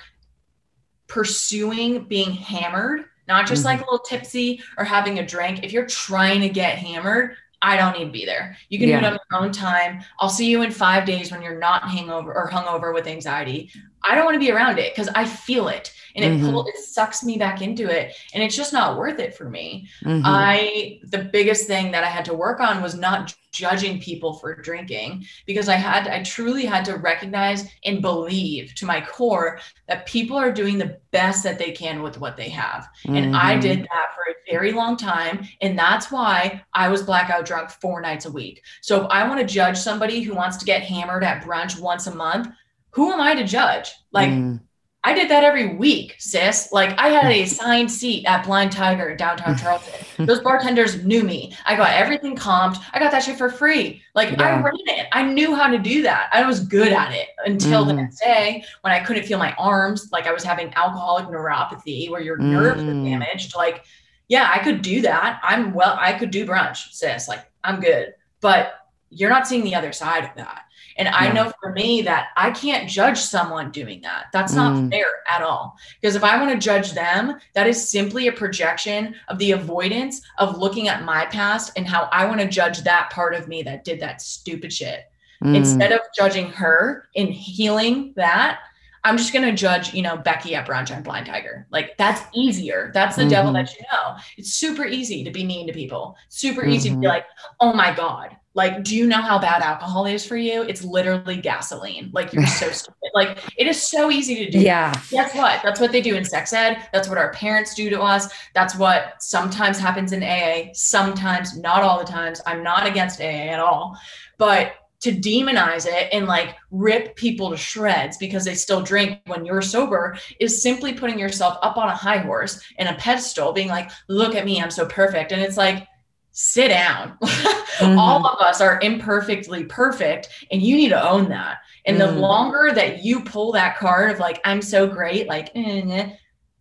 pursuing 1.08 2.04
being 2.06 2.32
hammered, 2.32 3.06
not 3.30 3.48
just 3.48 3.62
mm-hmm. 3.62 3.78
like 3.78 3.82
a 3.82 3.90
little 3.90 4.06
tipsy 4.06 4.62
or 4.78 4.84
having 4.84 5.20
a 5.20 5.26
drink, 5.26 5.64
if 5.64 5.72
you're 5.72 5.86
trying 5.86 6.42
to 6.42 6.50
get 6.50 6.78
hammered, 6.78 7.38
I 7.62 7.78
don't 7.78 7.98
need 7.98 8.06
to 8.06 8.12
be 8.12 8.26
there. 8.26 8.58
You 8.68 8.78
can 8.78 8.90
yeah. 8.90 9.00
do 9.00 9.06
it 9.06 9.14
on 9.14 9.20
your 9.32 9.42
own 9.42 9.52
time. 9.54 10.04
I'll 10.20 10.28
see 10.28 10.50
you 10.52 10.64
in 10.64 10.72
five 10.72 11.06
days 11.06 11.32
when 11.32 11.42
you're 11.42 11.58
not 11.58 11.88
hangover 11.88 12.34
or 12.34 12.50
hungover 12.50 12.94
with 12.94 13.08
anxiety. 13.08 13.72
I 14.04 14.16
don't 14.16 14.26
want 14.26 14.36
to 14.36 14.40
be 14.40 14.52
around 14.52 14.80
it 14.80 14.94
because 14.94 15.10
I 15.16 15.26
feel 15.26 15.68
it 15.68 15.94
and 16.16 16.24
it 16.24 16.40
mm-hmm. 16.40 16.68
it 16.68 16.78
sucks 16.78 17.24
me 17.24 17.38
back 17.38 17.62
into 17.62 17.90
it 17.90 18.16
and 18.34 18.44
it's 18.44 18.56
just 18.56 18.74
not 18.74 18.98
worth 18.98 19.20
it 19.20 19.36
for 19.36 19.50
me. 19.50 19.88
Mm-hmm. 20.04 20.22
I 20.26 21.00
the 21.04 21.20
biggest 21.20 21.68
thing 21.68 21.92
that 21.92 22.04
I 22.04 22.08
had 22.08 22.26
to 22.26 22.34
work 22.34 22.60
on 22.60 22.82
was 22.82 22.96
not 22.96 23.36
judging 23.52 24.00
people 24.00 24.34
for 24.34 24.56
drinking 24.56 25.26
because 25.46 25.70
I 25.70 25.76
had 25.76 26.08
I 26.08 26.24
truly 26.24 26.66
had 26.66 26.86
to 26.86 26.98
recognize 26.98 27.70
and 27.86 28.02
believe 28.02 28.74
to 28.76 28.86
my 28.86 29.02
core 29.02 29.60
that 29.88 30.06
people 30.06 30.38
are 30.38 30.52
doing 30.52 30.78
the 30.78 30.98
best 31.12 31.44
that 31.44 31.60
they 31.60 31.72
can 31.72 32.02
with 32.02 32.20
what 32.20 32.36
they 32.36 32.50
have. 32.50 32.88
Mm-hmm. 33.06 33.16
And 33.16 33.36
I 33.36 33.58
did 33.58 33.80
mm-hmm. 33.80 33.94
that 33.94 34.14
for 34.16 34.32
a 34.32 34.52
very 34.52 34.72
long 34.72 34.98
time 34.98 35.48
and 35.62 35.78
that's 35.78 36.12
why 36.12 36.64
I 36.74 36.90
was 36.90 37.04
blackout 37.04 37.46
drunk 37.46 37.70
4 37.70 38.02
nights 38.02 38.26
a 38.26 38.32
week. 38.32 38.64
So 38.82 39.04
if 39.04 39.08
I 39.10 39.28
want 39.28 39.40
to 39.40 39.46
judge 39.46 39.78
somebody 39.78 40.22
who 40.22 40.36
wants 40.36 40.58
to 40.58 40.66
get 40.66 40.84
hammered 40.84 41.24
at 41.24 41.44
brunch 41.44 41.80
once 41.80 42.08
a 42.08 42.16
month, 42.16 42.50
who 42.94 43.12
am 43.12 43.20
I 43.20 43.36
to 43.36 43.44
judge? 43.44 43.92
Like 44.12 44.30
mm. 44.30 44.60
I 45.06 45.14
did 45.14 45.30
that 45.32 45.44
every 45.44 45.76
week, 45.76 46.16
sis. 46.20 46.72
Like 46.72 46.98
I 46.98 47.10
had 47.10 47.32
a 47.32 47.46
signed 47.48 47.92
seat 47.92 48.26
at 48.26 48.46
Blind 48.46 48.72
Tiger 48.72 49.10
in 49.10 49.18
downtown 49.18 49.58
Charleston. 49.58 50.26
Those 50.26 50.40
bartenders 50.40 51.04
knew 51.04 51.24
me. 51.24 51.56
I 51.66 51.76
got 51.76 51.92
everything 51.92 52.38
comped. 52.38 52.78
I 52.94 53.00
got 53.00 53.12
that 53.12 53.24
shit 53.24 53.38
for 53.38 53.50
free. 53.50 54.02
Like 54.16 54.32
yeah. 54.32 54.44
I 54.44 54.62
ran 54.62 54.74
it. 54.86 55.08
I 55.12 55.24
knew 55.24 55.56
how 55.56 55.68
to 55.68 55.78
do 55.78 56.04
that. 56.04 56.30
I 56.32 56.46
was 56.48 56.62
good 56.62 56.94
at 56.94 57.12
it 57.12 57.30
until 57.46 57.82
mm-hmm. 57.82 57.90
the 57.90 58.02
next 58.04 58.20
day 58.20 58.64
when 58.82 58.94
I 58.94 59.00
couldn't 59.00 59.26
feel 59.26 59.40
my 59.40 59.54
arms. 59.54 60.10
Like 60.12 60.26
I 60.26 60.32
was 60.32 60.44
having 60.44 60.74
alcoholic 60.76 61.26
neuropathy 61.26 62.10
where 62.10 62.22
your 62.22 62.38
nerves 62.38 62.82
mm-hmm. 62.82 63.04
were 63.04 63.10
damaged. 63.10 63.56
Like, 63.56 63.84
yeah, 64.30 64.50
I 64.54 64.60
could 64.60 64.82
do 64.82 65.02
that. 65.02 65.42
I'm 65.44 65.74
well, 65.74 65.98
I 66.00 66.14
could 66.14 66.32
do 66.32 66.46
brunch, 66.46 66.92
sis. 66.92 67.28
Like 67.28 67.52
I'm 67.64 67.82
good. 67.82 68.14
But 68.40 68.76
you're 69.16 69.30
not 69.30 69.48
seeing 69.48 69.64
the 69.64 69.76
other 69.76 69.92
side 69.92 70.24
of 70.24 70.32
that. 70.36 70.66
And 70.98 71.08
yeah. 71.08 71.16
I 71.16 71.32
know 71.32 71.52
for 71.60 71.72
me 71.72 72.02
that 72.04 72.30
I 72.36 72.52
can't 72.52 72.90
judge 72.90 73.18
someone 73.18 73.72
doing 73.72 74.02
that. 74.02 74.26
That's 74.32 74.54
not 74.54 74.74
mm. 74.74 74.92
fair 74.92 75.08
at 75.30 75.42
all. 75.42 75.76
Because 76.00 76.16
if 76.16 76.24
I 76.24 76.38
want 76.38 76.52
to 76.52 76.64
judge 76.64 76.94
them, 76.94 77.40
that 77.54 77.68
is 77.68 77.90
simply 77.90 78.28
a 78.28 78.32
projection 78.32 79.16
of 79.28 79.40
the 79.40 79.52
avoidance 79.52 80.22
of 80.38 80.58
looking 80.58 80.88
at 80.88 81.04
my 81.04 81.26
past 81.26 81.72
and 81.78 81.88
how 81.88 82.10
I 82.12 82.26
want 82.26 82.42
to 82.42 82.48
judge 82.48 82.84
that 82.84 83.10
part 83.10 83.34
of 83.34 83.48
me 83.48 83.64
that 83.64 83.84
did 83.84 84.00
that 84.02 84.22
stupid 84.22 84.72
shit. 84.72 85.06
Mm. 85.44 85.56
Instead 85.56 85.92
of 85.92 86.02
judging 86.16 86.50
her 86.50 87.10
and 87.16 87.30
healing 87.30 88.14
that, 88.16 88.60
I'm 89.06 89.18
just 89.18 89.34
gonna 89.34 89.52
judge, 89.52 89.94
you 89.94 90.02
know, 90.02 90.16
Becky 90.16 90.56
at 90.56 90.66
Brunch 90.66 90.96
on 90.96 91.04
Blind 91.04 91.26
Tiger. 91.26 91.68
Like 91.72 91.98
that's 91.98 92.22
easier. 92.34 92.90
That's 92.94 93.18
the 93.18 93.24
mm-hmm. 93.24 93.32
devil 93.32 93.54
that 93.54 93.76
you 93.76 93.82
know. 93.92 94.16
It's 94.38 94.54
super 94.54 94.86
easy 94.86 95.26
to 95.26 95.32
be 95.32 95.44
mean 95.44 95.68
to 95.68 95.74
people. 95.74 96.16
Super 96.30 96.62
mm-hmm. 96.62 96.70
easy 96.70 96.90
to 96.90 96.96
be 96.96 97.02
mm-hmm. 97.02 97.08
like, 97.10 97.26
oh 97.60 97.74
my 97.74 97.94
God, 97.94 98.38
like, 98.56 98.84
do 98.84 98.96
you 98.96 99.08
know 99.08 99.22
how 99.22 99.40
bad 99.40 99.64
alcohol 99.64 100.06
is 100.06 100.26
for 100.26 100.38
you? 100.38 100.62
It's 100.64 100.84
literally 100.84 101.38
gasoline. 101.38 102.12
Like, 102.14 102.34
you're 102.34 102.46
so 102.46 102.70
stupid. 102.72 103.10
Like, 103.14 103.40
it 103.58 103.68
is 103.68 103.82
so 103.82 104.12
easy 104.12 104.46
to 104.46 104.52
do. 104.52 104.60
Yeah. 104.60 104.94
Guess 105.10 105.36
what? 105.36 105.62
That's 105.64 105.80
what 105.80 105.92
they 105.92 106.02
do 106.02 106.16
in 106.16 106.24
sex 106.24 106.54
ed. 106.54 106.88
That's 106.94 107.10
what 107.10 107.18
our 107.18 107.32
parents 107.34 107.74
do 107.74 107.90
to 107.90 108.02
us. 108.02 108.32
That's 108.54 108.76
what 108.76 109.22
sometimes 109.22 109.80
happens 109.80 110.12
in 110.12 110.24
AA. 110.24 110.72
Sometimes, 110.74 111.58
not 111.58 111.82
all 111.82 111.98
the 111.98 112.06
times. 112.06 112.42
I'm 112.46 112.64
not 112.64 112.86
against 112.86 113.20
AA 113.20 113.50
at 113.50 113.60
all. 113.60 113.98
But 114.38 114.74
to 115.02 115.12
demonize 115.12 115.86
it 115.86 116.08
and 116.14 116.28
like 116.28 116.56
rip 116.72 117.14
people 117.18 117.50
to 117.50 117.58
shreds 117.58 118.16
because 118.16 118.46
they 118.46 118.56
still 118.56 118.82
drink 118.82 119.20
when 119.26 119.46
you're 119.46 119.62
sober 119.62 120.18
is 120.40 120.64
simply 120.64 120.94
putting 120.94 121.20
yourself 121.20 121.58
up 121.62 121.76
on 121.76 121.90
a 121.90 121.96
high 121.96 122.20
horse 122.20 122.64
in 122.78 122.88
a 122.88 122.96
pedestal, 122.96 123.52
being 123.52 123.68
like, 123.68 123.92
look 124.08 124.34
at 124.34 124.46
me, 124.46 124.62
I'm 124.62 124.72
so 124.72 124.86
perfect. 124.86 125.34
And 125.34 125.42
it's 125.42 125.58
like, 125.58 125.90
sit 126.34 126.68
down. 126.70 127.18
mm-hmm. 127.22 127.98
All 127.98 128.26
of 128.26 128.42
us 128.42 128.60
are 128.60 128.80
imperfectly 128.82 129.64
perfect, 129.64 130.30
and 130.52 130.62
you 130.62 130.76
need 130.76 130.90
to 130.90 131.10
own 131.10 131.30
that. 131.30 131.60
And 131.86 131.98
mm-hmm. 131.98 132.16
the 132.16 132.20
longer 132.20 132.72
that 132.74 133.04
you 133.04 133.22
pull 133.22 133.54
that 133.54 133.78
card 133.78 134.12
of 134.12 134.20
like, 134.20 134.42
I'm 134.44 134.62
so 134.62 134.88
great, 134.88 135.28
like, 135.28 135.52
eh, 135.56 136.10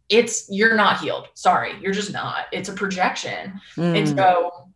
it's 0.08 0.46
you're 0.50 0.76
not 0.76 1.00
healed. 1.00 1.28
Sorry, 1.34 1.72
you're 1.80 1.92
just 1.92 2.12
not. 2.12 2.44
It's 2.52 2.68
a 2.68 2.74
projection. 2.74 3.60
Mm. 3.76 3.98
And 3.98 4.08
so, 4.08 4.68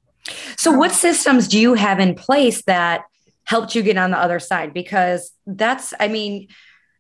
so 0.57 0.71
what 0.73 0.93
systems 0.93 1.47
do 1.47 1.59
you 1.61 1.75
have 1.75 2.01
in 2.01 2.15
place 2.15 2.63
that 2.63 3.03
helped 3.45 3.75
you 3.75 3.83
get 3.83 3.99
on 3.99 4.11
the 4.11 4.19
other 4.19 4.41
side? 4.41 4.73
Because 4.73 5.31
that's, 5.47 5.93
I 6.01 6.09
mean, 6.09 6.49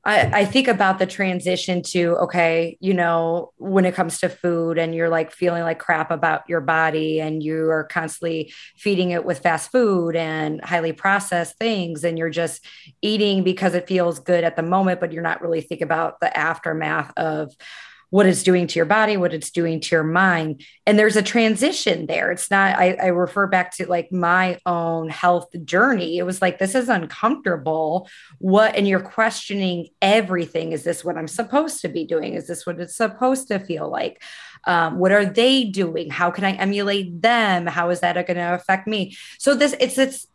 I, 0.06 0.30
I 0.32 0.44
think 0.44 0.68
about 0.68 1.00
the 1.00 1.06
transition 1.06 1.82
to 1.88 2.16
okay, 2.18 2.78
you 2.80 2.94
know, 2.94 3.52
when 3.56 3.84
it 3.84 3.94
comes 3.96 4.20
to 4.20 4.28
food 4.28 4.78
and 4.78 4.94
you're 4.94 5.08
like 5.08 5.32
feeling 5.32 5.64
like 5.64 5.80
crap 5.80 6.12
about 6.12 6.48
your 6.48 6.60
body 6.60 7.20
and 7.20 7.42
you 7.42 7.68
are 7.70 7.82
constantly 7.82 8.52
feeding 8.76 9.10
it 9.10 9.24
with 9.24 9.40
fast 9.40 9.72
food 9.72 10.14
and 10.14 10.64
highly 10.64 10.92
processed 10.92 11.58
things 11.58 12.04
and 12.04 12.18
you're 12.18 12.30
just 12.30 12.64
eating 13.02 13.42
because 13.42 13.74
it 13.74 13.88
feels 13.88 14.20
good 14.20 14.44
at 14.44 14.54
the 14.54 14.62
moment, 14.62 15.00
but 15.00 15.12
you're 15.12 15.24
not 15.24 15.42
really 15.42 15.60
thinking 15.60 15.84
about 15.84 16.20
the 16.20 16.34
aftermath 16.36 17.12
of 17.16 17.52
what 18.16 18.24
it's 18.24 18.42
doing 18.42 18.66
to 18.66 18.78
your 18.78 18.86
body, 18.86 19.18
what 19.18 19.34
it's 19.34 19.50
doing 19.50 19.78
to 19.78 19.94
your 19.94 20.02
mind. 20.02 20.64
And 20.86 20.98
there's 20.98 21.16
a 21.16 21.22
transition 21.22 22.06
there. 22.06 22.32
It's 22.32 22.50
not, 22.50 22.78
I, 22.78 22.94
I, 22.94 23.06
refer 23.08 23.46
back 23.46 23.72
to 23.72 23.86
like 23.86 24.10
my 24.10 24.58
own 24.64 25.10
health 25.10 25.50
journey. 25.66 26.16
It 26.16 26.22
was 26.22 26.40
like, 26.40 26.58
this 26.58 26.74
is 26.74 26.88
uncomfortable. 26.88 28.08
What, 28.38 28.74
and 28.74 28.88
you're 28.88 29.00
questioning 29.00 29.88
everything. 30.00 30.72
Is 30.72 30.82
this 30.82 31.04
what 31.04 31.18
I'm 31.18 31.28
supposed 31.28 31.82
to 31.82 31.88
be 31.88 32.06
doing? 32.06 32.32
Is 32.32 32.46
this 32.46 32.64
what 32.64 32.80
it's 32.80 32.96
supposed 32.96 33.48
to 33.48 33.58
feel 33.58 33.90
like? 33.90 34.22
Um, 34.64 34.98
what 34.98 35.12
are 35.12 35.26
they 35.26 35.64
doing? 35.64 36.08
How 36.08 36.30
can 36.30 36.44
I 36.44 36.52
emulate 36.52 37.20
them? 37.20 37.66
How 37.66 37.90
is 37.90 38.00
that 38.00 38.14
going 38.14 38.38
to 38.38 38.54
affect 38.54 38.86
me? 38.86 39.14
So 39.38 39.54
this, 39.54 39.74
it's, 39.78 39.98
it's, 39.98 40.26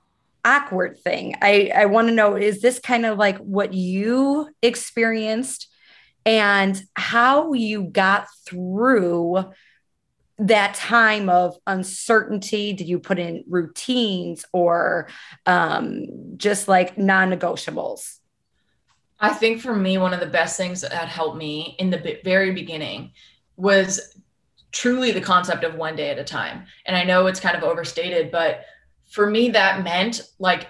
awkward 0.44 0.98
thing. 0.98 1.36
I, 1.40 1.72
I 1.76 1.86
want 1.86 2.08
to 2.08 2.14
know 2.16 2.36
is 2.36 2.64
this 2.64 2.80
kind 2.80 3.06
of 3.06 3.16
like 3.20 3.38
what 3.38 3.76
you 3.76 4.50
experienced 4.64 5.71
and 6.26 6.82
how 6.96 7.54
you 7.54 7.84
got 7.84 8.28
through 8.46 9.46
that 10.38 10.74
time 10.74 11.30
of 11.30 11.56
uncertainty. 11.68 12.74
Did 12.74 12.88
you 12.88 13.00
put 13.00 13.20
in 13.20 13.44
routines 13.48 14.44
or 14.52 15.08
um, 15.46 16.38
just 16.38 16.68
like 16.68 16.98
non-negotiables? 16.98 18.18
I 19.20 19.30
think 19.30 19.62
for 19.62 19.76
me 19.76 19.98
one 20.00 20.14
of 20.14 20.20
the 20.20 20.26
best 20.26 20.58
things 20.58 20.82
that 20.82 20.94
helped 20.94 21.38
me 21.38 21.76
in 21.78 21.92
the 21.92 22.20
very 22.24 22.52
beginning 22.52 23.12
was 23.56 24.18
truly 24.72 25.12
the 25.12 25.22
concept 25.22 25.64
of 25.64 25.76
one 25.76 25.96
day 25.96 26.10
at 26.10 26.18
a 26.18 26.24
time. 26.24 26.66
And 26.86 26.96
i 26.96 27.04
know 27.04 27.28
it's 27.28 27.40
kind 27.40 27.56
of 27.56 27.64
overstated 27.64 28.32
but 28.32 28.66
for 29.12 29.30
me 29.30 29.50
that 29.50 29.84
meant 29.84 30.22
like 30.40 30.70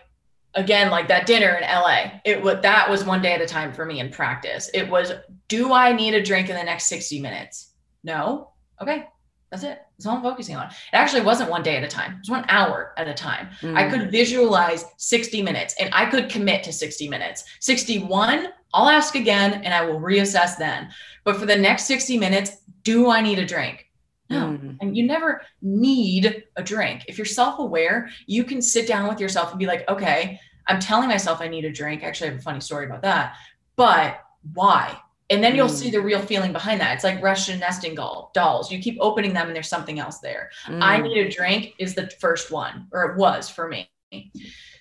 again 0.56 0.90
like 0.90 1.08
that 1.08 1.26
dinner 1.26 1.56
in 1.56 1.64
LA 1.64 2.20
it 2.26 2.42
was 2.42 2.62
that 2.62 2.90
was 2.90 3.06
one 3.06 3.22
day 3.22 3.34
at 3.34 3.42
a 3.42 3.46
time 3.46 3.74
for 3.74 3.86
me 3.86 4.00
in 4.00 4.10
practice. 4.10 4.70
It 4.74 4.90
was 4.90 5.14
do 5.48 5.74
I 5.74 5.94
need 5.94 6.14
a 6.14 6.24
drink 6.24 6.50
in 6.50 6.56
the 6.56 6.64
next 6.64 6.88
60 6.88 7.22
minutes? 7.22 7.74
No. 8.04 8.52
Okay. 8.82 9.08
That's 9.50 9.64
it. 9.64 9.82
That's 9.98 10.06
all 10.06 10.16
I'm 10.16 10.24
focusing 10.24 10.56
on. 10.56 10.68
It 10.68 10.74
actually 10.94 11.24
wasn't 11.24 11.50
one 11.50 11.62
day 11.62 11.76
at 11.76 11.84
a 11.84 11.88
time. 11.88 12.14
It 12.14 12.20
was 12.20 12.30
one 12.30 12.46
hour 12.48 12.94
at 12.96 13.10
a 13.10 13.14
time. 13.14 13.50
Mm. 13.62 13.76
I 13.76 13.90
could 13.90 14.10
visualize 14.10 14.86
60 14.98 15.42
minutes 15.42 15.76
and 15.78 15.90
I 15.92 16.06
could 16.06 16.30
commit 16.30 16.64
to 16.64 16.74
60 16.74 17.10
minutes. 17.10 17.44
61 17.60 18.48
I'll 18.74 18.88
ask 18.88 19.16
again 19.16 19.62
and 19.66 19.74
I 19.74 19.84
will 19.84 20.00
reassess 20.00 20.58
then. 20.58 20.90
But 21.26 21.36
for 21.36 21.46
the 21.46 21.56
next 21.56 21.84
60 21.86 22.18
minutes 22.18 22.58
do 22.84 23.10
I 23.10 23.22
need 23.22 23.40
a 23.40 23.46
drink 23.46 23.91
no. 24.32 24.48
Mm-hmm. 24.48 24.72
And 24.82 24.98
you 24.98 25.06
never 25.06 25.42
need 25.62 26.44
a 26.56 26.64
drink. 26.64 27.06
If 27.08 27.18
you're 27.18 27.26
self 27.26 27.60
aware, 27.60 28.10
you 28.26 28.44
can 28.44 28.62
sit 28.62 28.88
down 28.88 29.08
with 29.08 29.20
yourself 29.20 29.52
and 29.52 29.60
be 29.60 29.66
like, 29.66 29.88
okay, 29.90 30.40
I'm 30.68 30.80
telling 30.80 31.10
myself 31.10 31.42
I 31.42 31.48
need 31.48 31.66
a 31.66 31.72
drink. 31.72 32.04
Actually, 32.04 32.30
I 32.30 32.32
have 32.32 32.40
a 32.40 32.44
funny 32.44 32.62
story 32.62 32.86
about 32.86 33.02
that. 33.04 33.36
But 33.76 34.22
why? 34.54 34.98
And 35.30 35.42
then 35.42 35.56
you'll 35.56 35.68
mm. 35.68 35.72
see 35.72 35.90
the 35.90 36.02
real 36.02 36.20
feeling 36.20 36.52
behind 36.52 36.82
that. 36.82 36.94
It's 36.94 37.06
like 37.06 37.24
Russian 37.24 37.60
nesting 37.60 37.96
doll, 37.96 38.32
dolls. 38.34 38.72
You 38.72 38.80
keep 38.80 38.98
opening 39.00 39.34
them 39.34 39.48
and 39.48 39.56
there's 39.56 39.70
something 39.70 39.98
else 39.98 40.20
there. 40.20 40.52
Mm. 40.68 40.82
I 40.82 40.98
need 40.98 41.26
a 41.26 41.30
drink 41.30 41.74
is 41.80 41.96
the 41.96 42.10
first 42.20 42.52
one, 42.52 42.88
or 42.92 43.12
it 43.12 43.18
was 43.18 43.50
for 43.50 43.68
me. 43.68 43.90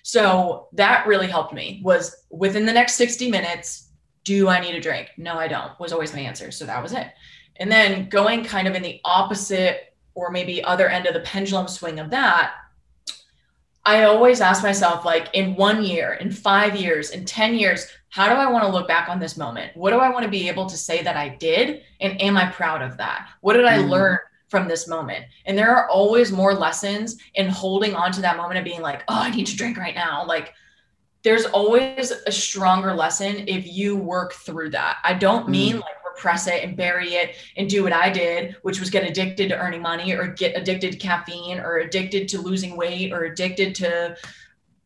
So 0.03 0.67
that 0.73 1.07
really 1.07 1.27
helped 1.27 1.53
me 1.53 1.81
was 1.83 2.25
within 2.29 2.65
the 2.65 2.73
next 2.73 2.95
60 2.95 3.31
minutes, 3.31 3.91
do 4.23 4.49
I 4.49 4.59
need 4.59 4.75
a 4.75 4.81
drink? 4.81 5.09
No, 5.17 5.35
I 5.35 5.47
don't, 5.47 5.79
was 5.79 5.93
always 5.93 6.13
my 6.13 6.19
answer. 6.19 6.51
So 6.51 6.65
that 6.65 6.83
was 6.83 6.93
it. 6.93 7.07
And 7.61 7.71
then 7.71 8.09
going 8.09 8.43
kind 8.43 8.67
of 8.67 8.73
in 8.73 8.81
the 8.81 8.99
opposite 9.05 9.93
or 10.15 10.31
maybe 10.31 10.63
other 10.63 10.89
end 10.89 11.05
of 11.05 11.13
the 11.13 11.19
pendulum 11.19 11.67
swing 11.67 11.99
of 11.99 12.09
that, 12.09 12.55
I 13.85 14.03
always 14.03 14.41
ask 14.41 14.63
myself, 14.63 15.05
like, 15.05 15.29
in 15.33 15.55
one 15.55 15.83
year, 15.83 16.13
in 16.13 16.31
five 16.31 16.75
years, 16.75 17.11
in 17.11 17.23
10 17.23 17.53
years, 17.53 17.87
how 18.09 18.27
do 18.29 18.33
I 18.33 18.49
want 18.51 18.63
to 18.63 18.71
look 18.71 18.87
back 18.87 19.09
on 19.09 19.19
this 19.19 19.37
moment? 19.37 19.77
What 19.77 19.91
do 19.91 19.97
I 19.97 20.09
want 20.09 20.23
to 20.23 20.29
be 20.29 20.49
able 20.49 20.65
to 20.65 20.75
say 20.75 21.03
that 21.03 21.15
I 21.15 21.29
did? 21.29 21.83
And 21.99 22.19
am 22.19 22.35
I 22.35 22.47
proud 22.47 22.81
of 22.81 22.97
that? 22.97 23.29
What 23.41 23.53
did 23.53 23.65
I 23.65 23.77
mm. 23.77 23.89
learn 23.89 24.17
from 24.49 24.67
this 24.67 24.87
moment? 24.87 25.25
And 25.45 25.55
there 25.55 25.75
are 25.75 25.87
always 25.87 26.31
more 26.31 26.55
lessons 26.55 27.17
in 27.35 27.47
holding 27.47 27.93
on 27.93 28.11
to 28.13 28.21
that 28.21 28.37
moment 28.37 28.57
of 28.57 28.65
being 28.65 28.81
like, 28.81 29.03
oh, 29.07 29.21
I 29.21 29.29
need 29.29 29.47
to 29.47 29.55
drink 29.55 29.77
right 29.77 29.95
now. 29.95 30.25
Like, 30.25 30.53
there's 31.23 31.45
always 31.45 32.11
a 32.25 32.31
stronger 32.31 32.95
lesson 32.95 33.47
if 33.47 33.67
you 33.67 33.95
work 33.95 34.33
through 34.33 34.71
that. 34.71 34.97
I 35.03 35.13
don't 35.13 35.47
mean 35.47 35.75
mm. 35.75 35.81
like 35.81 36.00
repress 36.13 36.47
it 36.47 36.63
and 36.63 36.77
bury 36.77 37.15
it 37.15 37.35
and 37.57 37.69
do 37.69 37.83
what 37.83 37.93
I 37.93 38.09
did, 38.09 38.55
which 38.61 38.79
was 38.79 38.89
get 38.89 39.03
addicted 39.03 39.49
to 39.49 39.57
earning 39.57 39.81
money 39.81 40.13
or 40.13 40.27
get 40.27 40.57
addicted 40.57 40.93
to 40.93 40.97
caffeine 40.97 41.59
or 41.59 41.77
addicted 41.77 42.27
to 42.29 42.41
losing 42.41 42.75
weight 42.75 43.11
or 43.11 43.23
addicted 43.23 43.75
to 43.75 44.15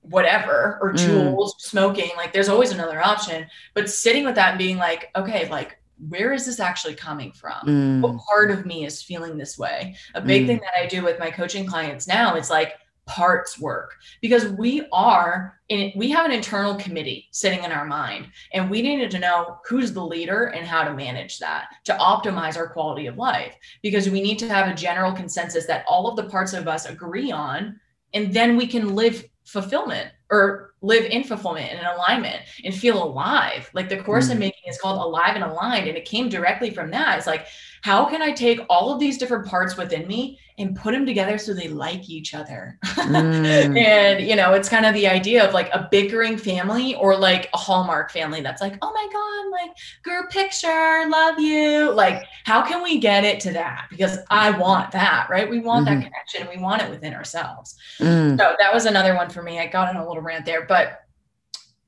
whatever 0.02 0.78
or 0.82 0.94
Juuls, 0.94 1.36
mm. 1.36 1.60
smoking. 1.60 2.12
Like 2.16 2.34
there's 2.34 2.50
always 2.50 2.72
another 2.72 3.02
option. 3.02 3.48
But 3.74 3.90
sitting 3.90 4.26
with 4.26 4.36
that 4.36 4.52
and 4.52 4.58
being 4.58 4.78
like, 4.78 5.10
okay, 5.16 5.50
like 5.50 5.80
where 6.10 6.34
is 6.34 6.46
this 6.46 6.60
actually 6.60 6.96
coming 6.96 7.32
from? 7.32 7.62
Mm. 7.66 8.02
What 8.02 8.18
part 8.18 8.52
of 8.52 8.66
me 8.66 8.86
is 8.86 9.02
feeling 9.02 9.38
this 9.38 9.58
way? 9.58 9.96
A 10.14 10.22
big 10.22 10.44
mm. 10.44 10.48
thing 10.48 10.60
that 10.60 10.80
I 10.80 10.88
do 10.88 11.04
with 11.04 11.20
my 11.20 11.32
coaching 11.32 11.66
clients 11.66 12.08
now 12.08 12.36
is 12.36 12.50
like, 12.50 12.74
parts 13.06 13.60
work 13.60 13.96
because 14.22 14.48
we 14.48 14.88
are 14.92 15.60
in 15.70 15.92
we 15.96 16.10
have 16.10 16.26
an 16.26 16.32
internal 16.32 16.76
committee 16.76 17.28
sitting 17.32 17.64
in 17.64 17.72
our 17.72 17.86
mind 17.86 18.28
and 18.54 18.70
we 18.70 18.82
needed 18.82 19.12
to 19.12 19.20
know 19.20 19.60
who's 19.68 19.94
the 19.94 20.04
leader 20.04 20.46
and 20.46 20.66
how 20.66 20.84
to 20.84 20.94
manage 20.94 21.38
that 21.38 21.68
to 21.84 21.94
optimize 21.98 22.58
our 22.58 22.68
quality 22.68 23.06
of 23.06 23.18
life 23.18 23.56
because 23.84 24.10
we 24.10 24.22
need 24.22 24.40
to 24.40 24.50
have 24.50 24.68
a 24.68 24.76
general 24.76 25.12
consensus 25.12 25.68
that 25.68 25.86
all 25.88 26.08
of 26.08 26.16
the 26.16 26.30
parts 26.30 26.54
of 26.54 26.68
us 26.68 26.88
agree 26.88 27.32
on 27.32 27.80
and 28.14 28.34
then 28.34 28.58
we 28.58 28.66
can 28.66 28.96
live 28.96 29.24
fulfillment 29.46 30.10
or 30.32 30.74
live 30.82 31.06
in 31.06 31.24
fulfillment 31.24 31.70
and 31.70 31.80
in 31.80 31.86
alignment 31.86 32.42
and 32.64 32.74
feel 32.74 33.04
alive. 33.04 33.70
Like 33.74 33.90
the 33.90 34.02
course 34.02 34.28
mm. 34.28 34.32
I'm 34.32 34.40
making 34.40 34.64
is 34.68 34.80
called 34.80 35.00
Alive 35.00 35.36
and 35.36 35.44
Aligned. 35.44 35.88
And 35.88 35.98
it 35.98 36.06
came 36.06 36.30
directly 36.30 36.72
from 36.72 36.92
that. 36.92 37.18
It's 37.18 37.28
like, 37.28 37.48
how 37.86 38.04
can 38.04 38.20
I 38.20 38.32
take 38.32 38.62
all 38.68 38.92
of 38.92 39.00
these 39.00 39.16
different 39.16 39.46
parts 39.46 39.78
within 39.78 40.08
me 40.08 40.40
and 40.58 40.76
put 40.76 40.94
them 40.94 41.06
together 41.06 41.38
so 41.38 41.54
they 41.54 41.68
like 41.68 42.10
each 42.10 42.34
other? 42.34 42.80
Mm. 43.06 43.78
and, 43.78 44.28
you 44.28 44.36
know, 44.36 44.54
it's 44.54 44.68
kind 44.68 44.84
of 44.84 44.96
the 44.96 45.08
idea 45.08 45.48
of 45.48 45.54
like 45.54 45.70
a 45.72 45.88
bickering 45.92 46.38
family 46.40 46.96
or 46.96 47.16
like 47.16 47.48
a 47.54 47.58
Hallmark 47.58 48.12
family 48.12 48.42
that's 48.42 48.62
like, 48.62 48.76
oh 48.82 48.92
my 48.92 49.08
God, 49.14 49.52
like 49.52 49.78
group 50.04 50.32
picture, 50.32 51.06
love 51.08 51.40
you. 51.40 51.92
Like, 51.92 52.24
how 52.46 52.66
can 52.66 52.82
we 52.82 52.98
get 52.98 53.24
it 53.24 53.40
to 53.42 53.54
that? 53.54 53.86
Because 53.92 54.18
I 54.32 54.58
want 54.58 54.92
that, 54.94 55.28
right? 55.30 55.48
We 55.48 55.60
want 55.60 55.88
mm-hmm. 55.88 56.00
that 56.00 56.04
connection. 56.04 56.48
We 56.50 56.60
want 56.60 56.82
it 56.82 56.90
within 56.90 57.14
ourselves. 57.14 57.76
Mm. 58.00 58.40
So 58.40 58.56
that 58.58 58.74
was 58.74 58.88
another 58.88 59.14
one 59.14 59.30
for 59.30 59.44
me. 59.44 59.60
I 59.60 59.68
got 59.68 59.92
in 59.92 60.02
a 60.02 60.08
little 60.08 60.24
rant 60.24 60.46
there, 60.46 60.66
but 60.66 61.05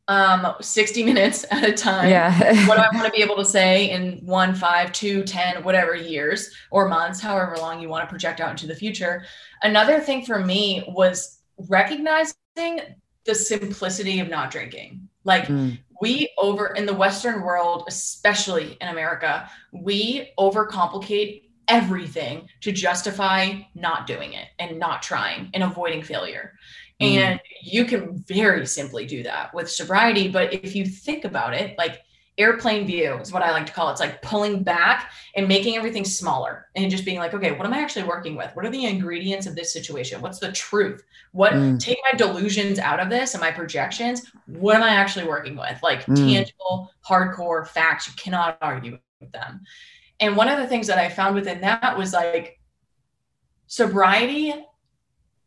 um 0.07 0.53
60 0.61 1.03
minutes 1.03 1.45
at 1.51 1.63
a 1.63 1.73
time. 1.73 2.09
Yeah. 2.09 2.31
What 2.67 2.77
do 2.77 2.81
i 2.81 2.89
want 2.93 3.05
to 3.05 3.11
be 3.11 3.21
able 3.21 3.35
to 3.37 3.45
say 3.45 3.91
in 3.91 4.19
one 4.25 4.55
five 4.55 4.91
two 4.91 5.23
ten 5.23 5.63
whatever 5.63 5.95
years 5.95 6.53
or 6.71 6.87
months 6.87 7.19
however 7.19 7.57
long 7.57 7.81
you 7.81 7.89
want 7.89 8.03
to 8.03 8.09
project 8.09 8.39
out 8.39 8.51
into 8.51 8.67
the 8.67 8.75
future. 8.75 9.23
Another 9.63 9.99
thing 9.99 10.25
for 10.25 10.39
me 10.39 10.85
was 10.87 11.39
recognizing 11.69 12.33
the 13.25 13.35
simplicity 13.35 14.19
of 14.19 14.29
not 14.29 14.51
drinking. 14.51 15.09
Like 15.23 15.47
mm. 15.47 15.77
we 16.01 16.31
over 16.37 16.67
in 16.67 16.85
the 16.85 16.93
western 16.93 17.41
world 17.41 17.83
especially 17.87 18.77
in 18.79 18.87
america 18.87 19.49
we 19.71 20.31
overcomplicate 20.37 21.43
everything 21.67 22.47
to 22.61 22.71
justify 22.71 23.53
not 23.75 24.07
doing 24.07 24.33
it 24.33 24.47
and 24.59 24.79
not 24.79 25.01
trying 25.01 25.49
and 25.53 25.63
avoiding 25.63 26.01
failure 26.01 26.53
Mm. 27.01 27.15
And 27.15 27.41
you 27.61 27.85
can 27.85 28.23
very 28.27 28.65
simply 28.65 29.05
do 29.05 29.23
that 29.23 29.53
with 29.53 29.69
sobriety. 29.69 30.27
But 30.29 30.53
if 30.53 30.75
you 30.75 30.85
think 30.85 31.25
about 31.25 31.53
it, 31.53 31.77
like 31.77 32.01
airplane 32.37 32.85
view 32.85 33.15
is 33.15 33.31
what 33.31 33.41
I 33.41 33.51
like 33.51 33.65
to 33.65 33.73
call 33.73 33.89
it. 33.89 33.93
It's 33.93 34.01
like 34.01 34.21
pulling 34.21 34.61
back 34.63 35.11
and 35.35 35.47
making 35.47 35.75
everything 35.75 36.05
smaller 36.05 36.67
and 36.75 36.89
just 36.89 37.03
being 37.03 37.17
like, 37.17 37.33
okay, 37.33 37.51
what 37.51 37.65
am 37.65 37.73
I 37.73 37.79
actually 37.79 38.03
working 38.03 38.35
with? 38.35 38.51
What 38.53 38.65
are 38.65 38.69
the 38.69 38.85
ingredients 38.85 39.47
of 39.47 39.55
this 39.55 39.73
situation? 39.73 40.21
What's 40.21 40.39
the 40.39 40.51
truth? 40.51 41.03
What 41.31 41.53
mm. 41.53 41.79
take 41.79 41.97
my 42.11 42.17
delusions 42.17 42.77
out 42.77 42.99
of 42.99 43.09
this 43.09 43.33
and 43.33 43.41
my 43.41 43.51
projections? 43.51 44.31
What 44.45 44.75
am 44.75 44.83
I 44.83 44.89
actually 44.89 45.25
working 45.25 45.55
with? 45.55 45.79
Like 45.81 46.05
mm. 46.05 46.15
tangible, 46.15 46.91
hardcore 47.07 47.67
facts. 47.67 48.07
You 48.07 48.13
cannot 48.17 48.57
argue 48.61 48.99
with 49.19 49.31
them. 49.31 49.61
And 50.19 50.35
one 50.35 50.47
of 50.47 50.59
the 50.59 50.67
things 50.67 50.87
that 50.87 50.97
I 50.99 51.09
found 51.09 51.35
within 51.35 51.61
that 51.61 51.97
was 51.97 52.13
like 52.13 52.59
sobriety 53.67 54.53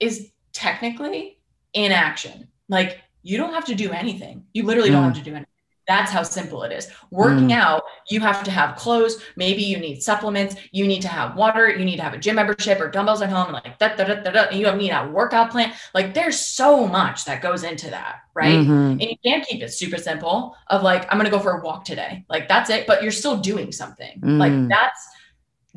is 0.01 0.31
technically 0.53 1.40
inaction. 1.75 2.49
Like 2.69 3.01
you 3.23 3.37
don't 3.37 3.55
have 3.55 3.67
to 3.67 3.75
do 3.75 3.91
anything. 3.91 4.45
You 4.53 4.65
literally 4.65 4.91
mm. 4.91 4.93
don't 4.93 5.05
have 5.05 5.15
to 5.15 5.23
do 5.23 5.31
anything. 5.31 5.47
That's 5.91 6.13
how 6.13 6.23
simple 6.23 6.63
it 6.63 6.71
is. 6.71 6.89
Working 7.11 7.49
mm. 7.49 7.55
out, 7.55 7.83
you 8.09 8.21
have 8.21 8.45
to 8.45 8.51
have 8.53 8.77
clothes. 8.77 9.21
Maybe 9.35 9.63
you 9.63 9.77
need 9.77 10.01
supplements. 10.01 10.55
You 10.71 10.87
need 10.87 11.03
to 11.03 11.09
have 11.09 11.35
water. 11.35 11.69
You 11.69 11.85
need 11.85 11.97
to 11.97 12.03
have 12.05 12.15
a 12.15 12.19
gym 12.19 12.37
membership 12.37 12.81
or 12.81 12.89
dumbbells 12.89 13.23
at 13.23 13.29
home. 13.29 13.47
And 13.47 13.55
like 13.55 13.77
that, 13.81 14.55
you 14.55 14.71
need 14.77 14.91
a 14.91 15.09
workout 15.09 15.51
plan. 15.51 15.73
Like 15.93 16.15
there's 16.15 16.39
so 16.39 16.87
much 16.87 17.25
that 17.25 17.43
goes 17.43 17.65
into 17.65 17.91
that, 17.91 18.21
right? 18.35 18.61
Mm-hmm. 18.61 18.73
And 18.73 19.03
you 19.03 19.17
can't 19.25 19.45
keep 19.45 19.65
it 19.65 19.73
super 19.73 19.97
simple. 19.97 20.57
Of 20.69 20.85
like, 20.85 21.11
I'm 21.11 21.19
gonna 21.19 21.29
go 21.29 21.41
for 21.41 21.59
a 21.59 21.65
walk 21.65 21.85
today. 21.85 22.25
Like 22.29 22.47
that's 22.47 22.71
it. 22.71 22.87
But 22.87 23.03
you're 23.03 23.11
still 23.11 23.39
doing 23.39 23.73
something. 23.73 24.21
Mm. 24.21 24.39
Like 24.39 24.69
that's 24.69 25.09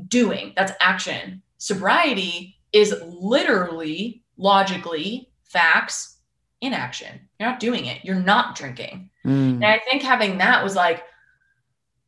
doing. 0.09 0.53
That's 0.55 0.73
action. 0.79 1.41
Sobriety 1.57 2.59
is 2.71 2.93
literally 3.03 4.21
logically 4.37 5.31
facts 5.53 6.17
inaction. 6.63 7.29
You're 7.39 7.49
not 7.49 7.59
doing 7.59 7.85
it. 7.85 8.03
You're 8.03 8.15
not 8.15 8.55
drinking. 8.55 9.09
Mm. 9.25 9.55
And 9.55 9.65
I 9.65 9.79
think 9.79 10.01
having 10.01 10.39
that 10.39 10.63
was 10.63 10.75
like, 10.75 11.03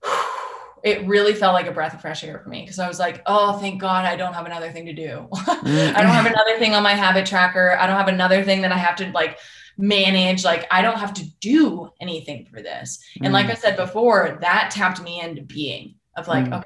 it 0.84 1.06
really 1.08 1.34
felt 1.34 1.54
like 1.54 1.68
a 1.68 1.72
breath 1.72 1.94
of 1.94 2.02
fresh 2.02 2.24
air 2.24 2.40
for 2.40 2.50
me 2.50 2.62
because 2.62 2.80
I 2.80 2.88
was 2.88 3.00
like, 3.00 3.22
oh, 3.26 3.58
thank 3.60 3.82
God 3.82 4.06
I 4.06 4.16
don't 4.16 4.34
have 4.34 4.46
another 4.46 4.72
thing 4.72 4.86
to 4.86 4.94
do. 4.94 5.28
mm. 5.32 5.96
I 5.96 6.02
don't 6.02 6.12
have 6.12 6.26
another 6.26 6.58
thing 6.58 6.74
on 6.74 6.84
my 6.84 6.94
habit 6.94 7.26
tracker. 7.26 7.78
I 7.80 7.88
don't 7.88 7.98
have 7.98 8.08
another 8.08 8.44
thing 8.44 8.62
that 8.62 8.72
I 8.72 8.78
have 8.78 8.96
to 8.98 9.12
like 9.12 9.38
manage. 9.78 10.44
Like, 10.44 10.68
I 10.72 10.82
don't 10.82 11.00
have 11.00 11.14
to 11.16 11.26
do 11.40 11.90
anything 12.02 12.48
for 12.52 12.62
this. 12.62 13.04
Mm. 13.20 13.26
And 13.26 13.34
like 13.34 13.48
mm. 13.48 13.52
I 13.52 13.56
said 13.56 13.78
before, 13.78 14.38
that 14.42 14.72
tapped 14.72 15.02
me 15.02 15.22
into 15.22 15.42
being 15.42 15.96
of 16.16 16.28
like, 16.28 16.46
mm. 16.46 16.58
okay, 16.58 16.66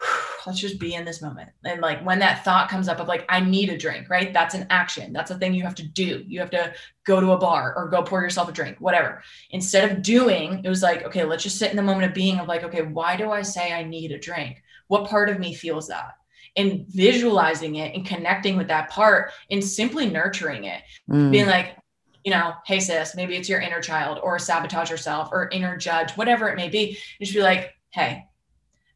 let's 0.46 0.58
just 0.58 0.78
be 0.78 0.94
in 0.94 1.04
this 1.04 1.22
moment. 1.22 1.50
And 1.64 1.80
like 1.80 2.04
when 2.04 2.18
that 2.20 2.44
thought 2.44 2.68
comes 2.68 2.88
up 2.88 3.00
of 3.00 3.08
like, 3.08 3.24
I 3.28 3.40
need 3.40 3.68
a 3.68 3.78
drink, 3.78 4.08
right? 4.08 4.32
That's 4.32 4.54
an 4.54 4.66
action. 4.70 5.12
That's 5.12 5.30
a 5.30 5.38
thing 5.38 5.54
you 5.54 5.62
have 5.62 5.74
to 5.76 5.86
do. 5.86 6.24
You 6.26 6.40
have 6.40 6.50
to 6.50 6.72
go 7.04 7.20
to 7.20 7.32
a 7.32 7.38
bar 7.38 7.74
or 7.76 7.88
go 7.88 8.02
pour 8.02 8.22
yourself 8.22 8.48
a 8.48 8.52
drink, 8.52 8.76
whatever. 8.80 9.22
Instead 9.50 9.90
of 9.90 10.02
doing, 10.02 10.62
it 10.64 10.68
was 10.68 10.82
like, 10.82 11.04
okay, 11.04 11.24
let's 11.24 11.42
just 11.42 11.58
sit 11.58 11.70
in 11.70 11.76
the 11.76 11.82
moment 11.82 12.06
of 12.06 12.14
being 12.14 12.38
of 12.38 12.48
like, 12.48 12.64
okay, 12.64 12.82
why 12.82 13.16
do 13.16 13.30
I 13.30 13.42
say 13.42 13.72
I 13.72 13.84
need 13.84 14.12
a 14.12 14.18
drink? 14.18 14.62
What 14.88 15.08
part 15.08 15.28
of 15.28 15.38
me 15.38 15.54
feels 15.54 15.88
that? 15.88 16.14
And 16.56 16.84
visualizing 16.88 17.76
it 17.76 17.94
and 17.94 18.04
connecting 18.04 18.56
with 18.56 18.68
that 18.68 18.90
part 18.90 19.32
and 19.50 19.62
simply 19.62 20.08
nurturing 20.08 20.64
it, 20.64 20.82
mm. 21.08 21.30
being 21.30 21.46
like, 21.46 21.76
you 22.24 22.30
know, 22.32 22.54
hey 22.66 22.80
sis, 22.80 23.14
maybe 23.14 23.36
it's 23.36 23.48
your 23.48 23.60
inner 23.60 23.80
child 23.80 24.18
or 24.22 24.38
sabotage 24.38 24.90
yourself 24.90 25.30
or 25.32 25.48
inner 25.50 25.76
judge, 25.76 26.12
whatever 26.12 26.48
it 26.48 26.56
may 26.56 26.68
be. 26.68 26.98
You 27.18 27.26
should 27.26 27.36
be 27.36 27.42
like, 27.42 27.72
hey, 27.90 28.26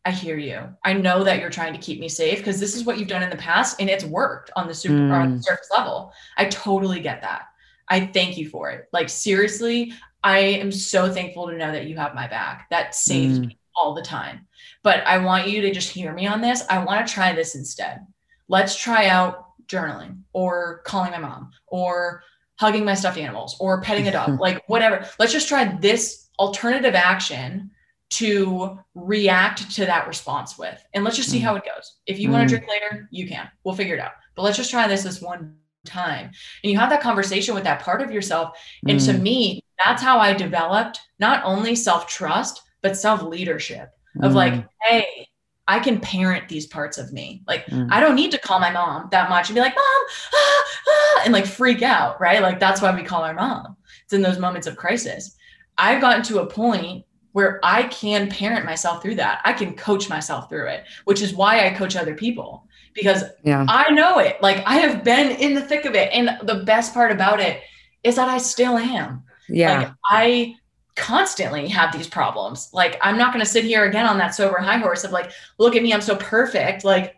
I 0.04 0.10
hear 0.10 0.36
you. 0.36 0.60
I 0.84 0.92
know 0.92 1.24
that 1.24 1.40
you're 1.40 1.50
trying 1.50 1.72
to 1.72 1.78
keep 1.78 1.98
me 1.98 2.08
safe 2.08 2.38
because 2.38 2.60
this 2.60 2.76
is 2.76 2.84
what 2.84 2.98
you've 2.98 3.08
done 3.08 3.22
in 3.22 3.30
the 3.30 3.36
past 3.36 3.80
and 3.80 3.88
it's 3.88 4.04
worked 4.04 4.50
on 4.54 4.68
the 4.68 4.74
super 4.74 4.94
mm. 4.94 5.12
on 5.12 5.30
the 5.32 5.36
mm. 5.38 5.44
surface 5.44 5.68
level. 5.74 6.12
I 6.36 6.44
totally 6.46 7.00
get 7.00 7.22
that. 7.22 7.46
I 7.88 8.06
thank 8.06 8.36
you 8.36 8.48
for 8.48 8.70
it. 8.70 8.88
Like 8.92 9.08
seriously, 9.08 9.92
I 10.22 10.38
am 10.38 10.70
so 10.70 11.10
thankful 11.10 11.48
to 11.48 11.56
know 11.56 11.72
that 11.72 11.86
you 11.86 11.96
have 11.96 12.14
my 12.14 12.26
back. 12.26 12.68
That 12.70 12.94
saves 12.94 13.38
mm. 13.38 13.46
me 13.46 13.58
all 13.76 13.94
the 13.94 14.02
time. 14.02 14.46
But 14.82 15.06
I 15.06 15.18
want 15.18 15.48
you 15.48 15.62
to 15.62 15.72
just 15.72 15.90
hear 15.90 16.12
me 16.12 16.26
on 16.26 16.40
this. 16.40 16.62
I 16.68 16.84
want 16.84 17.06
to 17.06 17.12
try 17.12 17.32
this 17.32 17.54
instead. 17.54 18.06
Let's 18.48 18.76
try 18.76 19.06
out 19.06 19.46
journaling 19.66 20.18
or 20.34 20.82
calling 20.84 21.12
my 21.12 21.18
mom 21.18 21.50
or 21.66 22.22
hugging 22.56 22.84
my 22.84 22.94
stuffed 22.94 23.18
animals 23.18 23.56
or 23.58 23.80
petting 23.80 24.08
a 24.08 24.12
dog, 24.12 24.38
like 24.40 24.62
whatever. 24.68 25.06
Let's 25.18 25.32
just 25.32 25.48
try 25.48 25.64
this 25.64 26.28
alternative 26.38 26.94
action 26.94 27.70
to 28.10 28.78
react 28.94 29.70
to 29.72 29.86
that 29.86 30.06
response 30.06 30.58
with. 30.58 30.82
And 30.94 31.04
let's 31.04 31.16
just 31.16 31.30
see 31.30 31.40
mm. 31.40 31.44
how 31.44 31.56
it 31.56 31.64
goes. 31.64 31.96
If 32.06 32.18
you 32.18 32.28
mm. 32.28 32.32
want 32.32 32.48
to 32.48 32.56
drink 32.56 32.70
later, 32.70 33.08
you 33.10 33.26
can. 33.26 33.48
We'll 33.64 33.74
figure 33.74 33.94
it 33.94 34.00
out. 34.00 34.12
But 34.34 34.42
let's 34.42 34.56
just 34.56 34.70
try 34.70 34.86
this 34.86 35.02
this 35.02 35.20
one 35.20 35.56
time. 35.84 36.30
And 36.62 36.72
you 36.72 36.78
have 36.78 36.90
that 36.90 37.00
conversation 37.00 37.54
with 37.54 37.64
that 37.64 37.80
part 37.80 38.02
of 38.02 38.10
yourself. 38.10 38.58
And 38.88 38.98
mm. 38.98 39.06
to 39.06 39.18
me, 39.18 39.64
that's 39.84 40.02
how 40.02 40.18
I 40.18 40.32
developed 40.32 41.00
not 41.18 41.42
only 41.44 41.74
self 41.74 42.06
trust, 42.06 42.62
but 42.82 42.96
self 42.96 43.22
leadership 43.22 43.90
of 44.22 44.32
mm. 44.32 44.36
like, 44.36 44.64
hey, 44.82 45.28
I 45.66 45.78
can 45.78 46.00
parent 46.00 46.48
these 46.48 46.66
parts 46.66 46.98
of 46.98 47.12
me. 47.12 47.42
Like, 47.46 47.66
mm. 47.66 47.88
I 47.90 48.00
don't 48.00 48.14
need 48.14 48.30
to 48.32 48.38
call 48.38 48.60
my 48.60 48.70
mom 48.70 49.08
that 49.10 49.30
much 49.30 49.48
and 49.48 49.54
be 49.54 49.60
like, 49.60 49.74
mom, 49.74 50.04
ah, 50.34 50.64
ah, 50.88 51.22
and 51.24 51.32
like 51.32 51.46
freak 51.46 51.82
out, 51.82 52.20
right? 52.20 52.42
Like, 52.42 52.60
that's 52.60 52.82
why 52.82 52.94
we 52.94 53.02
call 53.02 53.22
our 53.22 53.34
mom. 53.34 53.76
It's 54.04 54.12
in 54.12 54.22
those 54.22 54.38
moments 54.38 54.66
of 54.66 54.76
crisis. 54.76 55.36
I've 55.78 56.00
gotten 56.00 56.22
to 56.24 56.40
a 56.40 56.46
point 56.46 57.04
where 57.34 57.58
I 57.64 57.82
can 57.84 58.30
parent 58.30 58.64
myself 58.64 59.02
through 59.02 59.16
that. 59.16 59.40
I 59.44 59.52
can 59.52 59.74
coach 59.74 60.08
myself 60.08 60.48
through 60.48 60.68
it, 60.68 60.84
which 61.04 61.20
is 61.20 61.34
why 61.34 61.66
I 61.66 61.70
coach 61.70 61.96
other 61.96 62.14
people 62.14 62.64
because 62.94 63.24
yeah. 63.42 63.66
I 63.68 63.90
know 63.90 64.20
it. 64.20 64.40
Like 64.40 64.62
I 64.66 64.76
have 64.76 65.02
been 65.02 65.32
in 65.32 65.52
the 65.54 65.60
thick 65.60 65.84
of 65.84 65.96
it. 65.96 66.10
And 66.12 66.38
the 66.46 66.62
best 66.64 66.94
part 66.94 67.10
about 67.10 67.40
it 67.40 67.60
is 68.04 68.14
that 68.14 68.28
I 68.28 68.38
still 68.38 68.78
am. 68.78 69.24
Yeah. 69.48 69.78
Like 69.78 69.92
I 70.08 70.54
constantly 70.94 71.66
have 71.66 71.92
these 71.92 72.06
problems. 72.06 72.70
Like 72.72 72.98
I'm 73.02 73.18
not 73.18 73.32
going 73.32 73.44
to 73.44 73.50
sit 73.50 73.64
here 73.64 73.84
again 73.84 74.06
on 74.06 74.16
that 74.18 74.36
sober 74.36 74.58
high 74.58 74.78
horse 74.78 75.02
of 75.02 75.10
like, 75.10 75.32
look 75.58 75.74
at 75.74 75.82
me, 75.82 75.92
I'm 75.92 76.00
so 76.00 76.14
perfect. 76.14 76.84
Like 76.84 77.16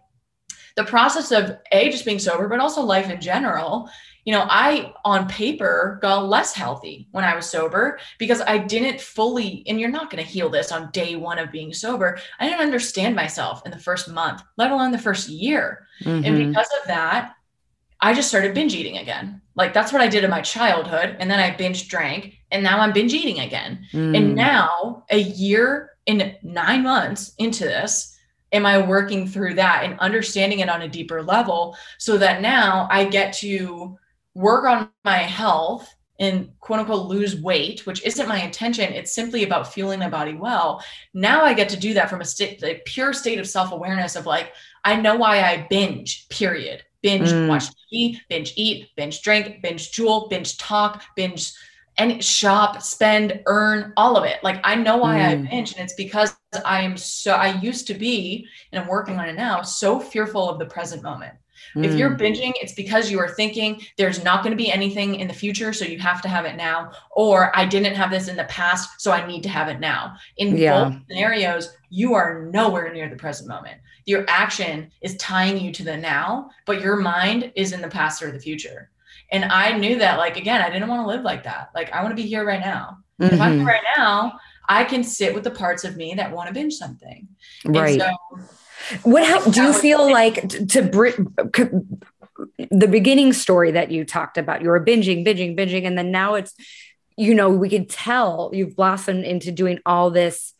the 0.76 0.84
process 0.84 1.30
of 1.30 1.58
a 1.72 1.90
just 1.90 2.06
being 2.06 2.18
sober, 2.18 2.48
but 2.48 2.58
also 2.58 2.80
life 2.80 3.10
in 3.10 3.20
general 3.20 3.90
you 4.26 4.32
know, 4.32 4.44
I 4.50 4.92
on 5.04 5.28
paper 5.28 6.00
got 6.02 6.26
less 6.26 6.52
healthy 6.52 7.06
when 7.12 7.22
I 7.22 7.36
was 7.36 7.48
sober 7.48 8.00
because 8.18 8.40
I 8.40 8.58
didn't 8.58 9.00
fully, 9.00 9.62
and 9.68 9.78
you're 9.78 9.88
not 9.88 10.10
going 10.10 10.22
to 10.22 10.28
heal 10.28 10.50
this 10.50 10.72
on 10.72 10.90
day 10.90 11.14
one 11.14 11.38
of 11.38 11.52
being 11.52 11.72
sober. 11.72 12.18
I 12.40 12.48
didn't 12.48 12.60
understand 12.60 13.14
myself 13.14 13.62
in 13.64 13.70
the 13.70 13.78
first 13.78 14.10
month, 14.10 14.42
let 14.56 14.72
alone 14.72 14.90
the 14.90 14.98
first 14.98 15.28
year. 15.28 15.86
Mm-hmm. 16.02 16.24
And 16.24 16.48
because 16.48 16.68
of 16.82 16.88
that, 16.88 17.34
I 18.00 18.14
just 18.14 18.28
started 18.28 18.52
binge 18.52 18.74
eating 18.74 18.98
again. 18.98 19.40
Like 19.54 19.72
that's 19.72 19.92
what 19.92 20.02
I 20.02 20.08
did 20.08 20.24
in 20.24 20.30
my 20.30 20.42
childhood. 20.42 21.16
And 21.20 21.30
then 21.30 21.38
I 21.38 21.56
binge 21.56 21.88
drank 21.88 22.36
and 22.50 22.64
now 22.64 22.80
I'm 22.80 22.92
binge 22.92 23.14
eating 23.14 23.38
again. 23.38 23.86
Mm. 23.92 24.16
And 24.16 24.34
now, 24.34 25.04
a 25.08 25.18
year 25.18 25.90
and 26.08 26.36
nine 26.42 26.82
months 26.82 27.32
into 27.38 27.64
this, 27.64 28.18
am 28.52 28.66
I 28.66 28.78
working 28.78 29.28
through 29.28 29.54
that 29.54 29.84
and 29.84 29.98
understanding 30.00 30.60
it 30.60 30.68
on 30.68 30.82
a 30.82 30.88
deeper 30.88 31.22
level 31.22 31.76
so 31.98 32.18
that 32.18 32.42
now 32.42 32.88
I 32.90 33.04
get 33.04 33.32
to 33.34 33.96
work 34.37 34.66
on 34.66 34.91
my 35.03 35.16
health 35.16 35.93
and 36.20 36.51
quote 36.61 36.80
unquote 36.80 37.09
lose 37.09 37.41
weight, 37.41 37.87
which 37.87 38.05
isn't 38.05 38.28
my 38.28 38.43
intention. 38.43 38.93
It's 38.93 39.14
simply 39.14 39.45
about 39.45 39.72
fueling 39.72 39.99
my 39.99 40.11
body 40.11 40.34
well. 40.34 40.84
Now 41.14 41.43
I 41.43 41.55
get 41.55 41.70
to 41.70 41.76
do 41.76 41.95
that 41.95 42.11
from 42.11 42.20
a 42.20 42.24
state, 42.24 42.62
a 42.62 42.80
pure 42.84 43.12
state 43.12 43.39
of 43.39 43.49
self 43.49 43.72
awareness 43.72 44.14
of 44.14 44.26
like, 44.26 44.53
I 44.84 44.97
know 44.97 45.16
why 45.16 45.43
I 45.43 45.66
binge, 45.68 46.28
period. 46.28 46.82
Binge 47.03 47.28
mm. 47.28 47.49
watch 47.49 47.64
TV, 47.93 48.18
binge 48.28 48.53
eat, 48.57 48.91
binge 48.97 49.22
drink, 49.22 49.62
binge 49.62 49.93
Juul, 49.93 50.28
binge 50.28 50.59
talk, 50.59 51.03
binge 51.16 51.53
and 51.99 52.22
shop, 52.22 52.82
spend, 52.82 53.41
earn, 53.47 53.95
all 53.97 54.18
of 54.18 54.24
it. 54.24 54.43
Like 54.43 54.61
I 54.64 54.74
know 54.74 54.99
why 54.99 55.18
mm. 55.18 55.24
I 55.24 55.37
binge, 55.37 55.72
and 55.72 55.84
it's 55.84 55.95
because 55.95 56.37
I 56.64 56.82
am 56.82 56.99
so 56.99 57.32
I 57.32 57.59
used 57.61 57.87
to 57.87 57.95
be, 57.95 58.47
and 58.70 58.82
I'm 58.82 58.89
working 58.89 59.18
on 59.18 59.28
it 59.30 59.34
now, 59.34 59.62
so 59.62 59.99
fearful 59.99 60.51
of 60.51 60.59
the 60.59 60.66
present 60.66 61.03
moment. 61.03 61.34
Mm. 61.74 61.84
If 61.84 61.94
you're 61.94 62.10
mm. 62.10 62.20
binging, 62.20 62.52
it's 62.60 62.72
because 62.72 63.10
you 63.10 63.18
are 63.18 63.28
thinking 63.28 63.82
there's 63.96 64.22
not 64.22 64.42
going 64.42 64.52
to 64.52 64.62
be 64.62 64.70
anything 64.70 65.16
in 65.16 65.28
the 65.28 65.34
future, 65.34 65.72
so 65.72 65.84
you 65.84 65.98
have 65.98 66.22
to 66.22 66.28
have 66.28 66.44
it 66.44 66.56
now. 66.56 66.92
Or 67.10 67.56
I 67.56 67.64
didn't 67.64 67.94
have 67.94 68.10
this 68.10 68.28
in 68.28 68.36
the 68.36 68.44
past, 68.44 69.00
so 69.00 69.12
I 69.12 69.26
need 69.26 69.42
to 69.42 69.48
have 69.48 69.68
it 69.68 69.80
now. 69.80 70.16
In 70.36 70.56
yeah. 70.56 70.84
both 70.84 70.98
scenarios, 71.08 71.76
you 71.90 72.14
are 72.14 72.46
nowhere 72.52 72.92
near 72.92 73.08
the 73.08 73.16
present 73.16 73.48
moment. 73.48 73.78
Your 74.04 74.24
action 74.28 74.90
is 75.00 75.16
tying 75.16 75.58
you 75.58 75.72
to 75.72 75.82
the 75.82 75.96
now, 75.96 76.50
but 76.64 76.80
your 76.80 76.96
mind 76.96 77.52
is 77.56 77.72
in 77.72 77.80
the 77.80 77.88
past 77.88 78.22
or 78.22 78.30
the 78.30 78.38
future. 78.38 78.90
And 79.32 79.44
I 79.46 79.76
knew 79.76 79.98
that, 79.98 80.18
like, 80.18 80.36
again, 80.36 80.62
I 80.62 80.70
didn't 80.70 80.88
want 80.88 81.02
to 81.02 81.08
live 81.08 81.22
like 81.22 81.42
that. 81.44 81.70
Like, 81.74 81.92
I 81.92 82.02
want 82.02 82.16
to 82.16 82.22
be 82.22 82.28
here 82.28 82.44
right 82.44 82.60
now. 82.60 82.98
Mm-hmm. 83.20 83.34
If 83.34 83.40
I'm 83.40 83.52
here 83.52 83.58
mm-hmm. 83.60 83.68
right 83.68 83.82
now, 83.96 84.38
I 84.68 84.84
can 84.84 85.02
sit 85.02 85.34
with 85.34 85.42
the 85.42 85.50
parts 85.50 85.84
of 85.84 85.96
me 85.96 86.14
that 86.14 86.30
want 86.30 86.48
to 86.48 86.54
binge 86.54 86.74
something. 86.74 87.26
Right. 87.64 88.00
So, 88.00 88.08
what 89.02 89.52
do 89.52 89.62
you 89.62 89.72
feel 89.72 90.10
like 90.10 90.48
to 90.68 90.82
bring 90.82 91.32
the 92.70 92.88
beginning 92.88 93.32
story 93.32 93.72
that 93.72 93.90
you 93.90 94.04
talked 94.04 94.38
about? 94.38 94.62
You 94.62 94.68
were 94.68 94.84
binging, 94.84 95.26
binging, 95.26 95.56
binging, 95.56 95.86
and 95.86 95.96
then 95.96 96.10
now 96.10 96.34
it's 96.34 96.54
you 97.16 97.34
know 97.34 97.50
we 97.50 97.68
could 97.68 97.88
tell 97.88 98.50
you've 98.52 98.76
blossomed 98.76 99.24
into 99.24 99.50
doing 99.50 99.80
all 99.86 100.10
this 100.10 100.54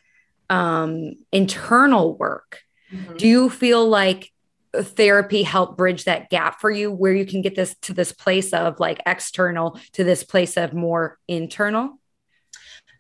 um, 0.51 1.15
internal 1.33 2.17
work. 2.17 2.61
Mm-hmm. 2.93 3.17
Do 3.17 3.29
you 3.29 3.51
feel 3.51 3.89
like 3.89 4.33
therapy 4.75 5.43
helped 5.43 5.77
bridge 5.77 6.05
that 6.05 6.31
gap 6.31 6.61
for 6.61 6.71
you 6.71 6.91
where 6.91 7.13
you 7.13 7.27
can 7.27 7.43
get 7.43 7.55
this 7.55 7.75
to 7.83 7.95
this 7.95 8.13
place 8.13 8.53
of 8.53 8.79
like 8.79 9.01
external 9.07 9.79
to 9.93 10.05
this 10.05 10.25
place 10.25 10.57
of 10.57 10.73
more 10.73 11.19
internal? 11.29 11.99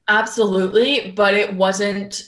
Absolutely, 0.08 1.10
but 1.10 1.34
it 1.34 1.54
wasn't 1.54 2.22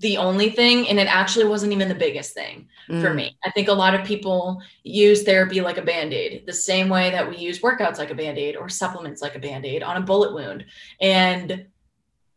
the 0.00 0.16
only 0.16 0.50
thing 0.50 0.88
and 0.88 0.98
it 0.98 1.06
actually 1.06 1.46
wasn't 1.46 1.72
even 1.72 1.88
the 1.88 1.94
biggest 1.94 2.34
thing 2.34 2.68
mm. 2.88 3.00
for 3.00 3.14
me. 3.14 3.36
I 3.44 3.50
think 3.50 3.68
a 3.68 3.72
lot 3.72 3.94
of 3.94 4.06
people 4.06 4.62
use 4.82 5.22
therapy 5.22 5.60
like 5.60 5.78
a 5.78 5.82
band-aid 5.82 6.44
the 6.46 6.52
same 6.52 6.88
way 6.88 7.10
that 7.10 7.28
we 7.28 7.36
use 7.36 7.60
workouts 7.60 7.98
like 7.98 8.10
a 8.10 8.14
band-aid 8.14 8.56
or 8.56 8.68
supplements 8.68 9.22
like 9.22 9.36
a 9.36 9.40
band-aid 9.40 9.82
on 9.82 9.96
a 9.96 10.00
bullet 10.00 10.34
wound. 10.34 10.64
And 11.00 11.66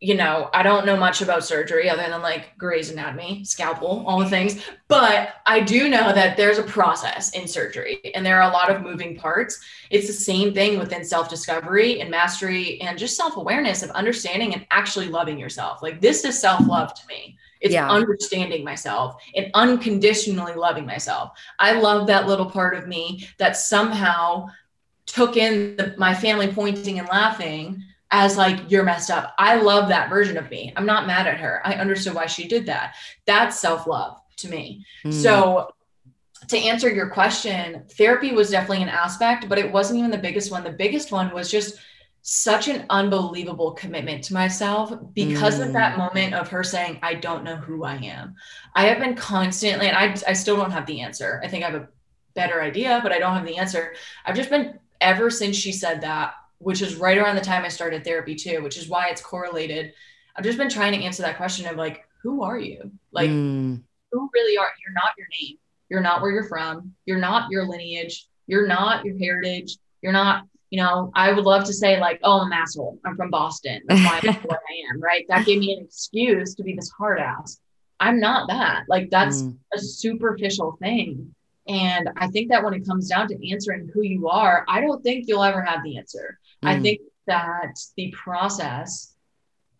you 0.02 0.14
know 0.14 0.48
i 0.54 0.62
don't 0.62 0.86
know 0.86 0.96
much 0.96 1.20
about 1.20 1.44
surgery 1.44 1.90
other 1.90 2.02
than 2.08 2.22
like 2.22 2.56
Grey's 2.56 2.90
Anatomy 2.90 3.44
scalpel 3.44 4.02
all 4.06 4.18
the 4.18 4.30
things. 4.30 4.64
But 4.88 5.34
i 5.46 5.60
do 5.60 5.88
know 5.88 6.12
that 6.12 6.38
there's 6.38 6.56
a 6.56 6.62
process 6.62 7.32
in 7.32 7.46
surgery 7.46 8.00
and 8.14 8.24
there 8.24 8.40
are 8.40 8.50
a 8.50 8.52
lot 8.52 8.70
of 8.70 8.82
moving 8.82 9.16
parts. 9.16 9.60
It's 9.90 10.06
the 10.06 10.12
same 10.14 10.54
thing 10.54 10.78
within 10.78 11.04
self-discovery 11.04 12.00
and 12.00 12.10
mastery 12.10 12.80
and 12.80 12.98
just 12.98 13.16
self-awareness 13.16 13.82
of 13.82 13.90
understanding 13.90 14.54
and 14.54 14.66
actually 14.70 15.08
loving 15.08 15.38
yourself. 15.38 15.82
Like 15.82 16.00
this 16.00 16.24
is 16.24 16.40
self-love 16.40 16.94
to 16.94 17.06
me 17.06 17.36
it's 17.60 17.74
yeah. 17.74 17.88
understanding 17.88 18.64
myself 18.64 19.22
and 19.34 19.50
unconditionally 19.54 20.54
loving 20.54 20.86
myself. 20.86 21.32
I 21.58 21.72
love 21.72 22.06
that 22.06 22.26
little 22.26 22.50
part 22.50 22.74
of 22.76 22.88
me 22.88 23.28
that 23.38 23.56
somehow 23.56 24.48
took 25.06 25.36
in 25.36 25.76
the, 25.76 25.94
my 25.98 26.14
family 26.14 26.48
pointing 26.48 26.98
and 26.98 27.08
laughing 27.08 27.82
as 28.10 28.36
like 28.36 28.70
you're 28.70 28.82
messed 28.82 29.10
up. 29.10 29.34
I 29.38 29.56
love 29.56 29.88
that 29.88 30.08
version 30.08 30.36
of 30.36 30.50
me. 30.50 30.72
I'm 30.76 30.86
not 30.86 31.06
mad 31.06 31.26
at 31.26 31.38
her. 31.38 31.60
I 31.64 31.74
understood 31.74 32.14
why 32.14 32.26
she 32.26 32.48
did 32.48 32.66
that. 32.66 32.94
That's 33.26 33.60
self-love 33.60 34.20
to 34.38 34.48
me. 34.48 34.84
Mm. 35.04 35.12
So 35.12 35.70
to 36.48 36.58
answer 36.58 36.90
your 36.90 37.08
question, 37.10 37.84
therapy 37.90 38.32
was 38.32 38.50
definitely 38.50 38.82
an 38.82 38.88
aspect, 38.88 39.48
but 39.48 39.58
it 39.58 39.70
wasn't 39.70 39.98
even 39.98 40.10
the 40.10 40.18
biggest 40.18 40.50
one. 40.50 40.64
The 40.64 40.70
biggest 40.70 41.12
one 41.12 41.32
was 41.32 41.50
just 41.50 41.78
such 42.22 42.68
an 42.68 42.84
unbelievable 42.90 43.72
commitment 43.72 44.22
to 44.24 44.34
myself 44.34 44.92
because 45.14 45.58
mm. 45.58 45.66
of 45.66 45.72
that 45.72 45.94
mm. 45.94 45.98
moment 45.98 46.34
of 46.34 46.48
her 46.48 46.62
saying, 46.62 46.98
I 47.02 47.14
don't 47.14 47.44
know 47.44 47.56
who 47.56 47.84
I 47.84 47.96
am. 47.96 48.34
I 48.74 48.86
have 48.86 48.98
been 48.98 49.14
constantly, 49.14 49.88
and 49.88 49.96
I, 49.96 50.14
I 50.28 50.34
still 50.34 50.56
don't 50.56 50.70
have 50.70 50.86
the 50.86 51.00
answer. 51.00 51.40
I 51.42 51.48
think 51.48 51.64
I 51.64 51.70
have 51.70 51.80
a 51.80 51.88
better 52.34 52.62
idea, 52.62 53.00
but 53.02 53.12
I 53.12 53.18
don't 53.18 53.34
have 53.34 53.46
the 53.46 53.56
answer. 53.56 53.94
I've 54.24 54.36
just 54.36 54.50
been, 54.50 54.78
ever 55.00 55.30
since 55.30 55.56
she 55.56 55.72
said 55.72 56.02
that, 56.02 56.34
which 56.58 56.82
is 56.82 56.96
right 56.96 57.16
around 57.16 57.36
the 57.36 57.40
time 57.40 57.64
I 57.64 57.68
started 57.68 58.04
therapy 58.04 58.34
too, 58.34 58.62
which 58.62 58.76
is 58.76 58.88
why 58.88 59.08
it's 59.08 59.22
correlated. 59.22 59.94
I've 60.36 60.44
just 60.44 60.58
been 60.58 60.68
trying 60.68 60.92
to 60.92 61.04
answer 61.04 61.22
that 61.22 61.38
question 61.38 61.66
of 61.66 61.76
like, 61.76 62.06
who 62.22 62.42
are 62.42 62.58
you? 62.58 62.90
Like, 63.12 63.30
mm. 63.30 63.82
who 64.12 64.30
really 64.34 64.58
are 64.58 64.68
You're 64.84 64.94
not 64.94 65.12
your 65.16 65.26
name. 65.40 65.56
You're 65.88 66.02
not 66.02 66.20
where 66.20 66.30
you're 66.30 66.48
from. 66.48 66.94
You're 67.06 67.18
not 67.18 67.50
your 67.50 67.66
lineage. 67.66 68.26
You're 68.46 68.66
not 68.66 69.04
your 69.04 69.18
heritage. 69.18 69.78
You're 70.02 70.12
not 70.12 70.44
you 70.70 70.80
know, 70.80 71.10
I 71.14 71.32
would 71.32 71.44
love 71.44 71.64
to 71.64 71.72
say 71.72 72.00
like, 72.00 72.20
oh, 72.22 72.40
I'm 72.40 72.52
an 72.52 72.52
asshole. 72.52 72.98
I'm 73.04 73.16
from 73.16 73.30
Boston. 73.30 73.82
That's 73.86 74.00
why 74.04 74.20
I'm 74.22 74.34
what 74.42 74.60
I 74.68 74.94
am, 74.94 75.00
right? 75.00 75.26
That 75.28 75.44
gave 75.44 75.58
me 75.58 75.74
an 75.74 75.84
excuse 75.84 76.54
to 76.54 76.62
be 76.62 76.74
this 76.74 76.90
hard 76.90 77.18
ass. 77.18 77.60
I'm 77.98 78.20
not 78.20 78.48
that. 78.48 78.84
Like 78.88 79.10
that's 79.10 79.42
mm. 79.42 79.58
a 79.74 79.78
superficial 79.78 80.76
thing. 80.80 81.34
And 81.68 82.08
I 82.16 82.28
think 82.28 82.50
that 82.50 82.64
when 82.64 82.72
it 82.72 82.86
comes 82.86 83.08
down 83.08 83.28
to 83.28 83.50
answering 83.50 83.90
who 83.92 84.02
you 84.02 84.28
are, 84.28 84.64
I 84.68 84.80
don't 84.80 85.02
think 85.02 85.26
you'll 85.26 85.42
ever 85.42 85.60
have 85.60 85.82
the 85.82 85.98
answer. 85.98 86.38
Mm. 86.64 86.68
I 86.68 86.80
think 86.80 87.00
that 87.26 87.78
the 87.96 88.12
process, 88.16 89.14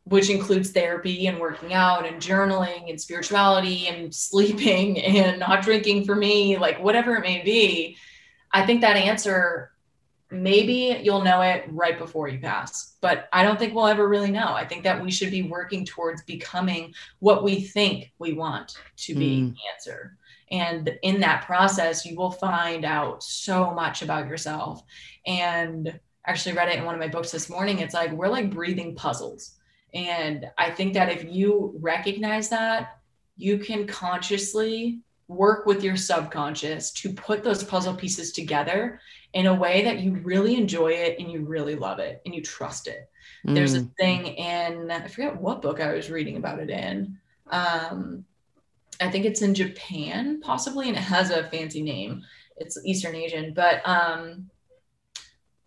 which 0.04 0.28
includes 0.28 0.72
therapy 0.72 1.28
and 1.28 1.38
working 1.38 1.72
out 1.72 2.04
and 2.04 2.20
journaling 2.20 2.90
and 2.90 3.00
spirituality 3.00 3.86
and 3.86 4.12
sleeping 4.12 5.00
and 5.00 5.38
not 5.38 5.62
drinking 5.62 6.04
for 6.04 6.16
me, 6.16 6.58
like 6.58 6.82
whatever 6.82 7.14
it 7.14 7.22
may 7.22 7.42
be, 7.42 7.96
I 8.52 8.66
think 8.66 8.80
that 8.80 8.96
answer 8.96 9.69
maybe 10.30 11.00
you'll 11.02 11.22
know 11.22 11.40
it 11.42 11.64
right 11.70 11.98
before 11.98 12.28
you 12.28 12.38
pass 12.38 12.90
but 13.00 13.28
i 13.32 13.42
don't 13.42 13.58
think 13.58 13.74
we'll 13.74 13.86
ever 13.86 14.08
really 14.08 14.30
know. 14.30 14.52
I 14.54 14.66
think 14.66 14.84
that 14.84 15.02
we 15.02 15.10
should 15.10 15.30
be 15.30 15.42
working 15.42 15.84
towards 15.84 16.22
becoming 16.22 16.94
what 17.18 17.42
we 17.42 17.60
think 17.60 18.12
we 18.18 18.32
want 18.32 18.76
to 18.98 19.14
be 19.14 19.40
mm. 19.40 19.54
answer. 19.74 20.16
And 20.50 20.98
in 21.02 21.20
that 21.20 21.44
process 21.44 22.04
you 22.04 22.16
will 22.16 22.30
find 22.30 22.84
out 22.84 23.22
so 23.22 23.72
much 23.72 24.02
about 24.02 24.28
yourself. 24.28 24.82
And 25.26 25.98
actually 26.26 26.54
read 26.54 26.68
it 26.68 26.78
in 26.78 26.84
one 26.84 26.94
of 26.94 27.00
my 27.00 27.08
books 27.08 27.30
this 27.30 27.48
morning. 27.48 27.78
It's 27.78 27.94
like 27.94 28.12
we're 28.12 28.28
like 28.28 28.50
breathing 28.50 28.94
puzzles. 28.94 29.56
And 29.94 30.50
i 30.58 30.70
think 30.70 30.94
that 30.94 31.10
if 31.10 31.24
you 31.24 31.74
recognize 31.80 32.48
that 32.50 32.98
you 33.36 33.58
can 33.58 33.86
consciously 33.86 35.00
work 35.28 35.64
with 35.64 35.82
your 35.82 35.96
subconscious 35.96 36.90
to 36.90 37.12
put 37.12 37.42
those 37.42 37.62
puzzle 37.62 37.94
pieces 37.94 38.32
together 38.32 39.00
in 39.32 39.46
a 39.46 39.54
way 39.54 39.84
that 39.84 40.00
you 40.00 40.14
really 40.22 40.56
enjoy 40.56 40.92
it 40.92 41.18
and 41.18 41.30
you 41.30 41.44
really 41.44 41.76
love 41.76 41.98
it 41.98 42.20
and 42.24 42.34
you 42.34 42.42
trust 42.42 42.86
it. 42.86 43.08
Mm. 43.46 43.54
There's 43.54 43.74
a 43.74 43.80
mm. 43.80 43.96
thing 43.96 44.26
in, 44.26 44.90
I 44.90 45.06
forget 45.08 45.40
what 45.40 45.62
book 45.62 45.80
I 45.80 45.92
was 45.92 46.10
reading 46.10 46.36
about 46.36 46.58
it 46.58 46.70
in. 46.70 47.18
Um, 47.48 48.24
I 49.00 49.10
think 49.10 49.24
it's 49.24 49.42
in 49.42 49.54
Japan, 49.54 50.40
possibly, 50.42 50.88
and 50.88 50.96
it 50.96 51.00
has 51.00 51.30
a 51.30 51.48
fancy 51.48 51.82
name. 51.82 52.22
It's 52.56 52.78
Eastern 52.84 53.14
Asian, 53.14 53.54
but 53.54 53.80
um, 53.88 54.50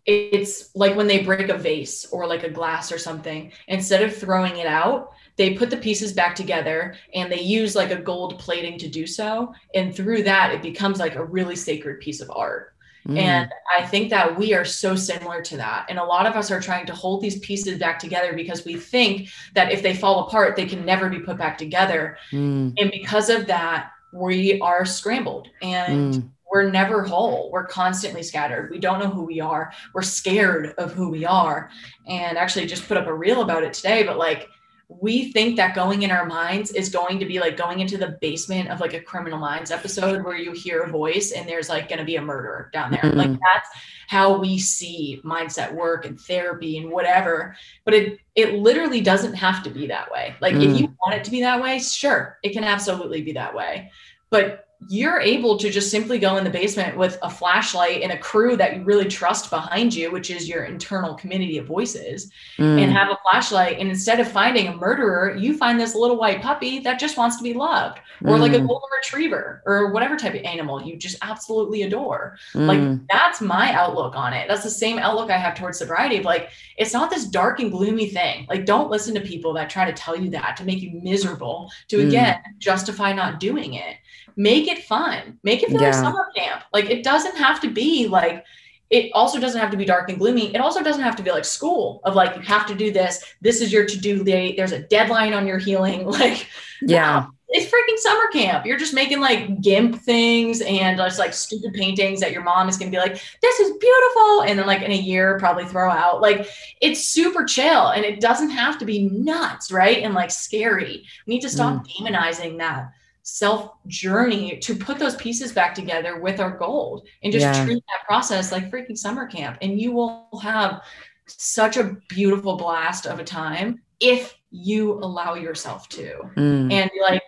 it's 0.06 0.74
like 0.76 0.94
when 0.94 1.06
they 1.06 1.22
break 1.22 1.48
a 1.48 1.58
vase 1.58 2.04
or 2.06 2.26
like 2.26 2.44
a 2.44 2.50
glass 2.50 2.92
or 2.92 2.98
something, 2.98 3.50
instead 3.68 4.02
of 4.02 4.14
throwing 4.14 4.58
it 4.58 4.66
out, 4.66 5.12
they 5.36 5.54
put 5.54 5.70
the 5.70 5.76
pieces 5.76 6.12
back 6.12 6.36
together 6.36 6.94
and 7.14 7.32
they 7.32 7.40
use 7.40 7.74
like 7.74 7.90
a 7.90 8.00
gold 8.00 8.38
plating 8.38 8.78
to 8.78 8.88
do 8.88 9.06
so. 9.06 9.52
And 9.74 9.94
through 9.94 10.22
that, 10.24 10.52
it 10.52 10.62
becomes 10.62 11.00
like 11.00 11.16
a 11.16 11.24
really 11.24 11.56
sacred 11.56 12.00
piece 12.00 12.20
of 12.20 12.30
art. 12.34 12.73
Mm. 13.08 13.18
And 13.18 13.52
I 13.78 13.84
think 13.84 14.10
that 14.10 14.38
we 14.38 14.54
are 14.54 14.64
so 14.64 14.96
similar 14.96 15.42
to 15.42 15.56
that. 15.58 15.86
And 15.88 15.98
a 15.98 16.04
lot 16.04 16.26
of 16.26 16.34
us 16.34 16.50
are 16.50 16.60
trying 16.60 16.86
to 16.86 16.94
hold 16.94 17.20
these 17.20 17.38
pieces 17.40 17.78
back 17.78 17.98
together 17.98 18.32
because 18.32 18.64
we 18.64 18.76
think 18.76 19.28
that 19.54 19.70
if 19.70 19.82
they 19.82 19.94
fall 19.94 20.26
apart, 20.26 20.56
they 20.56 20.66
can 20.66 20.84
never 20.84 21.08
be 21.08 21.18
put 21.18 21.36
back 21.36 21.58
together. 21.58 22.16
Mm. 22.32 22.74
And 22.78 22.90
because 22.90 23.28
of 23.28 23.46
that, 23.46 23.90
we 24.12 24.60
are 24.60 24.86
scrambled 24.86 25.48
and 25.60 26.14
mm. 26.14 26.28
we're 26.50 26.70
never 26.70 27.02
whole. 27.02 27.50
We're 27.50 27.66
constantly 27.66 28.22
scattered. 28.22 28.70
We 28.70 28.78
don't 28.78 29.00
know 29.00 29.10
who 29.10 29.22
we 29.24 29.40
are. 29.40 29.72
We're 29.92 30.02
scared 30.02 30.74
of 30.78 30.92
who 30.92 31.10
we 31.10 31.26
are. 31.26 31.68
And 32.06 32.38
actually, 32.38 32.66
just 32.66 32.88
put 32.88 32.96
up 32.96 33.06
a 33.06 33.14
reel 33.14 33.42
about 33.42 33.64
it 33.64 33.74
today, 33.74 34.04
but 34.04 34.16
like, 34.16 34.48
we 34.88 35.32
think 35.32 35.56
that 35.56 35.74
going 35.74 36.02
in 36.02 36.10
our 36.10 36.26
minds 36.26 36.70
is 36.70 36.88
going 36.88 37.18
to 37.18 37.26
be 37.26 37.40
like 37.40 37.56
going 37.56 37.80
into 37.80 37.96
the 37.96 38.18
basement 38.20 38.70
of 38.70 38.80
like 38.80 38.92
a 38.92 39.00
criminal 39.00 39.38
minds 39.38 39.70
episode 39.70 40.24
where 40.24 40.36
you 40.36 40.52
hear 40.52 40.82
a 40.82 40.90
voice 40.90 41.32
and 41.32 41.48
there's 41.48 41.68
like 41.68 41.88
going 41.88 41.98
to 41.98 42.04
be 42.04 42.16
a 42.16 42.22
murderer 42.22 42.70
down 42.72 42.90
there. 42.90 43.00
Mm-hmm. 43.00 43.18
Like 43.18 43.30
that's 43.30 43.68
how 44.08 44.38
we 44.38 44.58
see 44.58 45.20
mindset 45.24 45.72
work 45.72 46.04
and 46.04 46.20
therapy 46.20 46.76
and 46.78 46.90
whatever. 46.90 47.56
But 47.84 47.94
it 47.94 48.18
it 48.34 48.54
literally 48.54 49.00
doesn't 49.00 49.34
have 49.34 49.62
to 49.62 49.70
be 49.70 49.86
that 49.86 50.10
way. 50.10 50.34
Like 50.40 50.54
mm. 50.54 50.70
if 50.70 50.80
you 50.80 50.94
want 51.04 51.16
it 51.16 51.24
to 51.24 51.30
be 51.30 51.40
that 51.40 51.62
way, 51.62 51.78
sure, 51.78 52.38
it 52.42 52.52
can 52.52 52.64
absolutely 52.64 53.22
be 53.22 53.32
that 53.32 53.54
way. 53.54 53.90
But 54.30 54.63
you're 54.88 55.20
able 55.20 55.56
to 55.58 55.70
just 55.70 55.90
simply 55.90 56.18
go 56.18 56.36
in 56.36 56.44
the 56.44 56.50
basement 56.50 56.96
with 56.96 57.18
a 57.22 57.30
flashlight 57.30 58.02
and 58.02 58.12
a 58.12 58.18
crew 58.18 58.56
that 58.56 58.76
you 58.76 58.82
really 58.82 59.06
trust 59.06 59.50
behind 59.50 59.94
you, 59.94 60.10
which 60.10 60.30
is 60.30 60.48
your 60.48 60.64
internal 60.64 61.14
community 61.14 61.58
of 61.58 61.66
voices, 61.66 62.30
mm. 62.58 62.82
and 62.82 62.92
have 62.92 63.10
a 63.10 63.18
flashlight. 63.22 63.78
And 63.78 63.88
instead 63.88 64.20
of 64.20 64.30
finding 64.30 64.68
a 64.68 64.76
murderer, 64.76 65.36
you 65.36 65.56
find 65.56 65.80
this 65.80 65.94
little 65.94 66.16
white 66.16 66.42
puppy 66.42 66.80
that 66.80 66.98
just 66.98 67.16
wants 67.16 67.36
to 67.36 67.42
be 67.42 67.54
loved, 67.54 67.98
or 68.24 68.36
mm. 68.36 68.40
like 68.40 68.52
a 68.52 68.56
mm. 68.56 68.66
golden 68.66 68.88
retriever, 68.96 69.62
or 69.66 69.92
whatever 69.92 70.16
type 70.16 70.34
of 70.34 70.42
animal 70.42 70.82
you 70.82 70.96
just 70.96 71.18
absolutely 71.22 71.82
adore. 71.82 72.36
Mm. 72.52 72.66
Like 72.66 73.08
that's 73.08 73.40
my 73.40 73.72
outlook 73.72 74.16
on 74.16 74.32
it. 74.32 74.48
That's 74.48 74.64
the 74.64 74.70
same 74.70 74.98
outlook 74.98 75.30
I 75.30 75.38
have 75.38 75.54
towards 75.54 75.78
sobriety. 75.78 76.18
Of 76.18 76.24
like, 76.24 76.50
it's 76.76 76.92
not 76.92 77.10
this 77.10 77.26
dark 77.26 77.60
and 77.60 77.70
gloomy 77.70 78.06
thing. 78.06 78.46
Like, 78.48 78.66
don't 78.66 78.90
listen 78.90 79.14
to 79.14 79.20
people 79.20 79.52
that 79.54 79.70
try 79.70 79.84
to 79.84 79.92
tell 79.92 80.16
you 80.16 80.30
that 80.30 80.56
to 80.58 80.64
make 80.64 80.82
you 80.82 81.00
miserable, 81.02 81.70
to 81.88 81.98
mm. 81.98 82.08
again 82.08 82.38
justify 82.58 83.12
not 83.12 83.40
doing 83.40 83.74
it 83.74 83.96
make 84.36 84.68
it 84.68 84.84
fun 84.84 85.38
make 85.42 85.62
it 85.62 85.68
feel 85.68 85.80
yeah. 85.80 85.88
like 85.88 85.94
summer 85.94 86.28
camp 86.36 86.62
like 86.72 86.90
it 86.90 87.02
doesn't 87.02 87.36
have 87.36 87.60
to 87.60 87.70
be 87.70 88.06
like 88.06 88.44
it 88.90 89.10
also 89.14 89.40
doesn't 89.40 89.60
have 89.60 89.70
to 89.70 89.76
be 89.76 89.84
dark 89.84 90.08
and 90.08 90.18
gloomy 90.18 90.54
it 90.54 90.60
also 90.60 90.82
doesn't 90.82 91.02
have 91.02 91.16
to 91.16 91.22
be 91.22 91.30
like 91.30 91.44
school 91.44 92.00
of 92.04 92.14
like 92.14 92.34
you 92.36 92.42
have 92.42 92.66
to 92.66 92.74
do 92.74 92.92
this 92.92 93.34
this 93.40 93.60
is 93.60 93.72
your 93.72 93.86
to-do 93.86 94.24
date 94.24 94.56
there's 94.56 94.72
a 94.72 94.80
deadline 94.80 95.32
on 95.32 95.46
your 95.46 95.58
healing 95.58 96.06
like 96.18 96.46
yeah 96.82 97.26
it's 97.54 97.72
freaking 97.72 97.98
summer 97.98 98.26
camp. 98.32 98.66
You're 98.66 98.78
just 98.78 98.94
making 98.94 99.20
like 99.20 99.60
GIMP 99.60 100.00
things 100.00 100.60
and 100.60 100.96
just 100.96 101.20
like 101.20 101.32
stupid 101.32 101.72
paintings 101.72 102.18
that 102.18 102.32
your 102.32 102.42
mom 102.42 102.68
is 102.68 102.76
gonna 102.76 102.90
be 102.90 102.96
like, 102.96 103.22
this 103.42 103.60
is 103.60 103.76
beautiful. 103.76 104.42
And 104.42 104.58
then 104.58 104.66
like 104.66 104.82
in 104.82 104.90
a 104.90 104.96
year, 104.96 105.38
probably 105.38 105.64
throw 105.64 105.88
out. 105.88 106.20
Like 106.20 106.48
it's 106.80 107.06
super 107.06 107.44
chill 107.44 107.88
and 107.88 108.04
it 108.04 108.20
doesn't 108.20 108.50
have 108.50 108.76
to 108.78 108.84
be 108.84 109.08
nuts, 109.08 109.70
right? 109.70 110.02
And 110.02 110.14
like 110.14 110.32
scary. 110.32 111.04
We 111.26 111.34
need 111.34 111.42
to 111.42 111.48
stop 111.48 111.86
mm. 111.86 111.86
demonizing 111.86 112.58
that 112.58 112.92
self 113.24 113.72
journey 113.86 114.58
to 114.58 114.76
put 114.76 114.98
those 114.98 115.16
pieces 115.16 115.50
back 115.50 115.74
together 115.74 116.20
with 116.20 116.38
our 116.40 116.56
gold 116.56 117.08
and 117.22 117.32
just 117.32 117.42
yeah. 117.42 117.64
treat 117.64 117.82
that 117.88 118.06
process 118.06 118.52
like 118.52 118.70
freaking 118.70 118.96
summer 118.96 119.26
camp. 119.26 119.58
And 119.62 119.80
you 119.80 119.92
will 119.92 120.28
have 120.42 120.82
such 121.26 121.78
a 121.78 121.96
beautiful 122.08 122.56
blast 122.56 123.06
of 123.06 123.18
a 123.18 123.24
time 123.24 123.80
if 123.98 124.34
you 124.50 124.92
allow 124.92 125.34
yourself 125.34 125.88
to. 125.88 126.20
Mm. 126.36 126.70
And 126.70 126.90
like, 127.00 127.22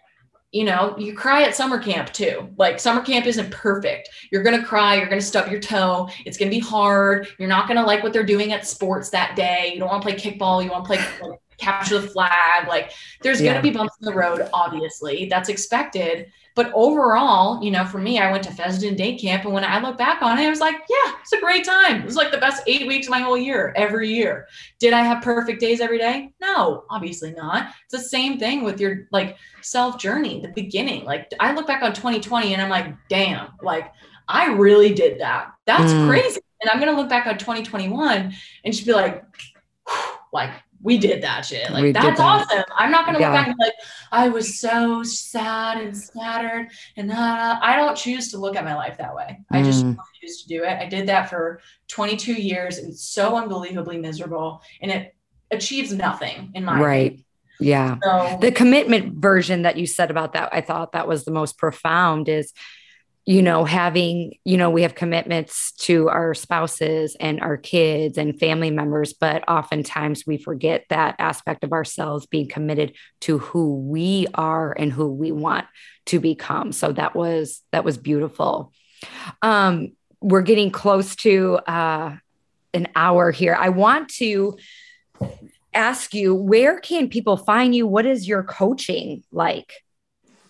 you 0.53 0.65
know, 0.65 0.95
you 0.99 1.15
cry 1.15 1.45
at 1.45 1.57
summer 1.57 1.79
camp 1.79 2.13
too. 2.13 2.51
Like 2.59 2.79
summer 2.79 3.01
camp 3.01 3.25
isn't 3.25 3.51
perfect. 3.51 4.11
You're 4.31 4.43
going 4.43 4.61
to 4.61 4.67
cry, 4.67 4.97
you're 4.97 5.09
going 5.09 5.21
to 5.21 5.27
stub 5.27 5.51
your 5.51 5.61
toe. 5.61 6.11
It's 6.27 6.37
going 6.37 6.51
to 6.51 6.55
be 6.55 6.61
hard. 6.61 7.27
You're 7.39 7.49
not 7.49 7.69
going 7.69 7.79
to 7.79 7.87
like 7.87 8.03
what 8.03 8.13
they're 8.13 8.23
doing 8.23 8.53
at 8.53 8.67
sports 8.67 9.09
that 9.11 9.35
day. 9.35 9.71
You 9.73 9.81
don't 9.81 9.89
want 9.89 10.03
to 10.03 10.09
play 10.11 10.19
kickball, 10.19 10.63
you 10.63 10.71
want 10.71 10.85
to 10.85 10.89
play 10.89 11.39
capture 11.59 11.99
the 11.99 12.09
flag. 12.09 12.69
Like 12.69 12.93
there's 13.23 13.41
yeah. 13.41 13.53
going 13.53 13.65
to 13.65 13.71
be 13.71 13.77
bumps 13.77 13.95
in 14.01 14.07
the 14.07 14.15
road, 14.15 14.49
obviously. 14.53 15.27
That's 15.27 15.49
expected. 15.49 16.31
But 16.55 16.73
overall, 16.75 17.63
you 17.63 17.71
know, 17.71 17.85
for 17.85 17.99
me, 17.99 18.19
I 18.19 18.33
went 18.33 18.43
to 18.45 18.51
Fessenden 18.51 18.97
Day 18.97 19.17
Camp. 19.19 19.45
And 19.45 19.53
when 19.53 19.63
I 19.63 19.79
look 19.79 19.99
back 19.99 20.23
on 20.23 20.39
it, 20.39 20.47
I 20.47 20.51
was 20.51 20.61
like, 20.61 20.77
yeah, 20.89 21.13
it's 21.21 21.35
a 21.35 21.41
great 21.41 21.65
time. 21.65 22.01
It 22.01 22.07
was 22.07 22.17
like 22.17 22.33
the 22.33 22.39
best 22.39 22.63
eight 22.67 22.87
weeks 22.87 23.09
of 23.09 23.11
my 23.11 23.19
whole 23.19 23.37
year, 23.37 23.75
every 23.77 24.09
year. 24.09 24.49
Did 24.79 24.95
I 24.95 25.03
have 25.03 25.23
perfect 25.23 25.61
days 25.61 25.83
every 25.83 25.99
day? 25.99 26.33
No, 26.41 26.85
obviously 26.89 27.33
not. 27.33 27.75
It's 27.85 28.03
the 28.03 28.09
same 28.09 28.39
thing 28.39 28.65
with 28.65 28.81
your 28.81 29.07
like 29.13 29.37
self 29.61 29.99
journey, 29.99 30.41
the 30.41 30.49
beginning. 30.49 31.05
Like 31.05 31.31
I 31.39 31.53
look 31.53 31.67
back 31.67 31.83
on 31.83 31.93
2020 31.93 32.55
and 32.55 32.63
I'm 32.63 32.71
like, 32.71 32.95
damn, 33.11 33.49
like 33.63 33.93
I 34.27 34.47
really 34.53 34.95
did 34.95 35.21
that. 35.21 35.53
That's 35.67 35.93
mm. 35.93 36.09
crazy. 36.09 36.41
And 36.63 36.71
I'm 36.71 36.81
going 36.81 36.95
to 36.95 36.99
look 36.99 37.11
back 37.11 37.27
on 37.27 37.37
2021 37.37 38.33
and 38.65 38.75
just 38.75 38.87
be 38.87 38.93
like, 38.93 39.25
like 40.33 40.51
we 40.87 40.99
did 40.99 41.21
that 41.25 41.45
shit. 41.45 41.69
Like 41.73 41.83
we 41.83 41.91
that's 41.91 42.21
awesome. 42.21 42.63
I'm 42.77 42.93
not 42.93 43.07
gonna 43.07 43.19
yeah. 43.19 43.31
look 43.31 43.35
back 43.35 43.49
and 43.49 43.57
be 43.57 43.65
like, 43.65 43.75
I 44.13 44.29
was 44.29 44.61
so 44.61 45.03
sad 45.03 45.79
and 45.79 45.97
scattered 45.97 46.69
and 46.97 47.11
uh, 47.11 47.59
I 47.61 47.75
don't 47.75 47.97
choose 47.97 48.31
to 48.31 48.39
look 48.39 48.55
at 48.55 48.65
my 48.65 48.77
life 48.77 48.97
that 48.99 49.13
way. 49.13 49.41
Mm. 49.53 49.59
I 49.59 49.63
just 49.65 49.85
mm. 49.85 49.97
refuse 49.99 50.43
to 50.43 50.49
do 50.49 50.63
it. 50.63 50.79
I 50.79 50.87
did 50.87 51.09
that 51.09 51.29
for 51.29 51.61
22 51.89 52.35
years. 52.35 52.79
It's 52.79 53.05
so 53.05 53.37
unbelievably 53.37 53.99
miserable 53.99 54.63
and 54.81 54.93
it 54.93 55.17
achieves 55.51 55.93
nothing 55.93 56.53
in 56.55 56.65
my 56.65 56.81
right. 56.81 57.07
Opinion. 57.07 57.25
Yeah. 57.59 57.97
So, 58.05 58.39
the 58.41 58.53
commitment 58.53 59.15
version 59.15 59.63
that 59.63 59.77
you 59.77 59.87
said 59.87 60.13
about 60.13 60.35
that, 60.35 60.51
I 60.53 60.61
thought 60.61 60.93
that 60.93 61.09
was 61.09 61.25
the 61.25 61.33
most 61.33 61.59
profound 61.59 62.29
is 62.29 62.53
you 63.29 63.43
know, 63.43 63.65
having, 63.65 64.39
you 64.45 64.57
know, 64.57 64.71
we 64.71 64.83
have 64.83 64.95
commitments 64.95 65.73
to 65.73 66.09
our 66.09 66.33
spouses 66.33 67.17
and 67.19 67.41
our 67.41 67.57
kids 67.57 68.19
and 68.19 68.39
family 68.39 68.71
members, 68.71 69.13
but 69.15 69.47
oftentimes 69.49 70.25
we 70.29 70.39
forget 70.39 70.85
that 70.91 71.17
aspect 71.19 71.65
of 71.65 71.73
ourselves 71.73 72.25
being 72.27 72.49
committed 72.49 72.95
to 73.23 73.39
who 73.39 73.81
we 73.81 74.29
are 74.35 74.73
and 74.79 74.93
who 74.93 75.09
we 75.09 75.33
want 75.33 75.67
to 76.07 76.21
become. 76.21 76.71
So 76.71 76.93
that 76.93 77.17
was 77.17 77.63
that 77.73 77.85
was 77.85 77.99
beautiful. 77.99 78.73
Um, 79.43 79.97
we're 80.21 80.43
getting 80.43 80.71
close 80.71 81.17
to 81.17 81.59
uh, 81.67 82.17
an 82.75 82.89
hour 82.95 83.33
here. 83.33 83.57
I 83.59 83.71
want 83.71 84.09
to 84.11 84.57
ask 85.75 86.15
you, 86.15 86.33
where 86.33 86.79
can 86.79 87.09
people 87.09 87.37
find 87.37 87.75
you? 87.75 87.89
What 87.89 88.07
is 88.07 88.29
your 88.29 88.45
coaching 88.45 89.25
like? 89.33 89.73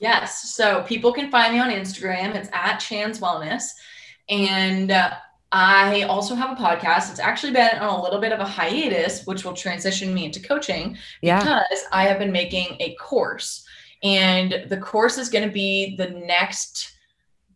Yes. 0.01 0.55
So 0.55 0.83
people 0.83 1.13
can 1.13 1.31
find 1.31 1.55
me 1.55 1.61
on 1.61 1.71
Instagram. 1.71 2.35
It's 2.35 2.49
at 2.53 2.79
Chan's 2.79 3.21
Wellness. 3.21 3.65
And 4.29 4.91
uh, 4.91 5.15
I 5.53 6.03
also 6.03 6.35
have 6.35 6.59
a 6.59 6.63
podcast. 6.63 7.11
It's 7.11 7.21
actually 7.21 7.53
been 7.53 7.79
on 7.79 7.99
a 7.99 8.03
little 8.03 8.21
bit 8.21 8.33
of 8.33 8.41
a 8.41 8.45
hiatus, 8.45 9.25
which 9.27 9.45
will 9.45 9.55
transition 9.55 10.13
me 10.13 10.25
into 10.25 10.41
coaching 10.41 10.97
yeah. 11.23 11.39
because 11.39 11.85
I 11.93 12.05
have 12.05 12.19
been 12.19 12.33
making 12.33 12.77
a 12.81 12.95
course. 12.97 13.65
And 14.03 14.67
the 14.69 14.77
course 14.77 15.19
is 15.19 15.29
going 15.29 15.47
to 15.47 15.53
be 15.53 15.97
the 15.97 16.11
next 16.11 16.97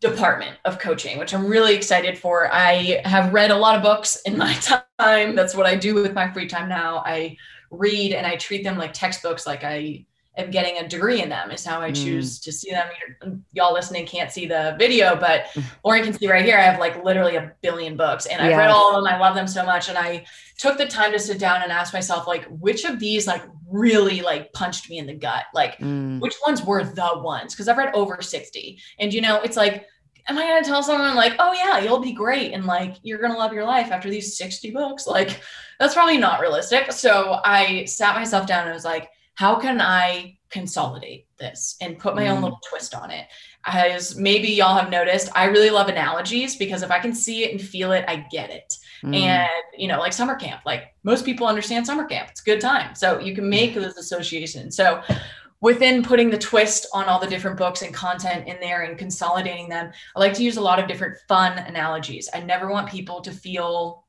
department 0.00 0.56
of 0.64 0.78
coaching, 0.78 1.18
which 1.18 1.34
I'm 1.34 1.46
really 1.46 1.74
excited 1.74 2.16
for. 2.16 2.52
I 2.52 3.02
have 3.04 3.34
read 3.34 3.50
a 3.50 3.56
lot 3.56 3.76
of 3.76 3.82
books 3.82 4.20
in 4.24 4.38
my 4.38 4.54
time. 4.98 5.34
That's 5.36 5.54
what 5.54 5.66
I 5.66 5.76
do 5.76 5.94
with 5.94 6.14
my 6.14 6.32
free 6.32 6.46
time 6.46 6.68
now. 6.68 7.02
I 7.04 7.36
read 7.70 8.12
and 8.12 8.26
I 8.26 8.36
treat 8.36 8.64
them 8.64 8.78
like 8.78 8.92
textbooks, 8.92 9.46
like 9.46 9.62
I 9.62 10.06
am 10.40 10.50
getting 10.50 10.78
a 10.78 10.88
degree 10.88 11.22
in 11.22 11.28
them 11.28 11.50
is 11.50 11.64
how 11.64 11.80
I 11.80 11.90
mm. 11.90 12.04
choose 12.04 12.38
mm. 12.38 12.44
to 12.44 12.52
see 12.52 12.70
them. 12.70 13.44
Y'all 13.52 13.72
listening 13.72 14.06
can't 14.06 14.30
see 14.30 14.46
the 14.46 14.76
video, 14.78 15.16
but 15.16 15.46
Lauren 15.84 16.02
can 16.02 16.12
see 16.12 16.28
right 16.28 16.44
here. 16.44 16.58
I 16.58 16.62
have 16.62 16.80
like 16.80 17.04
literally 17.04 17.36
a 17.36 17.52
billion 17.62 17.96
books 17.96 18.26
and 18.26 18.40
I've 18.40 18.56
read 18.56 18.70
all 18.70 18.96
of 18.96 19.02
them. 19.02 19.12
I 19.12 19.18
love 19.18 19.34
them 19.34 19.46
so 19.46 19.64
much. 19.64 19.88
And 19.88 19.98
I 19.98 20.24
took 20.58 20.78
the 20.78 20.86
time 20.86 21.12
to 21.12 21.18
sit 21.18 21.38
down 21.38 21.62
and 21.62 21.72
ask 21.72 21.92
myself, 21.92 22.26
like, 22.26 22.44
which 22.46 22.84
of 22.84 22.98
these 22.98 23.26
like 23.26 23.42
really 23.68 24.20
like 24.20 24.52
punched 24.52 24.90
me 24.90 24.98
in 24.98 25.06
the 25.06 25.14
gut? 25.14 25.44
Like 25.54 25.78
mm. 25.78 26.20
which 26.20 26.36
ones 26.46 26.64
were 26.64 26.84
the 26.84 27.10
ones? 27.16 27.54
Cause 27.54 27.68
I've 27.68 27.78
read 27.78 27.94
over 27.94 28.20
60 28.20 28.78
and 28.98 29.12
you 29.12 29.20
know, 29.20 29.40
it's 29.42 29.56
like, 29.56 29.86
am 30.28 30.38
I 30.38 30.46
going 30.46 30.62
to 30.62 30.68
tell 30.68 30.82
someone 30.82 31.14
like, 31.16 31.34
oh 31.38 31.52
yeah, 31.52 31.78
you'll 31.78 32.00
be 32.00 32.12
great. 32.12 32.52
And 32.52 32.64
like, 32.64 32.96
you're 33.02 33.18
going 33.18 33.32
to 33.32 33.38
love 33.38 33.52
your 33.52 33.64
life 33.64 33.90
after 33.90 34.08
these 34.08 34.36
60 34.36 34.70
books. 34.70 35.06
Like 35.06 35.40
that's 35.78 35.94
probably 35.94 36.18
not 36.18 36.40
realistic. 36.40 36.92
So 36.92 37.40
I 37.44 37.84
sat 37.86 38.14
myself 38.14 38.46
down 38.46 38.66
and 38.66 38.74
was 38.74 38.84
like, 38.84 39.08
how 39.34 39.58
can 39.58 39.80
I 39.80 40.38
consolidate 40.50 41.26
this 41.38 41.76
and 41.80 41.98
put 41.98 42.14
my 42.14 42.24
mm. 42.24 42.30
own 42.30 42.42
little 42.42 42.60
twist 42.68 42.94
on 42.94 43.10
it? 43.10 43.26
As 43.64 44.16
maybe 44.16 44.48
y'all 44.48 44.76
have 44.76 44.90
noticed, 44.90 45.30
I 45.34 45.44
really 45.44 45.70
love 45.70 45.88
analogies 45.88 46.56
because 46.56 46.82
if 46.82 46.90
I 46.90 46.98
can 46.98 47.14
see 47.14 47.44
it 47.44 47.52
and 47.52 47.60
feel 47.60 47.92
it, 47.92 48.04
I 48.08 48.26
get 48.30 48.50
it. 48.50 48.74
Mm. 49.02 49.16
And, 49.16 49.62
you 49.76 49.88
know, 49.88 49.98
like 49.98 50.12
summer 50.12 50.34
camp, 50.34 50.62
like 50.66 50.94
most 51.04 51.24
people 51.24 51.46
understand 51.46 51.86
summer 51.86 52.04
camp, 52.04 52.30
it's 52.30 52.42
a 52.42 52.44
good 52.44 52.60
time. 52.60 52.94
So 52.94 53.18
you 53.18 53.34
can 53.34 53.48
make 53.48 53.74
those 53.74 53.96
associations. 53.96 54.76
So, 54.76 55.02
within 55.62 56.02
putting 56.02 56.30
the 56.30 56.38
twist 56.38 56.86
on 56.94 57.04
all 57.04 57.20
the 57.20 57.26
different 57.26 57.58
books 57.58 57.82
and 57.82 57.92
content 57.92 58.48
in 58.48 58.58
there 58.60 58.82
and 58.82 58.96
consolidating 58.96 59.68
them, 59.68 59.92
I 60.16 60.18
like 60.18 60.32
to 60.34 60.42
use 60.42 60.56
a 60.56 60.60
lot 60.60 60.78
of 60.78 60.88
different 60.88 61.18
fun 61.28 61.58
analogies. 61.58 62.30
I 62.32 62.40
never 62.40 62.70
want 62.70 62.88
people 62.88 63.20
to 63.20 63.30
feel 63.30 64.04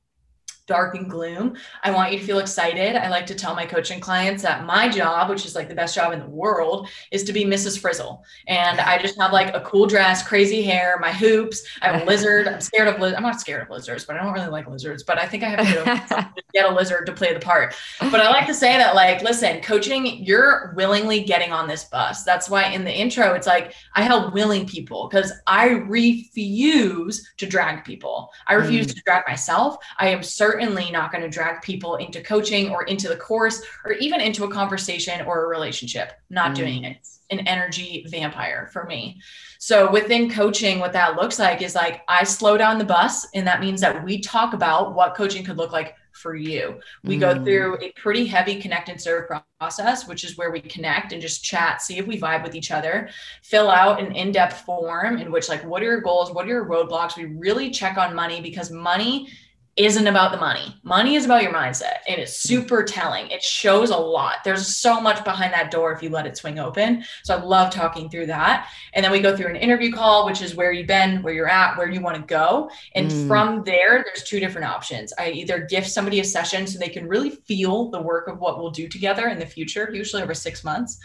dark 0.71 0.95
and 0.95 1.09
gloom. 1.09 1.57
I 1.83 1.91
want 1.91 2.13
you 2.13 2.19
to 2.19 2.23
feel 2.23 2.39
excited. 2.39 2.95
I 2.95 3.09
like 3.09 3.25
to 3.25 3.35
tell 3.35 3.53
my 3.53 3.65
coaching 3.65 3.99
clients 3.99 4.41
that 4.43 4.65
my 4.65 4.87
job, 4.87 5.29
which 5.29 5.45
is 5.45 5.53
like 5.53 5.67
the 5.67 5.75
best 5.75 5.93
job 5.93 6.13
in 6.13 6.19
the 6.19 6.29
world, 6.29 6.87
is 7.11 7.25
to 7.25 7.33
be 7.33 7.43
Mrs. 7.43 7.77
Frizzle. 7.77 8.23
And 8.47 8.79
I 8.79 8.97
just 9.01 9.19
have 9.19 9.33
like 9.33 9.53
a 9.53 9.59
cool 9.59 9.85
dress, 9.85 10.25
crazy 10.25 10.61
hair, 10.61 10.97
my 11.01 11.11
hoops. 11.11 11.63
I 11.81 11.89
have 11.89 12.03
a 12.03 12.05
lizard. 12.05 12.47
I'm 12.47 12.61
scared 12.61 12.87
of 12.87 13.01
lizards. 13.01 13.17
I'm 13.17 13.23
not 13.23 13.41
scared 13.41 13.63
of 13.63 13.69
lizards, 13.69 14.05
but 14.05 14.15
I 14.15 14.23
don't 14.23 14.31
really 14.31 14.47
like 14.47 14.65
lizards. 14.65 15.03
But 15.03 15.19
I 15.19 15.27
think 15.27 15.43
I 15.43 15.49
have 15.49 16.07
to 16.07 16.33
get 16.53 16.71
a 16.71 16.73
lizard 16.73 17.05
to 17.07 17.11
play 17.11 17.33
the 17.33 17.41
part. 17.41 17.75
But 17.99 18.21
I 18.21 18.29
like 18.29 18.47
to 18.47 18.53
say 18.53 18.77
that, 18.77 18.95
like, 18.95 19.21
listen, 19.21 19.59
coaching, 19.59 20.23
you're 20.23 20.73
willingly 20.77 21.21
getting 21.21 21.51
on 21.51 21.67
this 21.67 21.83
bus. 21.83 22.23
That's 22.23 22.49
why 22.49 22.67
in 22.67 22.85
the 22.85 22.93
intro, 22.93 23.33
it's 23.33 23.47
like 23.47 23.73
I 23.93 24.03
help 24.03 24.33
willing 24.33 24.65
people 24.65 25.09
because 25.09 25.33
I 25.47 25.67
refuse 25.67 27.29
to 27.35 27.45
drag 27.45 27.83
people. 27.83 28.31
I 28.47 28.53
refuse 28.53 28.87
mm. 28.87 28.95
to 28.95 29.01
drag 29.01 29.27
myself. 29.27 29.75
I 29.97 30.07
am 30.07 30.23
certainly 30.61 30.91
not 30.91 31.11
going 31.11 31.23
to 31.23 31.29
drag 31.29 31.61
people 31.61 31.95
into 31.95 32.21
coaching 32.21 32.69
or 32.69 32.83
into 32.83 33.07
the 33.07 33.15
course 33.15 33.61
or 33.85 33.93
even 33.93 34.21
into 34.21 34.43
a 34.43 34.51
conversation 34.51 35.21
or 35.25 35.45
a 35.45 35.47
relationship. 35.47 36.13
Not 36.29 36.51
mm. 36.51 36.55
doing 36.55 36.83
it. 36.83 36.97
It's 36.97 37.19
an 37.29 37.39
energy 37.47 38.05
vampire 38.09 38.69
for 38.71 38.85
me. 38.85 39.21
So 39.57 39.89
within 39.91 40.29
coaching, 40.29 40.79
what 40.79 40.93
that 40.93 41.15
looks 41.15 41.39
like 41.39 41.61
is 41.61 41.75
like 41.75 42.01
I 42.07 42.23
slow 42.23 42.57
down 42.57 42.77
the 42.77 42.85
bus, 42.85 43.27
and 43.33 43.47
that 43.47 43.61
means 43.61 43.81
that 43.81 44.03
we 44.03 44.19
talk 44.19 44.53
about 44.53 44.95
what 44.95 45.15
coaching 45.15 45.43
could 45.43 45.57
look 45.57 45.71
like 45.71 45.95
for 46.13 46.35
you. 46.35 46.79
We 47.03 47.17
mm. 47.17 47.21
go 47.21 47.43
through 47.43 47.77
a 47.81 47.91
pretty 47.93 48.25
heavy 48.25 48.59
connect 48.59 48.89
and 48.89 48.99
serve 48.99 49.29
process, 49.59 50.07
which 50.07 50.23
is 50.23 50.37
where 50.37 50.51
we 50.51 50.59
connect 50.59 51.13
and 51.13 51.21
just 51.21 51.43
chat, 51.43 51.81
see 51.81 51.97
if 51.97 52.05
we 52.05 52.19
vibe 52.19 52.43
with 52.43 52.53
each 52.53 52.71
other, 52.71 53.09
fill 53.43 53.69
out 53.69 54.01
an 54.01 54.11
in 54.13 54.31
depth 54.31 54.61
form 54.61 55.17
in 55.17 55.31
which, 55.31 55.47
like, 55.47 55.63
what 55.63 55.81
are 55.81 55.85
your 55.85 56.01
goals? 56.01 56.33
What 56.33 56.45
are 56.45 56.49
your 56.49 56.65
roadblocks? 56.65 57.15
We 57.15 57.25
really 57.25 57.71
check 57.71 57.97
on 57.97 58.13
money 58.13 58.41
because 58.41 58.71
money 58.71 59.29
isn't 59.77 60.07
about 60.07 60.31
the 60.31 60.37
money. 60.37 60.75
Money 60.83 61.15
is 61.15 61.23
about 61.23 61.43
your 61.43 61.53
mindset 61.53 61.99
and 62.07 62.19
it's 62.19 62.37
super 62.37 62.83
telling. 62.83 63.29
It 63.29 63.41
shows 63.41 63.89
a 63.89 63.97
lot. 63.97 64.37
There's 64.43 64.75
so 64.75 64.99
much 64.99 65.23
behind 65.23 65.53
that 65.53 65.71
door 65.71 65.93
if 65.93 66.03
you 66.03 66.09
let 66.09 66.27
it 66.27 66.35
swing 66.35 66.59
open. 66.59 67.05
So 67.23 67.37
I 67.37 67.41
love 67.41 67.71
talking 67.71 68.09
through 68.09 68.25
that. 68.27 68.67
And 68.93 69.03
then 69.03 69.13
we 69.13 69.21
go 69.21 69.35
through 69.35 69.47
an 69.47 69.55
interview 69.55 69.91
call, 69.93 70.25
which 70.25 70.41
is 70.41 70.55
where 70.55 70.73
you've 70.73 70.87
been, 70.87 71.23
where 71.23 71.33
you're 71.33 71.47
at, 71.47 71.77
where 71.77 71.89
you 71.89 72.01
want 72.01 72.17
to 72.17 72.23
go. 72.23 72.69
And 72.95 73.09
mm. 73.09 73.27
from 73.27 73.63
there, 73.63 74.03
there's 74.03 74.23
two 74.23 74.41
different 74.41 74.67
options. 74.67 75.13
I 75.17 75.31
either 75.31 75.59
gift 75.59 75.89
somebody 75.89 76.19
a 76.19 76.25
session 76.25 76.67
so 76.67 76.77
they 76.77 76.89
can 76.89 77.07
really 77.07 77.29
feel 77.29 77.89
the 77.91 78.01
work 78.01 78.27
of 78.27 78.39
what 78.39 78.59
we'll 78.59 78.71
do 78.71 78.89
together 78.89 79.29
in 79.29 79.39
the 79.39 79.45
future, 79.45 79.89
usually 79.93 80.21
over 80.21 80.33
six 80.33 80.65
months. 80.65 80.99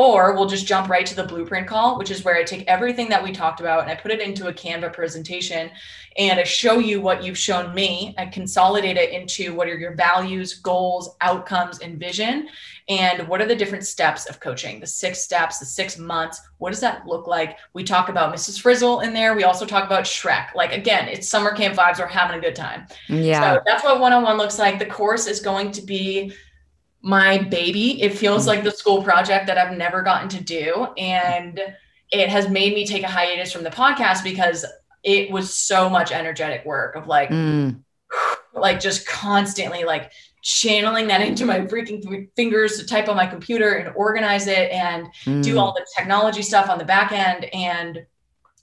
Or 0.00 0.32
we'll 0.32 0.46
just 0.46 0.66
jump 0.66 0.88
right 0.88 1.04
to 1.04 1.14
the 1.14 1.24
blueprint 1.24 1.66
call, 1.66 1.98
which 1.98 2.10
is 2.10 2.24
where 2.24 2.34
I 2.34 2.42
take 2.42 2.66
everything 2.66 3.10
that 3.10 3.22
we 3.22 3.32
talked 3.32 3.60
about 3.60 3.82
and 3.82 3.90
I 3.90 3.94
put 3.94 4.10
it 4.10 4.22
into 4.22 4.48
a 4.48 4.52
Canva 4.52 4.94
presentation 4.94 5.70
and 6.16 6.40
I 6.40 6.44
show 6.44 6.78
you 6.78 7.02
what 7.02 7.22
you've 7.22 7.36
shown 7.36 7.74
me. 7.74 8.14
I 8.16 8.24
consolidate 8.24 8.96
it 8.96 9.10
into 9.10 9.54
what 9.54 9.68
are 9.68 9.76
your 9.76 9.94
values, 9.94 10.54
goals, 10.54 11.16
outcomes, 11.20 11.80
and 11.80 11.98
vision. 12.00 12.48
And 12.88 13.28
what 13.28 13.42
are 13.42 13.46
the 13.46 13.54
different 13.54 13.84
steps 13.84 14.24
of 14.24 14.40
coaching, 14.40 14.80
the 14.80 14.86
six 14.86 15.20
steps, 15.20 15.58
the 15.58 15.66
six 15.66 15.98
months. 15.98 16.40
What 16.56 16.70
does 16.70 16.80
that 16.80 17.06
look 17.06 17.26
like? 17.26 17.58
We 17.74 17.84
talk 17.84 18.08
about 18.08 18.34
Mrs. 18.34 18.58
Frizzle 18.58 19.00
in 19.00 19.12
there. 19.12 19.36
We 19.36 19.44
also 19.44 19.66
talk 19.66 19.84
about 19.84 20.04
Shrek. 20.04 20.54
Like, 20.54 20.72
again, 20.72 21.08
it's 21.08 21.28
summer 21.28 21.54
camp 21.54 21.76
vibes. 21.76 21.98
We're 21.98 22.06
having 22.06 22.38
a 22.38 22.40
good 22.40 22.56
time. 22.56 22.86
Yeah. 23.10 23.56
So 23.56 23.62
that's 23.66 23.84
what 23.84 24.00
one 24.00 24.14
on 24.14 24.22
one 24.22 24.38
looks 24.38 24.58
like. 24.58 24.78
The 24.78 24.86
course 24.86 25.26
is 25.26 25.40
going 25.40 25.72
to 25.72 25.82
be 25.82 26.32
my 27.02 27.38
baby. 27.38 28.02
It 28.02 28.16
feels 28.16 28.46
like 28.46 28.64
the 28.64 28.70
school 28.70 29.02
project 29.02 29.46
that 29.46 29.58
I've 29.58 29.76
never 29.76 30.02
gotten 30.02 30.28
to 30.30 30.42
do. 30.42 30.88
And 30.98 31.60
it 32.10 32.28
has 32.28 32.48
made 32.48 32.74
me 32.74 32.86
take 32.86 33.02
a 33.02 33.08
hiatus 33.08 33.52
from 33.52 33.64
the 33.64 33.70
podcast 33.70 34.24
because 34.24 34.64
it 35.02 35.30
was 35.30 35.54
so 35.54 35.88
much 35.88 36.12
energetic 36.12 36.64
work 36.64 36.96
of 36.96 37.06
like, 37.06 37.30
mm. 37.30 37.80
like 38.54 38.80
just 38.80 39.06
constantly 39.06 39.84
like 39.84 40.10
channeling 40.42 41.06
that 41.08 41.20
into 41.26 41.46
my 41.46 41.60
freaking 41.60 42.28
fingers 42.36 42.78
to 42.78 42.86
type 42.86 43.08
on 43.08 43.16
my 43.16 43.26
computer 43.26 43.74
and 43.74 43.94
organize 43.96 44.46
it 44.46 44.70
and 44.70 45.06
mm. 45.24 45.42
do 45.42 45.58
all 45.58 45.72
the 45.72 45.86
technology 45.96 46.42
stuff 46.42 46.68
on 46.68 46.78
the 46.78 46.84
back 46.84 47.12
end. 47.12 47.46
And 47.54 48.04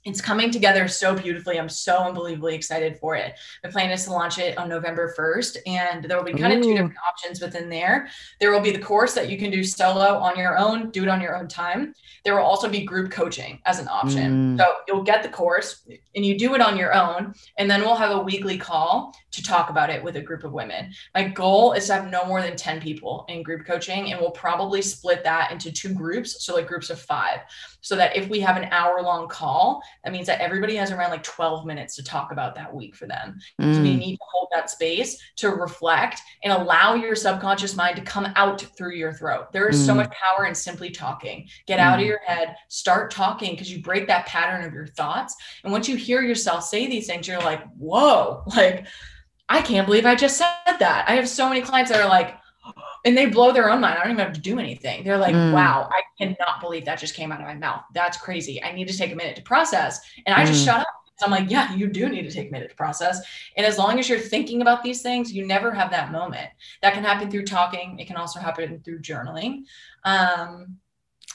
it's 0.08 0.20
coming 0.20 0.50
together 0.50 0.88
so 0.88 1.14
beautifully. 1.14 1.58
I'm 1.58 1.68
so 1.68 1.98
unbelievably 1.98 2.54
excited 2.54 2.98
for 2.98 3.14
it. 3.14 3.38
The 3.62 3.68
plan 3.68 3.90
is 3.90 4.04
to 4.04 4.12
launch 4.12 4.38
it 4.38 4.56
on 4.56 4.68
November 4.68 5.14
1st, 5.16 5.58
and 5.66 6.04
there 6.04 6.16
will 6.16 6.24
be 6.24 6.32
kind 6.32 6.54
Ooh. 6.54 6.56
of 6.56 6.62
two 6.62 6.72
different 6.72 6.96
options 7.06 7.40
within 7.40 7.68
there. 7.68 8.08
There 8.40 8.50
will 8.50 8.60
be 8.60 8.70
the 8.70 8.78
course 8.78 9.14
that 9.14 9.28
you 9.28 9.38
can 9.38 9.50
do 9.50 9.62
solo 9.62 10.16
on 10.16 10.38
your 10.38 10.56
own, 10.56 10.90
do 10.90 11.02
it 11.02 11.08
on 11.08 11.20
your 11.20 11.36
own 11.36 11.46
time. 11.46 11.92
There 12.24 12.34
will 12.34 12.42
also 12.42 12.68
be 12.68 12.84
group 12.84 13.10
coaching 13.10 13.60
as 13.66 13.78
an 13.78 13.88
option. 13.88 14.56
Mm. 14.56 14.58
So 14.58 14.72
you'll 14.86 15.02
get 15.02 15.22
the 15.22 15.28
course 15.28 15.86
and 16.14 16.24
you 16.24 16.38
do 16.38 16.54
it 16.54 16.60
on 16.60 16.76
your 16.76 16.94
own, 16.94 17.34
and 17.58 17.70
then 17.70 17.82
we'll 17.82 17.94
have 17.94 18.10
a 18.10 18.20
weekly 18.20 18.56
call 18.56 19.14
to 19.30 19.42
talk 19.42 19.68
about 19.68 19.90
it 19.90 20.02
with 20.02 20.16
a 20.16 20.22
group 20.22 20.42
of 20.42 20.52
women. 20.52 20.90
My 21.14 21.24
goal 21.24 21.74
is 21.74 21.86
to 21.86 21.94
have 21.94 22.10
no 22.10 22.24
more 22.24 22.40
than 22.40 22.56
10 22.56 22.80
people 22.80 23.26
in 23.28 23.42
group 23.42 23.66
coaching, 23.66 24.10
and 24.10 24.20
we'll 24.20 24.30
probably 24.30 24.80
split 24.80 25.22
that 25.24 25.52
into 25.52 25.70
two 25.70 25.92
groups. 25.92 26.44
So, 26.44 26.54
like 26.54 26.66
groups 26.66 26.90
of 26.90 26.98
five 27.00 27.40
so 27.80 27.96
that 27.96 28.16
if 28.16 28.28
we 28.28 28.40
have 28.40 28.56
an 28.56 28.68
hour 28.70 29.02
long 29.02 29.28
call, 29.28 29.82
that 30.04 30.12
means 30.12 30.26
that 30.26 30.40
everybody 30.40 30.76
has 30.76 30.90
around 30.90 31.10
like 31.10 31.22
12 31.22 31.66
minutes 31.66 31.96
to 31.96 32.04
talk 32.04 32.32
about 32.32 32.54
that 32.54 32.72
week 32.72 32.94
for 32.94 33.06
them. 33.06 33.38
Mm. 33.60 33.74
So 33.74 33.82
we 33.82 33.96
need 33.96 34.16
to 34.16 34.22
hold 34.32 34.48
that 34.52 34.70
space 34.70 35.20
to 35.36 35.50
reflect 35.50 36.20
and 36.44 36.52
allow 36.52 36.94
your 36.94 37.14
subconscious 37.14 37.76
mind 37.76 37.96
to 37.96 38.02
come 38.02 38.28
out 38.36 38.60
through 38.76 38.94
your 38.94 39.12
throat. 39.12 39.52
There 39.52 39.68
is 39.68 39.80
mm. 39.82 39.86
so 39.86 39.94
much 39.94 40.10
power 40.10 40.46
in 40.46 40.54
simply 40.54 40.90
talking. 40.90 41.48
Get 41.66 41.78
mm. 41.78 41.82
out 41.82 41.98
of 41.98 42.04
mm. 42.04 42.08
your 42.08 42.20
head, 42.24 42.56
start 42.68 43.10
talking 43.10 43.52
because 43.52 43.70
you 43.70 43.82
break 43.82 44.06
that 44.06 44.26
pattern 44.26 44.64
of 44.64 44.72
your 44.72 44.86
thoughts. 44.86 45.34
And 45.64 45.72
once 45.72 45.88
you 45.88 45.96
hear 45.96 46.22
yourself 46.22 46.64
say 46.64 46.86
these 46.86 47.06
things, 47.06 47.26
you're 47.26 47.38
like, 47.40 47.66
whoa, 47.74 48.44
like, 48.56 48.86
I 49.48 49.62
can't 49.62 49.86
believe 49.86 50.04
I 50.04 50.14
just 50.14 50.36
said 50.36 50.76
that. 50.78 51.06
I 51.08 51.14
have 51.14 51.28
so 51.28 51.48
many 51.48 51.62
clients 51.62 51.90
that 51.90 52.00
are 52.00 52.08
like, 52.08 52.36
and 53.04 53.16
they 53.16 53.26
blow 53.26 53.52
their 53.52 53.70
own 53.70 53.80
mind. 53.80 53.98
I 53.98 54.02
don't 54.02 54.12
even 54.12 54.24
have 54.24 54.34
to 54.34 54.40
do 54.40 54.58
anything. 54.58 55.04
They're 55.04 55.18
like, 55.18 55.34
mm. 55.34 55.52
wow, 55.52 55.88
I 55.90 56.02
cannot 56.18 56.60
believe 56.60 56.84
that 56.84 56.98
just 56.98 57.14
came 57.14 57.32
out 57.32 57.40
of 57.40 57.46
my 57.46 57.54
mouth. 57.54 57.82
That's 57.94 58.16
crazy. 58.18 58.62
I 58.62 58.72
need 58.72 58.88
to 58.88 58.96
take 58.96 59.12
a 59.12 59.16
minute 59.16 59.36
to 59.36 59.42
process. 59.42 60.00
And 60.26 60.34
I 60.34 60.44
just 60.44 60.62
mm. 60.62 60.66
shut 60.66 60.80
up. 60.80 60.86
So 61.18 61.26
I'm 61.26 61.32
like, 61.32 61.50
yeah, 61.50 61.74
you 61.74 61.88
do 61.88 62.08
need 62.08 62.22
to 62.22 62.30
take 62.30 62.48
a 62.48 62.52
minute 62.52 62.70
to 62.70 62.76
process. 62.76 63.20
And 63.56 63.66
as 63.66 63.76
long 63.76 63.98
as 63.98 64.08
you're 64.08 64.20
thinking 64.20 64.62
about 64.62 64.84
these 64.84 65.02
things, 65.02 65.32
you 65.32 65.46
never 65.46 65.72
have 65.72 65.90
that 65.90 66.12
moment. 66.12 66.48
That 66.80 66.94
can 66.94 67.02
happen 67.02 67.28
through 67.28 67.44
talking. 67.44 67.98
It 67.98 68.06
can 68.06 68.16
also 68.16 68.38
happen 68.38 68.80
through 68.84 69.00
journaling. 69.00 69.64
Um, 70.04 70.76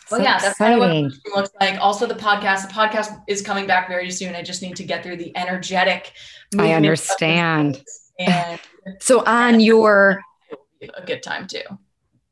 well, 0.10 0.20
so 0.20 0.24
yeah, 0.24 0.40
that's 0.40 0.52
exciting. 0.52 0.80
kind 0.80 1.06
of 1.06 1.12
what 1.12 1.18
it 1.26 1.36
looks 1.36 1.50
like. 1.60 1.80
Also, 1.82 2.06
the 2.06 2.16
podcast. 2.16 2.68
The 2.68 2.74
podcast 2.74 3.22
is 3.28 3.42
coming 3.42 3.68
back 3.68 3.90
very 3.90 4.10
soon. 4.10 4.36
I 4.36 4.42
just 4.42 4.62
need 4.62 4.78
to 4.78 4.84
get 4.84 5.04
through 5.04 5.18
the 5.18 5.36
energetic. 5.36 6.14
I 6.58 6.74
understand. 6.74 7.84
And 8.20 8.60
so 9.00 9.24
on 9.26 9.60
your 9.60 10.22
a 10.96 11.06
good 11.06 11.24
time 11.24 11.48
too. 11.48 11.62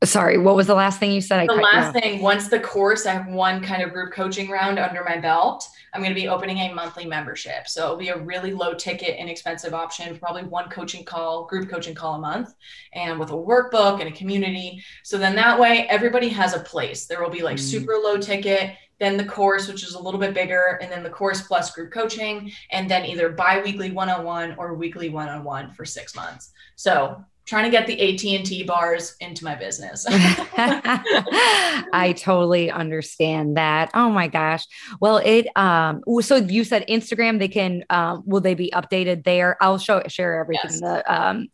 Sorry, 0.04 0.36
what 0.36 0.56
was 0.56 0.66
the 0.66 0.74
last 0.74 0.98
thing 0.98 1.12
you 1.12 1.20
said? 1.20 1.48
the 1.48 1.54
last 1.54 1.92
thing, 1.92 2.20
once 2.20 2.48
the 2.48 2.58
course, 2.58 3.06
I 3.06 3.12
have 3.12 3.28
one 3.28 3.62
kind 3.62 3.82
of 3.82 3.92
group 3.92 4.12
coaching 4.12 4.50
round 4.50 4.80
under 4.80 5.04
my 5.04 5.18
belt. 5.18 5.68
I'm 5.94 6.00
going 6.00 6.12
to 6.12 6.20
be 6.20 6.26
opening 6.26 6.58
a 6.58 6.74
monthly 6.74 7.06
membership. 7.06 7.68
So 7.68 7.84
it'll 7.84 7.96
be 7.96 8.08
a 8.08 8.18
really 8.18 8.52
low 8.52 8.74
ticket, 8.74 9.16
inexpensive 9.16 9.74
option, 9.74 10.18
probably 10.18 10.42
one 10.42 10.68
coaching 10.70 11.04
call, 11.04 11.44
group 11.44 11.70
coaching 11.70 11.94
call 11.94 12.14
a 12.14 12.18
month, 12.18 12.54
and 12.94 13.20
with 13.20 13.30
a 13.30 13.34
workbook 13.34 14.00
and 14.00 14.08
a 14.08 14.16
community. 14.16 14.82
So 15.04 15.18
then 15.18 15.36
that 15.36 15.60
way, 15.60 15.86
everybody 15.88 16.28
has 16.30 16.54
a 16.54 16.60
place. 16.60 17.06
There 17.06 17.22
will 17.22 17.30
be 17.30 17.42
like 17.42 17.58
mm. 17.58 17.60
super 17.60 17.92
low 17.92 18.16
ticket, 18.16 18.74
then 18.98 19.16
the 19.16 19.24
course, 19.24 19.68
which 19.68 19.84
is 19.84 19.94
a 19.94 20.02
little 20.02 20.18
bit 20.18 20.34
bigger, 20.34 20.78
and 20.80 20.90
then 20.90 21.02
the 21.02 21.10
course 21.10 21.42
plus 21.42 21.72
group 21.72 21.92
coaching, 21.92 22.50
and 22.70 22.90
then 22.90 23.04
either 23.04 23.28
bi 23.28 23.60
weekly 23.60 23.92
one 23.92 24.08
on 24.08 24.24
one 24.24 24.54
or 24.58 24.74
weekly 24.74 25.10
one 25.10 25.28
on 25.28 25.44
one 25.44 25.70
for 25.72 25.84
six 25.84 26.16
months. 26.16 26.52
So 26.74 27.24
trying 27.44 27.64
to 27.64 27.70
get 27.70 27.86
the 27.86 28.00
AT&T 28.00 28.64
bars 28.64 29.16
into 29.20 29.44
my 29.44 29.54
business. 29.54 30.06
I 30.08 32.14
totally 32.16 32.70
understand 32.70 33.56
that. 33.56 33.90
Oh 33.94 34.10
my 34.10 34.28
gosh. 34.28 34.66
Well, 35.00 35.18
it 35.18 35.48
um 35.56 36.02
so 36.20 36.36
you 36.36 36.64
said 36.64 36.86
Instagram 36.88 37.38
they 37.38 37.48
can 37.48 37.84
um 37.90 38.22
will 38.26 38.40
they 38.40 38.54
be 38.54 38.70
updated 38.70 39.24
there? 39.24 39.56
I'll 39.60 39.78
show 39.78 40.02
share 40.08 40.40
everything 40.40 40.70
yes. 40.70 40.80
in 40.80 40.80
the 40.80 41.12
um 41.12 41.48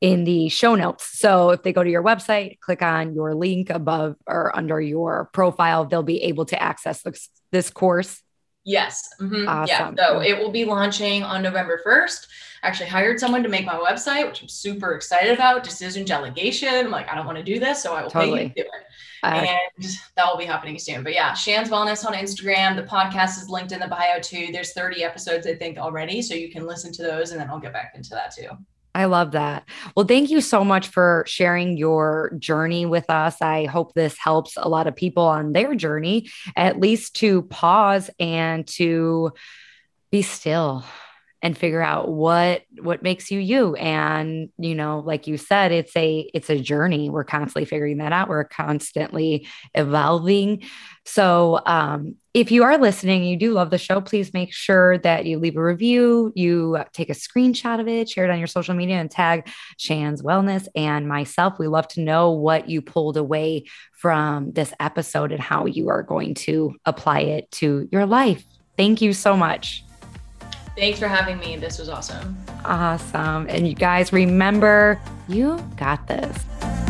in 0.00 0.24
the 0.24 0.48
show 0.48 0.74
notes. 0.74 1.18
So 1.18 1.50
if 1.50 1.62
they 1.62 1.72
go 1.72 1.84
to 1.84 1.90
your 1.90 2.02
website, 2.02 2.58
click 2.60 2.82
on 2.82 3.14
your 3.14 3.34
link 3.34 3.70
above 3.70 4.16
or 4.26 4.56
under 4.56 4.80
your 4.80 5.28
profile, 5.32 5.84
they'll 5.84 6.02
be 6.02 6.22
able 6.22 6.46
to 6.46 6.60
access 6.60 7.02
this, 7.02 7.28
this 7.52 7.70
course. 7.70 8.22
Yes. 8.70 9.08
Mm-hmm. 9.20 9.48
Awesome. 9.48 9.94
Yeah. 9.96 10.08
So 10.08 10.20
it 10.20 10.38
will 10.38 10.50
be 10.50 10.64
launching 10.64 11.22
on 11.22 11.42
November 11.42 11.80
1st 11.84 12.26
I 12.62 12.68
actually 12.68 12.90
hired 12.90 13.18
someone 13.18 13.42
to 13.42 13.48
make 13.48 13.64
my 13.64 13.74
website, 13.74 14.26
which 14.26 14.42
I'm 14.42 14.48
super 14.48 14.94
excited 14.94 15.32
about. 15.32 15.64
Decision 15.64 16.04
delegation. 16.04 16.68
I'm 16.68 16.90
like, 16.90 17.10
I 17.10 17.14
don't 17.14 17.24
want 17.24 17.38
to 17.38 17.44
do 17.44 17.58
this, 17.58 17.82
so 17.82 17.94
I 17.94 18.02
will 18.02 18.10
totally. 18.10 18.36
pay 18.36 18.42
you 18.42 18.48
to 18.48 18.54
do 18.54 18.60
it. 18.60 18.84
Uh, 19.22 19.46
and 19.48 19.86
that 20.16 20.26
will 20.26 20.36
be 20.36 20.44
happening 20.44 20.78
soon. 20.78 21.02
But 21.02 21.14
yeah, 21.14 21.32
Shan's 21.32 21.70
Wellness 21.70 22.04
on 22.04 22.12
Instagram. 22.12 22.76
The 22.76 22.82
podcast 22.82 23.38
is 23.38 23.48
linked 23.48 23.72
in 23.72 23.80
the 23.80 23.86
bio 23.86 24.20
too. 24.20 24.48
There's 24.52 24.72
30 24.72 25.04
episodes, 25.04 25.46
I 25.46 25.54
think, 25.54 25.78
already. 25.78 26.20
So 26.22 26.34
you 26.34 26.50
can 26.50 26.66
listen 26.66 26.92
to 26.92 27.02
those 27.02 27.30
and 27.30 27.40
then 27.40 27.48
I'll 27.48 27.60
get 27.60 27.72
back 27.72 27.92
into 27.94 28.10
that 28.10 28.34
too. 28.34 28.48
I 28.94 29.04
love 29.04 29.32
that. 29.32 29.68
Well, 29.96 30.06
thank 30.06 30.30
you 30.30 30.40
so 30.40 30.64
much 30.64 30.88
for 30.88 31.24
sharing 31.26 31.76
your 31.76 32.32
journey 32.38 32.86
with 32.86 33.08
us. 33.08 33.40
I 33.40 33.66
hope 33.66 33.94
this 33.94 34.16
helps 34.18 34.54
a 34.56 34.68
lot 34.68 34.86
of 34.88 34.96
people 34.96 35.24
on 35.24 35.52
their 35.52 35.74
journey, 35.74 36.28
at 36.56 36.80
least 36.80 37.14
to 37.16 37.42
pause 37.42 38.10
and 38.18 38.66
to 38.68 39.32
be 40.10 40.22
still 40.22 40.84
and 41.42 41.56
figure 41.56 41.80
out 41.80 42.08
what 42.08 42.62
what 42.80 43.02
makes 43.02 43.30
you 43.30 43.38
you 43.38 43.74
and 43.76 44.50
you 44.58 44.74
know 44.74 45.00
like 45.00 45.26
you 45.26 45.38
said 45.38 45.72
it's 45.72 45.96
a 45.96 46.30
it's 46.34 46.50
a 46.50 46.60
journey 46.60 47.08
we're 47.08 47.24
constantly 47.24 47.64
figuring 47.64 47.98
that 47.98 48.12
out 48.12 48.28
we're 48.28 48.44
constantly 48.44 49.46
evolving 49.74 50.62
so 51.10 51.60
um 51.66 52.16
if 52.32 52.52
you 52.52 52.62
are 52.62 52.78
listening, 52.78 53.24
you 53.24 53.36
do 53.36 53.52
love 53.52 53.70
the 53.70 53.78
show, 53.78 54.00
please 54.00 54.32
make 54.32 54.52
sure 54.52 54.98
that 54.98 55.26
you 55.26 55.40
leave 55.40 55.56
a 55.56 55.64
review, 55.64 56.32
you 56.36 56.78
take 56.92 57.10
a 57.10 57.14
screenshot 57.14 57.80
of 57.80 57.88
it, 57.88 58.08
share 58.08 58.24
it 58.24 58.30
on 58.30 58.38
your 58.38 58.46
social 58.46 58.74
media, 58.74 58.96
and 58.96 59.10
tag 59.10 59.48
Shan's 59.78 60.22
Wellness 60.22 60.68
and 60.76 61.08
myself. 61.08 61.58
We 61.58 61.66
love 61.66 61.88
to 61.88 62.00
know 62.00 62.30
what 62.30 62.68
you 62.68 62.82
pulled 62.82 63.16
away 63.16 63.64
from 63.92 64.52
this 64.52 64.72
episode 64.78 65.32
and 65.32 65.40
how 65.40 65.66
you 65.66 65.88
are 65.88 66.04
going 66.04 66.34
to 66.34 66.76
apply 66.86 67.20
it 67.20 67.50
to 67.52 67.88
your 67.90 68.06
life. 68.06 68.44
Thank 68.76 69.02
you 69.02 69.12
so 69.12 69.36
much. 69.36 69.82
Thanks 70.76 71.00
for 71.00 71.08
having 71.08 71.38
me. 71.40 71.56
This 71.56 71.80
was 71.80 71.88
awesome. 71.88 72.38
Awesome. 72.64 73.46
And 73.48 73.66
you 73.66 73.74
guys 73.74 74.12
remember, 74.12 75.00
you 75.28 75.58
got 75.76 76.06
this. 76.06 76.89